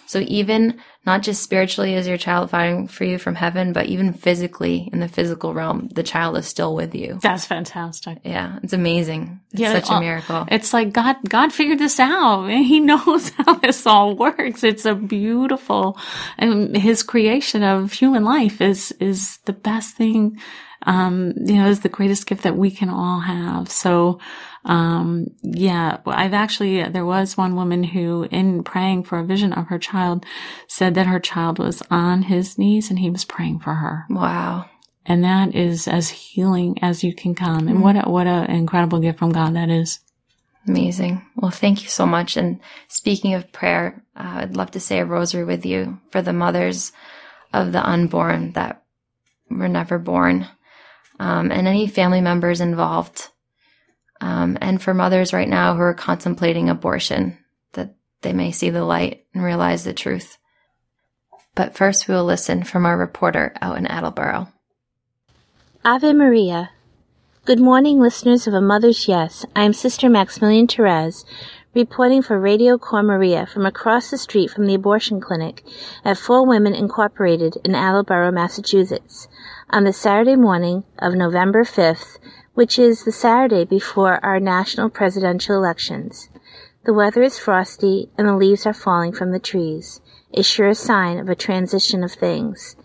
So 0.08 0.20
even 0.20 0.80
not 1.06 1.24
just 1.24 1.42
spiritually 1.42 1.94
is 1.94 2.08
your 2.08 2.18
child 2.18 2.50
fighting 2.50 2.88
for 2.88 3.06
you 3.06 3.18
from 3.18 3.36
heaven, 3.36 3.74
but 3.74 3.86
even 3.86 4.14
physically 4.14 4.90
in 4.92 5.00
the 5.00 5.08
physical 5.08 5.54
realm, 5.54 5.88
the 5.94 6.04
child 6.04 6.38
is 6.38 6.46
still 6.46 6.76
with 6.76 6.94
you. 6.94 7.20
That's 7.22 7.46
fantastic. 7.46 8.20
Yeah, 8.24 8.60
it's 8.64 8.74
amazing. 8.74 9.40
It's 9.52 9.62
yeah, 9.62 9.80
such 9.80 9.90
a 9.90 10.00
miracle. 10.00 10.46
It's 10.52 10.74
like 10.74 10.92
God 10.92 11.16
God 11.28 11.54
figured 11.54 11.80
this 11.80 12.00
out. 12.00 12.46
and 12.46 12.66
He 12.70 12.80
knows 12.80 13.30
how 13.38 13.56
this 13.56 13.88
all 13.88 14.16
works. 14.16 14.64
It's 14.64 14.86
a 14.86 14.94
beautiful 14.94 15.98
and 16.38 16.76
his 16.76 17.02
creation 17.02 17.64
of 17.64 17.94
human 17.94 18.24
life 18.24 18.62
is 18.62 18.92
is 19.00 19.38
the 19.46 19.54
best 19.54 19.96
thing 19.96 20.38
um, 20.84 21.34
you 21.38 21.56
know, 21.56 21.68
is 21.68 21.82
the 21.82 21.90
greatest 21.90 22.26
gift 22.26 22.44
that 22.44 22.56
we 22.56 22.72
can 22.72 22.90
all 22.90 23.20
have. 23.20 23.70
So, 23.70 24.20
um, 24.66 25.28
yeah, 25.42 25.98
I've 26.06 26.34
actually, 26.34 26.84
there 26.84 27.06
was 27.06 27.38
one 27.38 27.56
woman 27.56 27.84
who 27.84 28.28
in 28.32 28.64
praying 28.64 29.04
for 29.04 29.20
a 29.20 29.26
vision 29.26 29.54
of 29.54 29.68
her 29.68 29.80
child 29.80 30.26
said 30.68 30.96
that 30.96 31.08
her 31.08 31.20
child 31.20 31.60
was 31.60 31.82
on 31.90 32.24
his 32.24 32.58
knees 32.58 32.90
and 32.90 33.00
he 33.00 33.10
was 33.10 33.26
praying 33.26 33.60
for 33.60 33.76
her. 33.76 34.06
Wow. 34.10 34.66
And 35.06 35.24
that 35.24 35.56
is 35.56 35.88
as 35.88 36.10
healing 36.10 36.78
as 36.82 37.04
you 37.04 37.16
can 37.16 37.34
come. 37.34 37.68
And 37.68 37.78
mm-hmm. 37.78 37.82
what 37.82 37.96
a, 37.96 38.10
what 38.10 38.28
an 38.28 38.52
incredible 38.52 39.00
gift 39.00 39.20
from 39.20 39.32
God 39.32 39.56
that 39.56 39.70
is. 39.70 40.00
Amazing. 40.68 41.26
Well, 41.36 41.52
thank 41.52 41.82
you 41.82 41.90
so 41.90 42.06
much. 42.06 42.38
And 42.38 42.60
speaking 42.90 43.34
of 43.34 43.52
prayer, 43.52 44.04
uh, 44.16 44.42
I'd 44.42 44.58
love 44.58 44.72
to 44.72 44.80
say 44.80 45.00
a 45.00 45.06
rosary 45.06 45.46
with 45.46 45.66
you 45.66 46.00
for 46.12 46.22
the 46.22 46.34
mothers 46.34 46.92
of 47.54 47.72
the 47.72 47.84
unborn 47.84 48.52
that 48.52 48.84
were 49.50 49.70
never 49.70 49.98
born 49.98 50.48
um, 51.20 51.52
and 51.52 51.68
any 51.68 51.88
family 51.88 52.22
members 52.22 52.62
involved. 52.62 53.30
Um, 54.22 54.58
and 54.62 54.82
for 54.82 54.94
mothers 54.94 55.34
right 55.34 55.48
now 55.48 55.76
who 55.76 55.82
are 55.82 55.94
contemplating 55.94 56.70
abortion, 56.70 57.38
that 57.74 57.96
they 58.22 58.34
may 58.34 58.52
see 58.52 58.70
the 58.70 58.84
light 58.84 59.26
and 59.34 59.44
realize 59.44 59.84
the 59.84 59.94
truth. 59.94 60.38
But 61.56 61.76
first, 61.76 62.08
we 62.08 62.14
will 62.14 62.26
listen 62.26 62.64
from 62.64 62.86
our 62.86 62.98
reporter 62.98 63.54
out 63.62 63.78
in 63.78 63.88
Attleboro. 63.88 64.48
Ave 65.84 66.14
Maria. 66.14 66.72
Good 67.46 67.60
morning, 67.60 68.00
listeners 68.00 68.46
of 68.46 68.54
A 68.54 68.62
Mother's 68.62 69.08
Yes. 69.08 69.46
I 69.56 69.64
am 69.64 69.74
Sister 69.74 70.10
Maximilian 70.10 70.68
Therese, 70.68 71.26
reporting 71.74 72.22
for 72.22 72.40
Radio 72.40 72.78
Cor 72.78 73.02
Maria 73.02 73.46
from 73.48 73.66
across 73.66 74.12
the 74.12 74.18
street 74.18 74.52
from 74.52 74.68
the 74.68 74.76
abortion 74.76 75.20
clinic 75.20 75.64
at 76.06 76.18
Four 76.18 76.46
Women 76.46 76.76
Incorporated 76.76 77.58
in 77.64 77.74
Attleboro, 77.74 78.32
Massachusetts 78.32 79.28
on 79.72 79.84
the 79.84 79.94
Saturday 79.94 80.36
morning 80.36 80.84
of 81.00 81.16
November 81.16 81.64
5th, 81.64 82.19
which 82.60 82.78
is 82.78 83.06
the 83.06 83.12
Saturday 83.14 83.64
before 83.64 84.20
our 84.22 84.38
national 84.38 84.90
presidential 84.90 85.56
elections. 85.56 86.28
The 86.84 86.92
weather 86.94 87.24
is 87.24 87.40
frosty 87.40 88.10
and 88.18 88.28
the 88.28 88.36
leaves 88.36 88.66
are 88.66 88.74
falling 88.74 89.14
from 89.14 89.32
the 89.32 89.40
trees, 89.40 90.02
a 90.34 90.44
sure 90.44 90.74
sign 90.74 91.20
of 91.20 91.30
a 91.30 91.36
transition 91.36 92.04
of 92.04 92.12
things. 92.12 92.76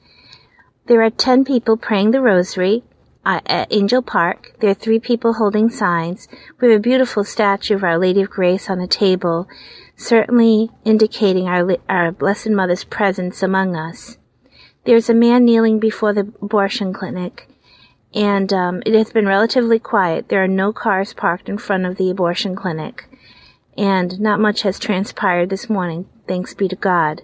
There 0.87 1.03
are 1.03 1.11
ten 1.11 1.45
people 1.45 1.77
praying 1.77 2.13
the 2.13 2.21
rosary 2.21 2.85
uh, 3.27 3.41
at 3.47 3.73
Angel 3.73 4.01
Park. 4.01 4.55
There 4.61 4.71
are 4.71 4.75
three 4.75 5.01
people 5.01 5.33
holding 5.33 5.71
signs. 5.71 6.29
We 6.61 6.71
have 6.71 6.79
a 6.79 6.81
beautiful 6.81 7.25
statue 7.25 7.75
of 7.75 7.83
Our 7.83 7.99
Lady 7.99 8.23
of 8.23 8.31
Grace 8.31 8.71
on 8.71 8.79
the 8.79 8.87
table, 8.87 9.49
certainly 9.97 10.71
indicating 10.85 11.49
our, 11.49 11.79
our 11.89 12.13
Blessed 12.13 12.51
Mother's 12.51 12.85
presence 12.85 13.43
among 13.43 13.75
us. 13.75 14.19
There's 14.85 15.11
a 15.11 15.15
man 15.15 15.45
kneeling 15.45 15.81
before 15.81 16.13
the 16.13 16.33
abortion 16.41 16.93
clinic, 16.93 17.49
and 18.15 18.53
um, 18.53 18.83
it 18.87 18.95
has 18.95 19.13
been 19.13 19.27
relatively 19.27 19.79
quiet. 19.79 20.29
There 20.29 20.43
are 20.43 20.49
no 20.49 20.73
cars 20.73 21.13
parked 21.13 21.49
in 21.49 21.59
front 21.59 21.85
of 21.85 21.97
the 21.97 22.11
abortion 22.11 22.55
clinic, 22.55 23.05
and 23.77 24.21
not 24.21 24.41
much 24.41 24.63
has 24.63 24.79
transpired 24.79 25.51
this 25.51 25.69
morning, 25.69 26.09
thanks 26.29 26.55
be 26.55 26.69
to 26.69 26.77
God. 26.77 27.23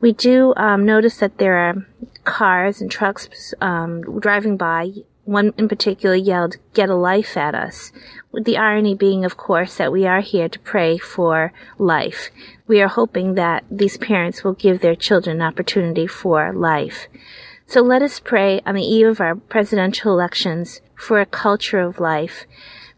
We 0.00 0.12
do 0.12 0.52
um, 0.56 0.84
notice 0.84 1.18
that 1.18 1.38
there 1.38 1.56
are 1.56 1.86
cars 2.24 2.80
and 2.80 2.90
trucks 2.90 3.54
um, 3.60 4.18
driving 4.18 4.56
by. 4.56 4.90
One 5.24 5.54
in 5.56 5.68
particular 5.68 6.16
yelled, 6.16 6.56
Get 6.74 6.90
a 6.90 6.96
life 6.96 7.36
at 7.36 7.54
us, 7.54 7.92
with 8.32 8.44
the 8.44 8.56
irony 8.56 8.96
being, 8.96 9.24
of 9.24 9.36
course, 9.36 9.76
that 9.76 9.92
we 9.92 10.04
are 10.04 10.20
here 10.20 10.48
to 10.48 10.58
pray 10.58 10.98
for 10.98 11.52
life. 11.78 12.30
We 12.66 12.82
are 12.82 12.88
hoping 12.88 13.34
that 13.34 13.62
these 13.70 13.96
parents 13.96 14.42
will 14.42 14.54
give 14.54 14.80
their 14.80 14.96
children 14.96 15.36
an 15.36 15.46
opportunity 15.46 16.08
for 16.08 16.52
life. 16.52 17.06
So 17.72 17.80
let 17.80 18.02
us 18.02 18.20
pray 18.20 18.60
on 18.66 18.74
the 18.74 18.82
eve 18.82 19.06
of 19.06 19.18
our 19.18 19.34
presidential 19.34 20.12
elections 20.12 20.82
for 20.94 21.22
a 21.22 21.24
culture 21.24 21.80
of 21.80 22.00
life, 22.00 22.44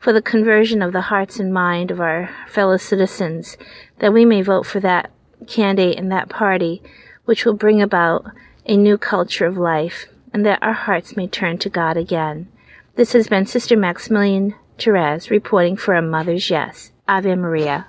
for 0.00 0.12
the 0.12 0.20
conversion 0.20 0.82
of 0.82 0.92
the 0.92 1.02
hearts 1.02 1.38
and 1.38 1.54
mind 1.54 1.92
of 1.92 2.00
our 2.00 2.28
fellow 2.48 2.76
citizens, 2.76 3.56
that 4.00 4.12
we 4.12 4.24
may 4.24 4.42
vote 4.42 4.66
for 4.66 4.80
that 4.80 5.12
candidate 5.46 5.96
and 5.96 6.10
that 6.10 6.28
party, 6.28 6.82
which 7.24 7.44
will 7.44 7.54
bring 7.54 7.80
about 7.80 8.26
a 8.66 8.76
new 8.76 8.98
culture 8.98 9.46
of 9.46 9.56
life, 9.56 10.06
and 10.32 10.44
that 10.44 10.60
our 10.60 10.72
hearts 10.72 11.16
may 11.16 11.28
turn 11.28 11.56
to 11.58 11.70
God 11.70 11.96
again. 11.96 12.48
This 12.96 13.12
has 13.12 13.28
been 13.28 13.46
Sister 13.46 13.76
Maximilian 13.76 14.56
Therese 14.76 15.30
reporting 15.30 15.76
for 15.76 15.94
a 15.94 16.02
Mother's 16.02 16.50
Yes. 16.50 16.90
Ave 17.06 17.32
Maria. 17.36 17.86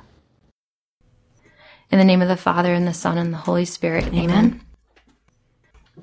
In 1.89 1.97
the 1.97 2.05
name 2.05 2.21
of 2.21 2.27
the 2.27 2.37
Father, 2.37 2.75
and 2.75 2.87
the 2.87 2.93
Son, 2.93 3.17
and 3.17 3.33
the 3.33 3.37
Holy 3.37 3.65
Spirit. 3.65 4.05
Amen. 4.09 4.29
Amen. 4.29 4.64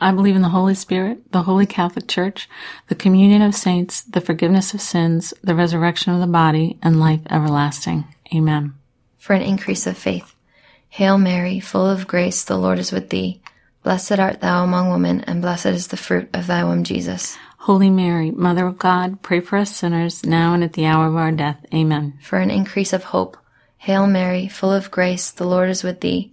I 0.00 0.12
believe 0.12 0.36
in 0.36 0.42
the 0.42 0.48
Holy 0.48 0.74
Spirit, 0.74 1.32
the 1.32 1.42
Holy 1.42 1.66
Catholic 1.66 2.06
Church, 2.06 2.48
the 2.86 2.94
communion 2.94 3.42
of 3.42 3.54
saints, 3.54 4.02
the 4.02 4.20
forgiveness 4.20 4.72
of 4.72 4.80
sins, 4.80 5.34
the 5.42 5.54
resurrection 5.54 6.12
of 6.14 6.20
the 6.20 6.26
body, 6.26 6.78
and 6.82 7.00
life 7.00 7.20
everlasting. 7.28 8.04
Amen. 8.34 8.74
For 9.16 9.32
an 9.32 9.42
increase 9.42 9.86
of 9.86 9.98
faith. 9.98 10.34
Hail 10.88 11.18
Mary, 11.18 11.60
full 11.60 11.86
of 11.86 12.06
grace, 12.06 12.44
the 12.44 12.56
Lord 12.56 12.78
is 12.78 12.92
with 12.92 13.10
thee. 13.10 13.40
Blessed 13.82 14.18
art 14.18 14.40
thou 14.40 14.64
among 14.64 14.90
women, 14.90 15.22
and 15.22 15.42
blessed 15.42 15.66
is 15.66 15.88
the 15.88 15.96
fruit 15.96 16.28
of 16.32 16.46
thy 16.46 16.62
womb, 16.64 16.84
Jesus. 16.84 17.36
Holy 17.58 17.90
Mary, 17.90 18.30
Mother 18.30 18.66
of 18.66 18.78
God, 18.78 19.20
pray 19.22 19.40
for 19.40 19.56
us 19.56 19.74
sinners, 19.74 20.24
now 20.24 20.54
and 20.54 20.62
at 20.62 20.74
the 20.74 20.86
hour 20.86 21.06
of 21.06 21.16
our 21.16 21.32
death. 21.32 21.64
Amen. 21.74 22.18
For 22.22 22.38
an 22.38 22.50
increase 22.50 22.92
of 22.92 23.04
hope. 23.04 23.36
Hail 23.78 24.06
Mary, 24.06 24.48
full 24.48 24.72
of 24.72 24.90
grace, 24.90 25.30
the 25.30 25.46
Lord 25.46 25.68
is 25.68 25.82
with 25.82 26.00
thee. 26.00 26.32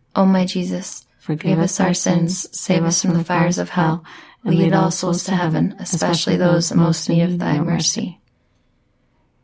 O 0.15 0.25
my 0.25 0.45
Jesus, 0.45 1.05
forgive 1.19 1.59
us 1.59 1.79
our 1.79 1.93
sins, 1.93 2.47
save 2.57 2.83
us 2.83 3.01
from 3.01 3.13
the 3.13 3.23
fires 3.23 3.57
of 3.57 3.69
hell, 3.69 4.03
and 4.43 4.55
lead 4.55 4.73
all 4.73 4.91
souls 4.91 5.23
to 5.25 5.35
heaven, 5.35 5.75
especially 5.79 6.35
those 6.35 6.71
in 6.71 6.79
most 6.79 7.07
need 7.07 7.21
of 7.21 7.39
thy 7.39 7.59
mercy. 7.59 8.19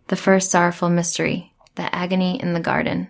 The 0.08 0.16
first 0.16 0.52
sorrowful 0.52 0.90
mystery, 0.90 1.54
the 1.76 1.94
agony 1.94 2.42
in 2.42 2.54
the 2.54 2.60
garden. 2.60 3.10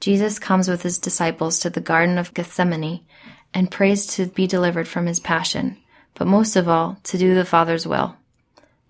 Jesus 0.00 0.38
comes 0.38 0.68
with 0.68 0.82
his 0.82 0.98
disciples 0.98 1.58
to 1.60 1.70
the 1.70 1.80
Garden 1.80 2.16
of 2.16 2.32
Gethsemane 2.32 3.04
and 3.52 3.70
prays 3.70 4.06
to 4.14 4.26
be 4.26 4.46
delivered 4.46 4.88
from 4.88 5.06
his 5.06 5.20
passion, 5.20 5.76
but 6.14 6.26
most 6.26 6.56
of 6.56 6.68
all, 6.68 6.98
to 7.04 7.18
do 7.18 7.34
the 7.34 7.44
Father's 7.44 7.86
will. 7.86 8.16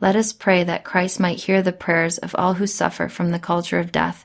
Let 0.00 0.16
us 0.16 0.32
pray 0.32 0.64
that 0.64 0.84
Christ 0.84 1.20
might 1.20 1.40
hear 1.40 1.62
the 1.62 1.72
prayers 1.72 2.18
of 2.18 2.34
all 2.36 2.54
who 2.54 2.66
suffer 2.66 3.08
from 3.08 3.30
the 3.30 3.38
culture 3.38 3.78
of 3.78 3.92
death, 3.92 4.24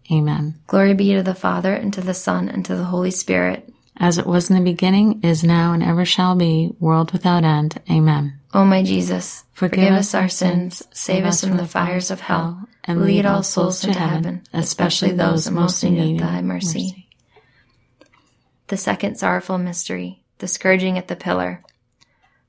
Amen. 0.11 0.59
Glory 0.67 0.93
be 0.93 1.13
to 1.13 1.23
the 1.23 1.35
Father, 1.35 1.73
and 1.73 1.93
to 1.93 2.01
the 2.01 2.13
Son, 2.13 2.49
and 2.49 2.65
to 2.65 2.75
the 2.75 2.85
Holy 2.85 3.11
Spirit. 3.11 3.71
As 3.97 4.17
it 4.17 4.25
was 4.25 4.49
in 4.49 4.55
the 4.55 4.63
beginning, 4.63 5.21
is 5.23 5.43
now, 5.43 5.73
and 5.73 5.83
ever 5.83 6.05
shall 6.05 6.35
be, 6.35 6.73
world 6.79 7.11
without 7.11 7.43
end. 7.43 7.79
Amen. 7.89 8.39
O 8.53 8.65
my 8.65 8.83
Jesus, 8.83 9.45
Forgive 9.61 9.93
us 9.93 10.15
our 10.15 10.27
sins, 10.27 10.81
save 10.91 11.23
us 11.23 11.43
from 11.43 11.55
the 11.55 11.67
fires 11.67 12.09
of 12.09 12.19
hell, 12.19 12.67
and 12.83 13.03
lead 13.03 13.27
all 13.27 13.43
souls 13.43 13.79
to 13.81 13.93
heaven, 13.93 14.41
especially 14.51 15.11
those 15.11 15.49
most 15.51 15.83
in 15.83 15.93
need 15.93 16.19
of 16.19 16.27
thy 16.27 16.41
mercy. 16.41 17.07
The 18.67 18.77
second 18.77 19.17
sorrowful 19.17 19.59
mystery, 19.59 20.23
the 20.39 20.47
scourging 20.47 20.97
at 20.97 21.09
the 21.09 21.15
pillar. 21.15 21.63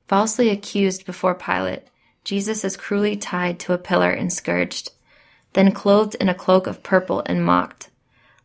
Falsely 0.08 0.48
accused 0.48 1.04
before 1.04 1.34
Pilate, 1.34 1.82
Jesus 2.24 2.64
is 2.64 2.78
cruelly 2.78 3.16
tied 3.16 3.60
to 3.60 3.74
a 3.74 3.78
pillar 3.78 4.10
and 4.10 4.32
scourged, 4.32 4.92
then 5.52 5.72
clothed 5.72 6.14
in 6.16 6.28
a 6.28 6.34
cloak 6.34 6.66
of 6.66 6.82
purple 6.82 7.22
and 7.26 7.44
mocked. 7.44 7.90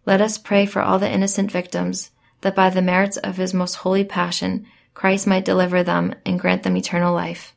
Let 0.06 0.22
us 0.22 0.38
pray 0.38 0.66
for 0.66 0.82
all 0.82 1.00
the 1.00 1.12
innocent 1.12 1.52
victims, 1.52 2.12
that 2.42 2.56
by 2.56 2.70
the 2.70 2.82
merits 2.82 3.18
of 3.18 3.38
his 3.38 3.54
most 3.54 3.76
holy 3.76 4.04
passion, 4.04 4.66
Christ 4.94 5.28
might 5.28 5.46
deliver 5.46 5.84
them 5.84 6.16
and 6.26 6.40
grant 6.40 6.64
them 6.64 6.78
eternal 6.78 7.14
life. 7.14 7.54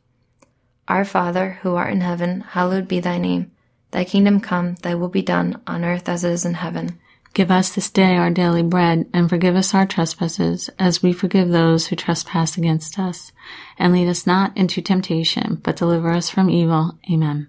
Our 0.88 1.04
Father, 1.04 1.58
who 1.62 1.76
art 1.76 1.92
in 1.92 2.00
heaven, 2.00 2.40
hallowed 2.40 2.88
be 2.88 3.00
thy 3.00 3.18
name. 3.18 3.52
Thy 3.92 4.04
kingdom 4.04 4.40
come, 4.40 4.74
thy 4.82 4.94
will 4.94 5.08
be 5.08 5.22
done, 5.22 5.60
on 5.66 5.84
earth 5.84 6.08
as 6.08 6.24
it 6.24 6.32
is 6.32 6.44
in 6.44 6.54
heaven. 6.54 6.98
Give 7.32 7.50
us 7.50 7.74
this 7.74 7.90
day 7.90 8.16
our 8.16 8.30
daily 8.30 8.64
bread, 8.64 9.08
and 9.14 9.28
forgive 9.28 9.54
us 9.54 9.72
our 9.72 9.86
trespasses, 9.86 10.68
as 10.78 11.02
we 11.02 11.12
forgive 11.12 11.48
those 11.48 11.86
who 11.86 11.96
trespass 11.96 12.56
against 12.56 12.98
us. 12.98 13.30
And 13.78 13.92
lead 13.92 14.08
us 14.08 14.26
not 14.26 14.56
into 14.56 14.82
temptation, 14.82 15.60
but 15.62 15.76
deliver 15.76 16.10
us 16.10 16.28
from 16.28 16.50
evil. 16.50 16.98
Amen. 17.10 17.48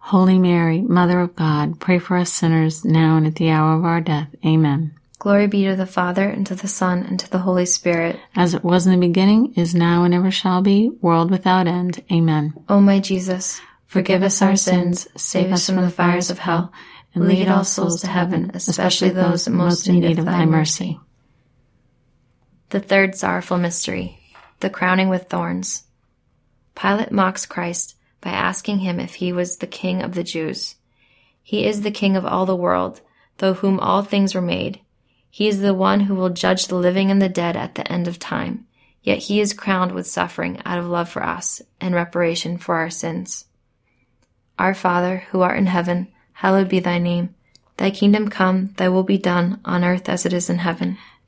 Holy 0.00 0.38
Mary, 0.38 0.80
Mother 0.80 1.20
of 1.20 1.36
God, 1.36 1.78
pray 1.78 1.98
for 1.98 2.16
us 2.16 2.32
sinners, 2.32 2.84
now 2.84 3.16
and 3.16 3.26
at 3.26 3.36
the 3.36 3.50
hour 3.50 3.76
of 3.76 3.84
our 3.84 4.00
death. 4.00 4.34
Amen. 4.44 4.92
Glory 5.18 5.46
be 5.46 5.66
to 5.66 5.76
the 5.76 5.86
Father, 5.86 6.28
and 6.28 6.46
to 6.46 6.54
the 6.54 6.66
Son, 6.66 7.04
and 7.04 7.20
to 7.20 7.30
the 7.30 7.38
Holy 7.38 7.66
Spirit. 7.66 8.18
As 8.34 8.54
it 8.54 8.64
was 8.64 8.86
in 8.86 8.92
the 8.92 9.06
beginning, 9.06 9.52
is 9.54 9.74
now, 9.74 10.02
and 10.02 10.14
ever 10.14 10.30
shall 10.30 10.62
be, 10.62 10.88
world 11.00 11.30
without 11.30 11.68
end. 11.68 12.02
Amen. 12.10 12.54
O 12.68 12.80
my 12.80 12.98
Jesus, 12.98 13.60
forgive 13.86 14.22
us 14.22 14.40
our 14.40 14.56
sins, 14.56 15.06
save 15.16 15.52
us 15.52 15.66
from 15.66 15.76
the 15.76 15.90
fires 15.90 16.30
of 16.30 16.38
hell, 16.38 16.72
and 17.14 17.28
lead 17.28 17.48
all 17.48 17.64
souls 17.64 18.00
to 18.00 18.06
heaven, 18.06 18.50
especially 18.54 19.10
those 19.10 19.48
most 19.48 19.86
in 19.86 20.00
need 20.00 20.18
of 20.18 20.24
thy 20.24 20.46
mercy. 20.46 20.98
The 22.70 22.80
third 22.80 23.14
sorrowful 23.14 23.58
mystery, 23.58 24.18
the 24.60 24.70
crowning 24.70 25.10
with 25.10 25.28
thorns. 25.28 25.84
Pilate 26.74 27.12
mocks 27.12 27.44
Christ 27.44 27.96
by 28.20 28.30
asking 28.30 28.80
him 28.80 29.00
if 29.00 29.14
he 29.14 29.32
was 29.32 29.56
the 29.56 29.66
king 29.66 30.02
of 30.02 30.14
the 30.14 30.22
Jews. 30.22 30.76
He 31.42 31.66
is 31.66 31.82
the 31.82 31.90
king 31.90 32.16
of 32.16 32.24
all 32.24 32.46
the 32.46 32.56
world, 32.56 33.00
through 33.38 33.54
whom 33.54 33.80
all 33.80 34.02
things 34.02 34.34
were 34.34 34.40
made. 34.40 34.80
He 35.30 35.48
is 35.48 35.60
the 35.60 35.74
one 35.74 36.00
who 36.00 36.14
will 36.14 36.30
judge 36.30 36.66
the 36.66 36.74
living 36.74 37.10
and 37.10 37.22
the 37.22 37.28
dead 37.28 37.56
at 37.56 37.76
the 37.76 37.90
end 37.90 38.08
of 38.08 38.18
time. 38.18 38.66
Yet 39.02 39.18
he 39.18 39.40
is 39.40 39.54
crowned 39.54 39.92
with 39.92 40.06
suffering 40.06 40.60
out 40.64 40.78
of 40.78 40.86
love 40.86 41.08
for 41.08 41.24
us 41.24 41.62
and 41.80 41.94
reparation 41.94 42.58
for 42.58 42.76
our 42.76 42.90
sins. 42.90 43.46
Our 44.58 44.74
Father, 44.74 45.24
who 45.30 45.40
art 45.40 45.58
in 45.58 45.66
heaven, 45.66 46.08
hallowed 46.34 46.68
be 46.68 46.80
thy 46.80 46.98
name. 46.98 47.34
Thy 47.78 47.90
kingdom 47.90 48.28
come, 48.28 48.74
thy 48.76 48.90
will 48.90 49.04
be 49.04 49.16
done, 49.16 49.60
on 49.64 49.84
earth 49.84 50.08
as 50.08 50.26
it 50.26 50.34
is 50.34 50.50
in 50.50 50.58
heaven. 50.58 50.98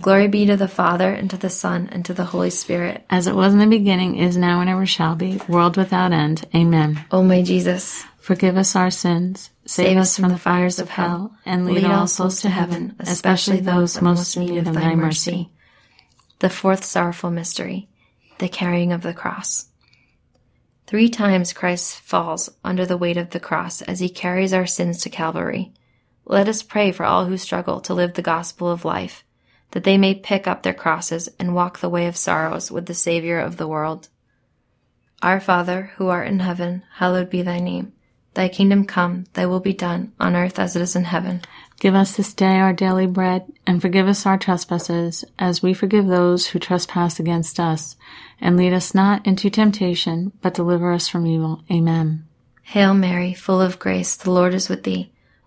Glory 0.00 0.28
be 0.28 0.46
to 0.46 0.56
the 0.56 0.68
Father, 0.68 1.10
and 1.10 1.30
to 1.30 1.36
the 1.36 1.50
Son, 1.50 1.88
and 1.90 2.04
to 2.04 2.14
the 2.14 2.24
Holy 2.24 2.50
Spirit. 2.50 3.04
As 3.08 3.26
it 3.26 3.34
was 3.34 3.52
in 3.52 3.58
the 3.58 3.66
beginning, 3.66 4.16
is 4.16 4.36
now, 4.36 4.60
and 4.60 4.68
ever 4.70 4.86
shall 4.86 5.14
be, 5.14 5.40
world 5.48 5.76
without 5.76 6.12
end. 6.12 6.44
Amen. 6.54 7.04
O 7.10 7.22
my 7.22 7.42
Jesus, 7.42 8.04
Forgive 8.26 8.56
us 8.56 8.74
our 8.74 8.90
sins, 8.90 9.50
save 9.66 9.96
us 9.96 10.18
from 10.18 10.30
the 10.30 10.36
fires 10.36 10.80
of 10.80 10.88
hell, 10.88 11.36
and 11.46 11.64
lead 11.64 11.84
all 11.84 12.08
souls 12.08 12.40
to 12.40 12.48
heaven, 12.48 12.96
especially 12.98 13.60
those 13.60 14.02
most 14.02 14.36
in 14.36 14.46
need 14.46 14.66
of 14.66 14.74
thy 14.74 14.96
mercy. 14.96 15.52
The 16.40 16.50
fourth 16.50 16.84
sorrowful 16.84 17.30
mystery, 17.30 17.88
the 18.38 18.48
carrying 18.48 18.90
of 18.90 19.02
the 19.02 19.14
cross. 19.14 19.66
Three 20.88 21.08
times 21.08 21.52
Christ 21.52 22.00
falls 22.00 22.50
under 22.64 22.84
the 22.84 22.96
weight 22.96 23.16
of 23.16 23.30
the 23.30 23.38
cross 23.38 23.80
as 23.82 24.00
he 24.00 24.08
carries 24.08 24.52
our 24.52 24.66
sins 24.66 25.02
to 25.02 25.08
Calvary. 25.08 25.72
Let 26.24 26.48
us 26.48 26.64
pray 26.64 26.90
for 26.90 27.04
all 27.04 27.26
who 27.26 27.36
struggle 27.36 27.80
to 27.82 27.94
live 27.94 28.14
the 28.14 28.22
gospel 28.22 28.68
of 28.68 28.84
life, 28.84 29.22
that 29.72 29.84
they 29.84 29.98
may 29.98 30.14
pick 30.14 30.46
up 30.46 30.62
their 30.62 30.74
crosses 30.74 31.28
and 31.38 31.54
walk 31.54 31.80
the 31.80 31.88
way 31.88 32.06
of 32.06 32.16
sorrows 32.16 32.70
with 32.70 32.86
the 32.86 32.94
Savior 32.94 33.38
of 33.38 33.56
the 33.56 33.68
world. 33.68 34.08
Our 35.22 35.40
Father, 35.40 35.92
who 35.96 36.08
art 36.08 36.28
in 36.28 36.40
heaven, 36.40 36.82
hallowed 36.96 37.30
be 37.30 37.42
thy 37.42 37.58
name. 37.58 37.92
Thy 38.34 38.48
kingdom 38.48 38.84
come, 38.84 39.24
thy 39.32 39.46
will 39.46 39.60
be 39.60 39.72
done, 39.72 40.12
on 40.20 40.36
earth 40.36 40.58
as 40.58 40.76
it 40.76 40.82
is 40.82 40.94
in 40.94 41.04
heaven. 41.04 41.40
Give 41.80 41.94
us 41.94 42.16
this 42.16 42.34
day 42.34 42.58
our 42.58 42.72
daily 42.72 43.06
bread, 43.06 43.50
and 43.66 43.80
forgive 43.80 44.08
us 44.08 44.26
our 44.26 44.36
trespasses, 44.36 45.24
as 45.38 45.62
we 45.62 45.72
forgive 45.72 46.06
those 46.06 46.48
who 46.48 46.58
trespass 46.58 47.18
against 47.18 47.58
us. 47.58 47.96
And 48.40 48.56
lead 48.56 48.74
us 48.74 48.94
not 48.94 49.26
into 49.26 49.48
temptation, 49.48 50.32
but 50.42 50.54
deliver 50.54 50.92
us 50.92 51.08
from 51.08 51.26
evil. 51.26 51.62
Amen. 51.70 52.26
Hail 52.62 52.94
Mary, 52.94 53.32
full 53.32 53.60
of 53.60 53.78
grace, 53.78 54.16
the 54.16 54.30
Lord 54.30 54.52
is 54.52 54.68
with 54.68 54.82
thee. 54.82 55.12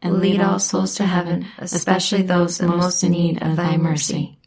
and 0.00 0.20
lead 0.20 0.40
all 0.40 0.58
souls 0.58 0.94
to 0.96 1.04
heaven, 1.04 1.46
especially 1.58 2.22
those 2.22 2.60
most 2.62 3.02
in 3.02 3.12
need 3.12 3.42
of 3.42 3.56
thy 3.56 3.76
mercy. 3.76 4.38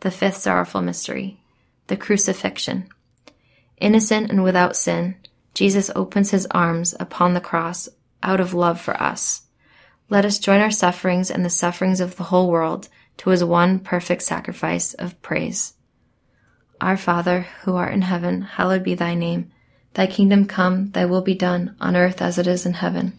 The 0.00 0.10
fifth 0.10 0.38
sorrowful 0.38 0.80
mystery, 0.80 1.40
the 1.86 1.96
crucifixion. 1.96 2.88
Innocent 3.78 4.30
and 4.30 4.42
without 4.42 4.76
sin, 4.76 5.16
Jesus 5.52 5.90
opens 5.94 6.30
his 6.30 6.46
arms 6.50 6.94
upon 6.98 7.34
the 7.34 7.40
cross 7.40 7.88
out 8.22 8.40
of 8.40 8.54
love 8.54 8.80
for 8.80 9.00
us. 9.00 9.42
Let 10.10 10.24
us 10.24 10.38
join 10.38 10.60
our 10.60 10.70
sufferings 10.70 11.30
and 11.30 11.44
the 11.44 11.50
sufferings 11.50 12.00
of 12.00 12.16
the 12.16 12.24
whole 12.24 12.50
world 12.50 12.88
to 13.18 13.30
his 13.30 13.44
one 13.44 13.78
perfect 13.78 14.22
sacrifice 14.22 14.94
of 14.94 15.20
praise. 15.22 15.74
Our 16.80 16.96
Father, 16.96 17.46
who 17.62 17.76
art 17.76 17.94
in 17.94 18.02
heaven, 18.02 18.42
hallowed 18.42 18.82
be 18.82 18.94
thy 18.94 19.14
name. 19.14 19.50
Thy 19.94 20.06
kingdom 20.06 20.46
come, 20.46 20.90
thy 20.90 21.04
will 21.04 21.22
be 21.22 21.34
done, 21.34 21.76
on 21.80 21.96
earth 21.96 22.20
as 22.20 22.36
it 22.36 22.46
is 22.46 22.66
in 22.66 22.74
heaven. 22.74 23.18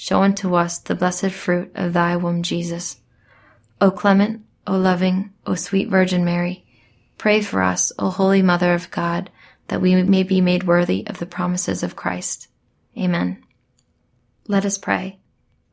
show 0.00 0.22
unto 0.22 0.54
us 0.54 0.78
the 0.78 0.94
blessed 0.94 1.32
fruit 1.32 1.72
of 1.74 1.92
thy 1.92 2.14
womb, 2.14 2.40
Jesus. 2.40 2.98
O 3.80 3.90
clement, 3.90 4.40
O 4.64 4.78
loving, 4.78 5.32
O 5.44 5.56
sweet 5.56 5.88
Virgin 5.88 6.24
Mary, 6.24 6.64
pray 7.16 7.40
for 7.40 7.62
us, 7.62 7.90
O 7.98 8.08
holy 8.08 8.40
Mother 8.40 8.74
of 8.74 8.92
God, 8.92 9.28
that 9.66 9.80
we 9.80 10.00
may 10.04 10.22
be 10.22 10.40
made 10.40 10.62
worthy 10.62 11.04
of 11.08 11.18
the 11.18 11.26
promises 11.26 11.82
of 11.82 11.96
Christ. 11.96 12.46
Amen. 12.96 13.42
Let 14.46 14.64
us 14.64 14.78
pray. 14.78 15.18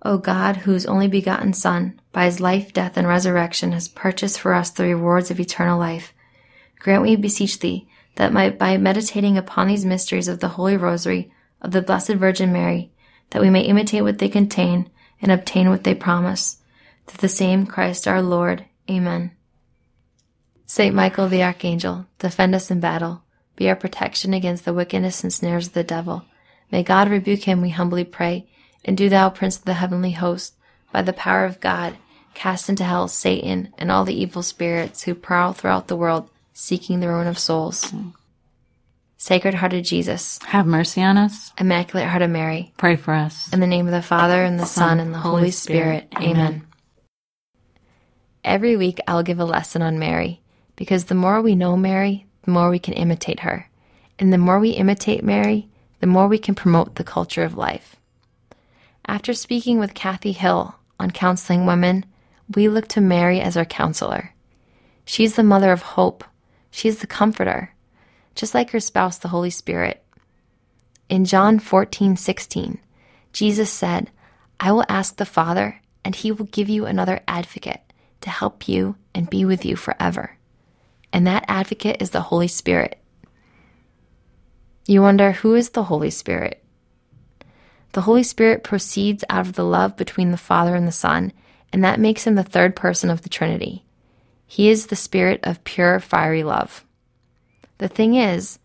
O 0.01 0.17
God, 0.17 0.57
whose 0.57 0.87
only 0.87 1.07
begotten 1.07 1.53
Son, 1.53 2.01
by 2.11 2.25
his 2.25 2.39
life, 2.39 2.73
death, 2.73 2.97
and 2.97 3.07
resurrection, 3.07 3.73
has 3.73 3.87
purchased 3.87 4.39
for 4.39 4.55
us 4.55 4.71
the 4.71 4.85
rewards 4.85 5.29
of 5.29 5.39
eternal 5.39 5.77
life, 5.77 6.15
grant, 6.79 7.03
we 7.03 7.15
beseech 7.15 7.59
thee, 7.59 7.87
that 8.15 8.33
by 8.57 8.77
meditating 8.77 9.37
upon 9.37 9.67
these 9.67 9.85
mysteries 9.85 10.27
of 10.27 10.39
the 10.39 10.47
Holy 10.47 10.77
Rosary 10.77 11.31
of 11.61 11.71
the 11.71 11.83
Blessed 11.83 12.13
Virgin 12.13 12.51
Mary, 12.51 12.91
that 13.31 13.41
we 13.41 13.49
may 13.49 13.61
imitate 13.61 14.03
what 14.03 14.19
they 14.19 14.29
contain 14.29 14.89
and 15.21 15.31
obtain 15.31 15.69
what 15.69 15.83
they 15.83 15.95
promise. 15.95 16.57
Through 17.07 17.21
the 17.21 17.29
same 17.29 17.65
Christ 17.65 18.07
our 18.07 18.21
Lord. 18.21 18.65
Amen. 18.89 19.31
Saint 20.65 20.95
Michael 20.95 21.27
the 21.27 21.43
Archangel, 21.43 22.07
defend 22.19 22.55
us 22.55 22.71
in 22.71 22.79
battle. 22.79 23.23
Be 23.55 23.69
our 23.69 23.75
protection 23.75 24.33
against 24.33 24.65
the 24.65 24.73
wickedness 24.73 25.23
and 25.23 25.31
snares 25.31 25.67
of 25.67 25.73
the 25.73 25.83
devil. 25.83 26.25
May 26.71 26.83
God 26.83 27.09
rebuke 27.09 27.43
him, 27.43 27.61
we 27.61 27.69
humbly 27.69 28.03
pray. 28.03 28.47
And 28.83 28.97
do 28.97 29.09
thou, 29.09 29.29
Prince 29.29 29.57
of 29.57 29.65
the 29.65 29.75
heavenly 29.75 30.11
host, 30.11 30.55
by 30.91 31.01
the 31.01 31.13
power 31.13 31.45
of 31.45 31.59
God, 31.59 31.97
cast 32.33 32.69
into 32.69 32.83
hell 32.83 33.07
Satan 33.07 33.73
and 33.77 33.91
all 33.91 34.05
the 34.05 34.19
evil 34.19 34.43
spirits 34.43 35.03
who 35.03 35.15
prowl 35.15 35.53
throughout 35.53 35.87
the 35.87 35.95
world, 35.95 36.29
seeking 36.53 36.99
the 36.99 37.07
ruin 37.07 37.27
of 37.27 37.39
souls. 37.39 37.93
Sacred 39.25 39.55
Heart 39.55 39.73
of 39.73 39.81
Jesus, 39.81 40.37
Have 40.43 40.67
mercy 40.67 41.01
on 41.01 41.17
us. 41.17 41.51
Immaculate 41.57 42.07
Heart 42.07 42.21
of 42.21 42.29
Mary, 42.29 42.71
Pray 42.77 42.95
for 42.95 43.11
us. 43.11 43.51
in 43.51 43.59
the 43.59 43.65
name 43.65 43.87
of 43.87 43.91
the 43.91 44.03
Father, 44.03 44.43
and 44.43 44.59
the 44.59 44.67
Son, 44.67 44.89
Son, 44.89 44.99
and 44.99 45.15
the 45.15 45.17
Holy 45.17 45.35
Holy 45.37 45.51
Spirit. 45.51 46.05
Spirit. 46.11 46.29
Amen. 46.29 46.35
Amen. 46.35 46.67
Every 48.43 48.77
week 48.77 48.99
I'll 49.07 49.23
give 49.23 49.39
a 49.39 49.45
lesson 49.45 49.81
on 49.81 49.97
Mary, 49.97 50.41
because 50.75 51.05
the 51.05 51.15
more 51.15 51.41
we 51.41 51.55
know 51.55 51.75
Mary, 51.75 52.27
the 52.43 52.51
more 52.51 52.69
we 52.69 52.77
can 52.77 52.93
imitate 52.93 53.39
her. 53.39 53.67
And 54.19 54.31
the 54.31 54.37
more 54.37 54.59
we 54.59 54.69
imitate 54.69 55.23
Mary, 55.23 55.69
the 56.01 56.05
more 56.05 56.27
we 56.27 56.37
can 56.37 56.53
promote 56.53 56.93
the 56.93 57.03
culture 57.03 57.41
of 57.43 57.57
life. 57.57 57.95
After 59.07 59.33
speaking 59.33 59.79
with 59.79 59.95
Kathy 59.95 60.33
Hill 60.33 60.75
on 60.99 61.09
counseling 61.09 61.65
women, 61.65 62.05
we 62.53 62.69
look 62.69 62.87
to 62.89 63.01
Mary 63.01 63.41
as 63.41 63.57
our 63.57 63.65
counselor. 63.65 64.35
She's 65.03 65.33
the 65.35 65.41
mother 65.41 65.71
of 65.71 65.81
hope. 65.81 66.23
She's 66.69 66.99
the 66.99 67.07
comforter, 67.07 67.71
just 68.35 68.53
like 68.53 68.71
her 68.71 68.79
spouse, 68.79 69.17
the 69.17 69.29
Holy 69.29 69.49
Spirit. 69.49 70.03
In 71.09 71.25
John 71.25 71.59
14, 71.59 72.17
16, 72.17 72.79
Jesus 73.33 73.71
said, 73.71 74.11
I 74.59 74.71
will 74.71 74.85
ask 74.87 75.17
the 75.17 75.25
Father, 75.25 75.81
and 76.03 76.15
he 76.15 76.31
will 76.31 76.45
give 76.45 76.69
you 76.69 76.85
another 76.85 77.21
advocate 77.27 77.81
to 78.21 78.29
help 78.29 78.67
you 78.67 78.95
and 79.13 79.29
be 79.29 79.45
with 79.45 79.65
you 79.65 79.75
forever. 79.75 80.37
And 81.11 81.25
that 81.25 81.45
advocate 81.47 82.01
is 82.01 82.11
the 82.11 82.21
Holy 82.21 82.47
Spirit. 82.47 82.99
You 84.87 85.01
wonder, 85.01 85.31
who 85.31 85.55
is 85.55 85.69
the 85.69 85.83
Holy 85.83 86.09
Spirit? 86.09 86.63
The 87.93 88.01
Holy 88.01 88.23
Spirit 88.23 88.63
proceeds 88.63 89.23
out 89.29 89.47
of 89.47 89.53
the 89.53 89.63
love 89.63 89.95
between 89.95 90.31
the 90.31 90.37
Father 90.37 90.75
and 90.75 90.87
the 90.87 90.91
Son, 90.91 91.31
and 91.71 91.83
that 91.83 91.99
makes 91.99 92.27
him 92.27 92.35
the 92.35 92.43
third 92.43 92.75
person 92.75 93.09
of 93.09 93.21
the 93.21 93.29
Trinity. 93.29 93.85
He 94.45 94.69
is 94.69 94.87
the 94.87 94.95
Spirit 94.95 95.39
of 95.43 95.63
pure, 95.63 95.99
fiery 95.99 96.43
love. 96.43 96.85
The 97.77 97.87
thing 97.87 98.15
is, 98.15 98.59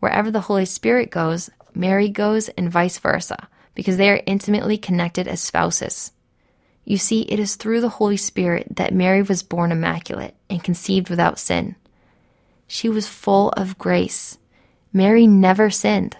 wherever 0.00 0.30
the 0.30 0.42
Holy 0.42 0.64
Spirit 0.64 1.10
goes, 1.10 1.50
Mary 1.74 2.08
goes, 2.08 2.48
and 2.50 2.70
vice 2.70 2.98
versa, 2.98 3.48
because 3.74 3.96
they 3.96 4.10
are 4.10 4.22
intimately 4.26 4.78
connected 4.78 5.28
as 5.28 5.40
spouses. 5.40 6.12
You 6.84 6.96
see, 6.98 7.22
it 7.22 7.38
is 7.38 7.56
through 7.56 7.80
the 7.80 7.88
Holy 7.88 8.16
Spirit 8.16 8.76
that 8.76 8.94
Mary 8.94 9.22
was 9.22 9.42
born 9.42 9.72
immaculate 9.72 10.36
and 10.48 10.62
conceived 10.62 11.10
without 11.10 11.38
sin. 11.38 11.76
She 12.66 12.88
was 12.88 13.08
full 13.08 13.50
of 13.50 13.78
grace. 13.78 14.38
Mary 14.92 15.26
never 15.26 15.68
sinned. 15.68 16.16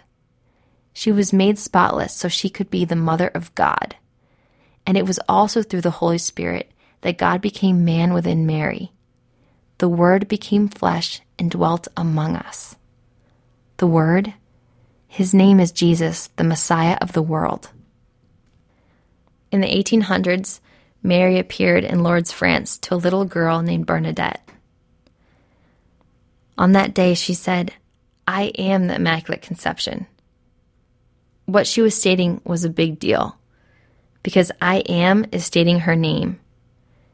She 0.93 1.13
was 1.13 1.33
made 1.33 1.59
spotless 1.59 2.15
so 2.15 2.29
she 2.29 2.51
could 2.51 2.71
be 2.71 2.85
the 2.85 2.97
mother 2.97 3.29
of 3.29 3.55
God. 3.55 3.97
And 4.87 4.97
it 4.97 5.07
was 5.07 5.21
also 5.29 5.63
through 5.63 5.83
the 5.83 5.91
Holy 5.91 6.19
Spirit 6.19 6.71
that 7.03 7.19
God 7.19 7.41
became 7.41 7.85
man 7.85 8.13
within 8.13 8.47
Mary. 8.47 8.93
The 9.79 9.89
Word 9.89 10.29
became 10.29 10.69
flesh 10.69 11.21
and 11.39 11.51
dwelt 11.51 11.89
among 11.97 12.37
us. 12.37 12.77
The 13.79 13.87
Word, 13.87 14.35
his 15.07 15.35
name 15.35 15.61
is 15.61 15.73
Jesus, 15.73 16.29
the 16.37 16.45
Messiah 16.45 16.99
of 17.01 17.13
the 17.13 17.23
world. 17.23 17.71
In 19.53 19.61
the 19.61 19.69
1800s, 19.69 20.61
Mary 21.03 21.39
appeared 21.39 21.85
in 21.85 22.03
Lourdes, 22.03 22.33
France, 22.33 22.79
to 22.79 22.95
a 22.95 22.97
little 22.97 23.25
girl 23.25 23.63
named 23.63 23.87
Bernadette. 23.87 24.47
On 26.59 26.73
that 26.73 26.95
day, 26.95 27.15
she 27.15 27.35
said, 27.35 27.73
I 28.27 28.45
am 28.59 28.87
the 28.87 28.97
Immaculate 28.97 29.43
Conception. 29.43 30.07
What 31.45 31.67
she 31.67 31.81
was 31.81 31.95
stating 31.95 32.41
was 32.45 32.65
a 32.65 32.71
big 32.71 32.99
deal 32.99 33.39
because 34.23 34.51
I 34.61 34.79
am 34.89 35.25
is 35.31 35.45
stating 35.45 35.81
her 35.81 35.95
name. 35.95 36.41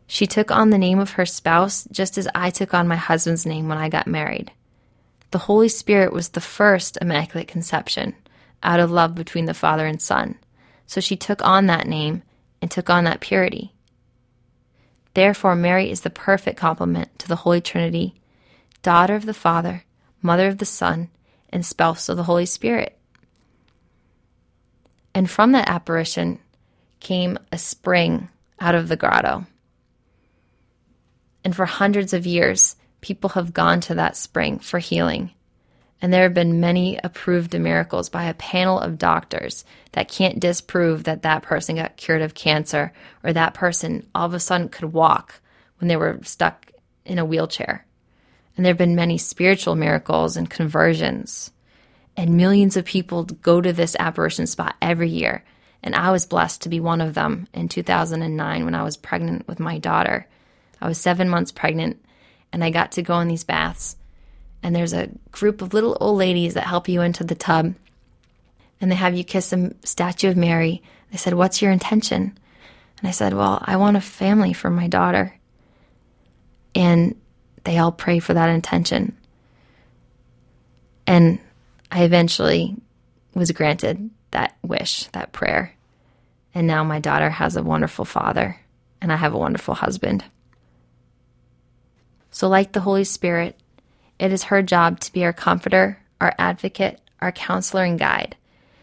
She 0.06 0.26
took 0.26 0.50
on 0.50 0.70
the 0.70 0.78
name 0.78 0.98
of 0.98 1.12
her 1.12 1.26
spouse 1.26 1.86
just 1.90 2.18
as 2.18 2.28
I 2.34 2.50
took 2.50 2.74
on 2.74 2.88
my 2.88 2.96
husband's 2.96 3.46
name 3.46 3.68
when 3.68 3.78
I 3.78 3.88
got 3.88 4.06
married. 4.06 4.52
The 5.30 5.38
Holy 5.38 5.68
Spirit 5.68 6.12
was 6.12 6.28
the 6.28 6.40
first 6.40 6.98
Immaculate 7.00 7.48
Conception 7.48 8.14
out 8.62 8.80
of 8.80 8.90
love 8.90 9.14
between 9.14 9.46
the 9.46 9.54
Father 9.54 9.86
and 9.86 10.00
Son. 10.00 10.36
So 10.86 11.00
she 11.00 11.16
took 11.16 11.42
on 11.42 11.66
that 11.66 11.86
name 11.86 12.22
and 12.60 12.70
took 12.70 12.90
on 12.90 13.04
that 13.04 13.20
purity. 13.20 13.72
Therefore, 15.14 15.56
Mary 15.56 15.90
is 15.90 16.02
the 16.02 16.10
perfect 16.10 16.58
complement 16.58 17.18
to 17.18 17.28
the 17.28 17.36
Holy 17.36 17.60
Trinity, 17.60 18.14
daughter 18.82 19.14
of 19.14 19.26
the 19.26 19.34
Father, 19.34 19.84
mother 20.20 20.48
of 20.48 20.58
the 20.58 20.66
Son, 20.66 21.08
and 21.50 21.64
spouse 21.64 22.08
of 22.08 22.16
the 22.16 22.24
Holy 22.24 22.46
Spirit. 22.46 22.98
And 25.14 25.30
from 25.30 25.52
that 25.52 25.68
apparition 25.68 26.38
came 27.00 27.38
a 27.50 27.58
spring 27.58 28.28
out 28.60 28.74
of 28.74 28.88
the 28.88 28.96
grotto. 28.96 29.46
And 31.44 31.54
for 31.54 31.66
hundreds 31.66 32.12
of 32.12 32.26
years, 32.26 32.76
people 33.00 33.30
have 33.30 33.52
gone 33.52 33.80
to 33.82 33.94
that 33.94 34.16
spring 34.16 34.58
for 34.58 34.78
healing. 34.78 35.32
And 36.00 36.12
there 36.12 36.24
have 36.24 36.34
been 36.34 36.60
many 36.60 36.98
approved 37.02 37.56
miracles 37.58 38.08
by 38.08 38.24
a 38.24 38.34
panel 38.34 38.78
of 38.80 38.98
doctors 38.98 39.64
that 39.92 40.08
can't 40.08 40.40
disprove 40.40 41.04
that 41.04 41.22
that 41.22 41.42
person 41.42 41.76
got 41.76 41.96
cured 41.96 42.22
of 42.22 42.34
cancer 42.34 42.92
or 43.22 43.32
that 43.32 43.54
person 43.54 44.08
all 44.14 44.26
of 44.26 44.34
a 44.34 44.40
sudden 44.40 44.68
could 44.68 44.92
walk 44.92 45.40
when 45.78 45.88
they 45.88 45.96
were 45.96 46.18
stuck 46.22 46.72
in 47.04 47.20
a 47.20 47.24
wheelchair. 47.24 47.86
And 48.56 48.66
there 48.66 48.70
have 48.70 48.78
been 48.78 48.96
many 48.96 49.16
spiritual 49.16 49.76
miracles 49.76 50.36
and 50.36 50.50
conversions. 50.50 51.52
And 52.16 52.36
millions 52.36 52.76
of 52.76 52.84
people 52.84 53.24
go 53.24 53.60
to 53.60 53.72
this 53.72 53.96
apparition 53.98 54.46
spot 54.46 54.74
every 54.82 55.08
year. 55.08 55.44
And 55.82 55.94
I 55.94 56.10
was 56.10 56.26
blessed 56.26 56.62
to 56.62 56.68
be 56.68 56.80
one 56.80 57.00
of 57.00 57.14
them 57.14 57.48
in 57.54 57.68
2009 57.68 58.64
when 58.64 58.74
I 58.74 58.82
was 58.82 58.96
pregnant 58.96 59.48
with 59.48 59.60
my 59.60 59.78
daughter. 59.78 60.26
I 60.82 60.88
was 60.88 60.98
seven 60.98 61.28
months 61.28 61.52
pregnant 61.52 62.04
and 62.52 62.62
I 62.62 62.70
got 62.70 62.92
to 62.92 63.02
go 63.02 63.18
in 63.20 63.28
these 63.28 63.44
baths. 63.44 63.96
and 64.62 64.76
there's 64.76 64.92
a 64.92 65.10
group 65.32 65.60
of 65.62 65.74
little 65.74 65.96
old 66.00 66.18
ladies 66.18 66.54
that 66.54 66.66
help 66.66 66.88
you 66.88 67.00
into 67.02 67.24
the 67.24 67.34
tub, 67.34 67.74
and 68.80 68.90
they 68.90 68.96
have 68.96 69.14
you 69.14 69.24
kiss 69.24 69.52
a 69.52 69.72
statue 69.84 70.28
of 70.28 70.36
Mary. 70.36 70.82
They 71.10 71.16
said, 71.16 71.34
What's 71.34 71.60
your 71.60 71.72
intention? 71.72 72.38
And 72.98 73.08
I 73.08 73.10
said, 73.10 73.34
Well, 73.34 73.60
I 73.64 73.76
want 73.76 73.96
a 73.96 74.00
family 74.00 74.52
for 74.52 74.70
my 74.70 74.86
daughter. 74.86 75.36
And 76.74 77.16
they 77.64 77.78
all 77.78 77.92
pray 77.92 78.18
for 78.20 78.34
that 78.34 78.50
intention. 78.50 79.16
And 81.06 81.38
I 81.90 82.04
eventually 82.04 82.76
was 83.34 83.50
granted 83.50 84.10
that 84.30 84.56
wish, 84.62 85.06
that 85.08 85.32
prayer. 85.32 85.74
And 86.54 86.66
now 86.66 86.84
my 86.84 87.00
daughter 87.00 87.30
has 87.30 87.56
a 87.56 87.62
wonderful 87.62 88.04
father, 88.04 88.58
and 89.00 89.12
I 89.12 89.16
have 89.16 89.34
a 89.34 89.38
wonderful 89.38 89.74
husband. 89.74 90.24
So, 92.32 92.48
like 92.48 92.72
the 92.72 92.80
Holy 92.80 93.04
Spirit, 93.04 93.60
it 94.18 94.32
is 94.32 94.44
her 94.44 94.62
job 94.62 94.98
to 95.00 95.12
be 95.12 95.22
our 95.24 95.34
comforter, 95.34 95.98
our 96.20 96.34
advocate, 96.38 96.98
our 97.20 97.30
counselor, 97.30 97.84
and 97.84 97.98
guide. 97.98 98.36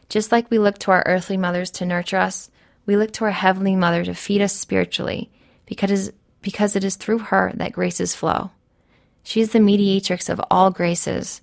Just 0.07 0.31
like 0.31 0.49
we 0.49 0.59
look 0.59 0.77
to 0.79 0.91
our 0.91 1.03
earthly 1.05 1.35
mothers 1.35 1.71
to 1.71 1.85
nurture 1.85 2.17
us, 2.17 2.51
we 2.85 2.95
look 2.95 3.11
to 3.13 3.25
our 3.25 3.31
heavenly 3.31 3.75
mother 3.75 4.05
to 4.05 4.13
feed 4.13 4.41
us 4.41 4.53
spiritually 4.53 5.29
because, 5.65 6.11
because 6.41 6.75
it 6.75 6.83
is 6.83 6.95
through 6.95 7.19
her 7.19 7.51
that 7.55 7.73
graces 7.73 8.15
flow. 8.15 8.51
She 9.23 9.41
is 9.41 9.51
the 9.51 9.59
mediatrix 9.59 10.29
of 10.29 10.41
all 10.49 10.71
graces, 10.71 11.41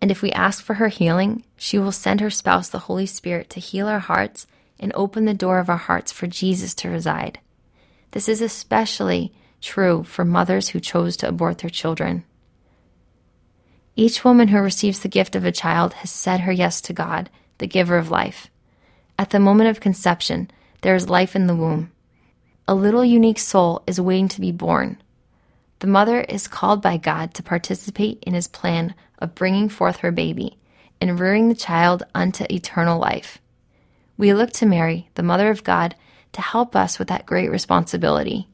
and 0.00 0.10
if 0.10 0.22
we 0.22 0.32
ask 0.32 0.62
for 0.62 0.74
her 0.74 0.88
healing, 0.88 1.42
she 1.56 1.78
will 1.78 1.92
send 1.92 2.20
her 2.20 2.30
spouse, 2.30 2.68
the 2.68 2.80
Holy 2.80 3.06
Spirit, 3.06 3.48
to 3.50 3.60
heal 3.60 3.88
our 3.88 3.98
hearts 3.98 4.46
and 4.78 4.92
open 4.94 5.24
the 5.24 5.34
door 5.34 5.58
of 5.58 5.70
our 5.70 5.76
hearts 5.78 6.12
for 6.12 6.26
Jesus 6.26 6.74
to 6.74 6.90
reside. 6.90 7.40
This 8.10 8.28
is 8.28 8.42
especially 8.42 9.32
true 9.60 10.04
for 10.04 10.24
mothers 10.24 10.68
who 10.68 10.80
chose 10.80 11.16
to 11.18 11.28
abort 11.28 11.58
their 11.58 11.70
children. 11.70 12.24
Each 13.94 14.24
woman 14.24 14.48
who 14.48 14.60
receives 14.60 15.00
the 15.00 15.08
gift 15.08 15.34
of 15.34 15.44
a 15.44 15.52
child 15.52 15.94
has 15.94 16.10
said 16.10 16.40
her 16.40 16.52
yes 16.52 16.80
to 16.82 16.92
God, 16.92 17.30
the 17.58 17.66
giver 17.66 17.96
of 17.96 18.10
life. 18.10 18.48
At 19.18 19.30
the 19.30 19.40
moment 19.40 19.70
of 19.70 19.80
conception, 19.80 20.50
there 20.82 20.94
is 20.94 21.08
life 21.08 21.34
in 21.34 21.46
the 21.46 21.56
womb. 21.56 21.90
A 22.68 22.74
little 22.74 23.04
unique 23.04 23.38
soul 23.38 23.82
is 23.86 24.00
waiting 24.00 24.28
to 24.28 24.40
be 24.40 24.52
born. 24.52 25.00
The 25.78 25.86
mother 25.86 26.20
is 26.22 26.48
called 26.48 26.82
by 26.82 26.96
God 26.96 27.32
to 27.34 27.42
participate 27.42 28.22
in 28.26 28.34
his 28.34 28.48
plan 28.48 28.94
of 29.18 29.34
bringing 29.34 29.68
forth 29.68 29.98
her 29.98 30.12
baby 30.12 30.58
and 31.00 31.18
rearing 31.18 31.48
the 31.48 31.54
child 31.54 32.02
unto 32.14 32.44
eternal 32.50 32.98
life. 32.98 33.38
We 34.18 34.34
look 34.34 34.50
to 34.52 34.66
Mary, 34.66 35.10
the 35.14 35.22
Mother 35.22 35.50
of 35.50 35.64
God, 35.64 35.94
to 36.32 36.40
help 36.40 36.74
us 36.74 36.98
with 36.98 37.08
that 37.08 37.26
great 37.26 37.50
responsibility. 37.50 38.48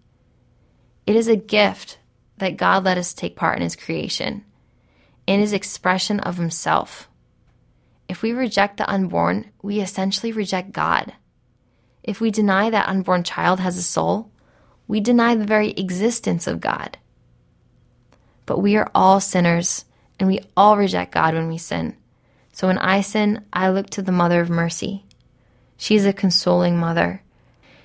It 1.13 1.17
is 1.17 1.29
a 1.29 1.37
gift 1.37 1.99
that 2.39 2.57
God 2.57 2.85
let 2.85 2.97
us 2.97 3.13
take 3.13 3.37
part 3.37 3.59
in 3.59 3.63
His 3.63 3.77
creation, 3.77 4.47
in 5.27 5.41
His 5.41 5.53
expression 5.53 6.21
of 6.21 6.39
Himself. 6.39 7.07
If 8.09 8.23
we 8.23 8.33
reject 8.33 8.79
the 8.79 8.91
unborn, 8.91 9.51
we 9.61 9.81
essentially 9.81 10.33
reject 10.33 10.73
God. 10.73 11.13
If 12.03 12.23
we 12.23 12.31
deny 12.31 12.71
that 12.71 12.89
unborn 12.89 13.25
child 13.25 13.61
has 13.61 13.77
a 13.77 13.83
soul, 13.83 14.31
we 14.89 15.01
deny 15.01 15.35
the 15.35 15.45
very 15.45 15.73
existence 15.73 16.47
of 16.47 16.63
God. 16.63 16.97
But 18.47 18.61
we 18.61 18.77
are 18.77 18.91
all 18.95 19.21
sinners, 19.21 19.85
and 20.19 20.31
we 20.31 20.41
all 20.57 20.79
reject 20.79 21.13
God 21.13 21.35
when 21.35 21.49
we 21.49 21.59
sin. 21.59 21.95
So 22.55 22.69
when 22.69 22.79
I 22.79 23.03
sin, 23.03 23.45
I 23.53 23.69
look 23.69 23.91
to 23.91 24.01
the 24.01 24.13
Mother 24.13 24.41
of 24.41 24.49
Mercy. 24.49 25.05
She 25.77 25.95
is 25.95 26.07
a 26.07 26.15
consoling 26.15 26.79
mother. 26.79 27.21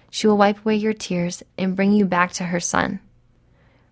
She 0.09 0.27
will 0.27 0.37
wipe 0.37 0.59
away 0.59 0.77
your 0.77 0.93
tears 0.93 1.43
and 1.57 1.75
bring 1.75 1.91
you 1.91 2.05
back 2.05 2.31
to 2.31 2.45
her 2.45 2.61
Son. 2.61 3.01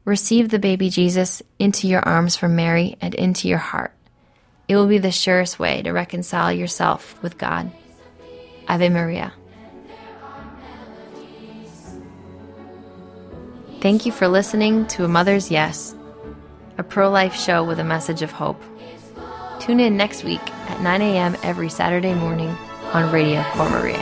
Receive 0.05 0.49
the 0.49 0.59
baby 0.59 0.89
Jesus 0.89 1.41
into 1.57 1.87
your 1.87 2.01
arms 2.01 2.35
from 2.35 2.55
Mary 2.55 2.95
and 3.01 3.15
into 3.15 3.47
your 3.47 3.57
heart. 3.57 3.91
It 4.67 4.75
will 4.75 4.87
be 4.87 4.99
the 4.99 5.11
surest 5.11 5.59
way 5.59 5.81
to 5.81 5.91
reconcile 5.91 6.51
yourself 6.51 7.21
with 7.23 7.37
God. 7.37 7.71
Ave 8.67 8.89
Maria. 8.89 9.33
Thank 13.81 14.05
you 14.05 14.11
for 14.11 14.27
listening 14.27 14.87
to 14.87 15.05
A 15.05 15.07
Mother's 15.07 15.51
Yes, 15.51 15.95
a 16.77 16.83
pro 16.83 17.09
life 17.09 17.35
show 17.35 17.63
with 17.63 17.79
a 17.79 17.83
message 17.83 18.21
of 18.21 18.31
hope. 18.31 18.61
Tune 19.59 19.79
in 19.79 19.97
next 19.97 20.23
week 20.23 20.41
at 20.69 20.81
9 20.81 21.01
a.m. 21.01 21.35
every 21.43 21.69
Saturday 21.69 22.13
morning 22.13 22.49
on 22.93 23.11
Radio 23.11 23.43
Cor 23.53 23.69
Maria. 23.69 23.97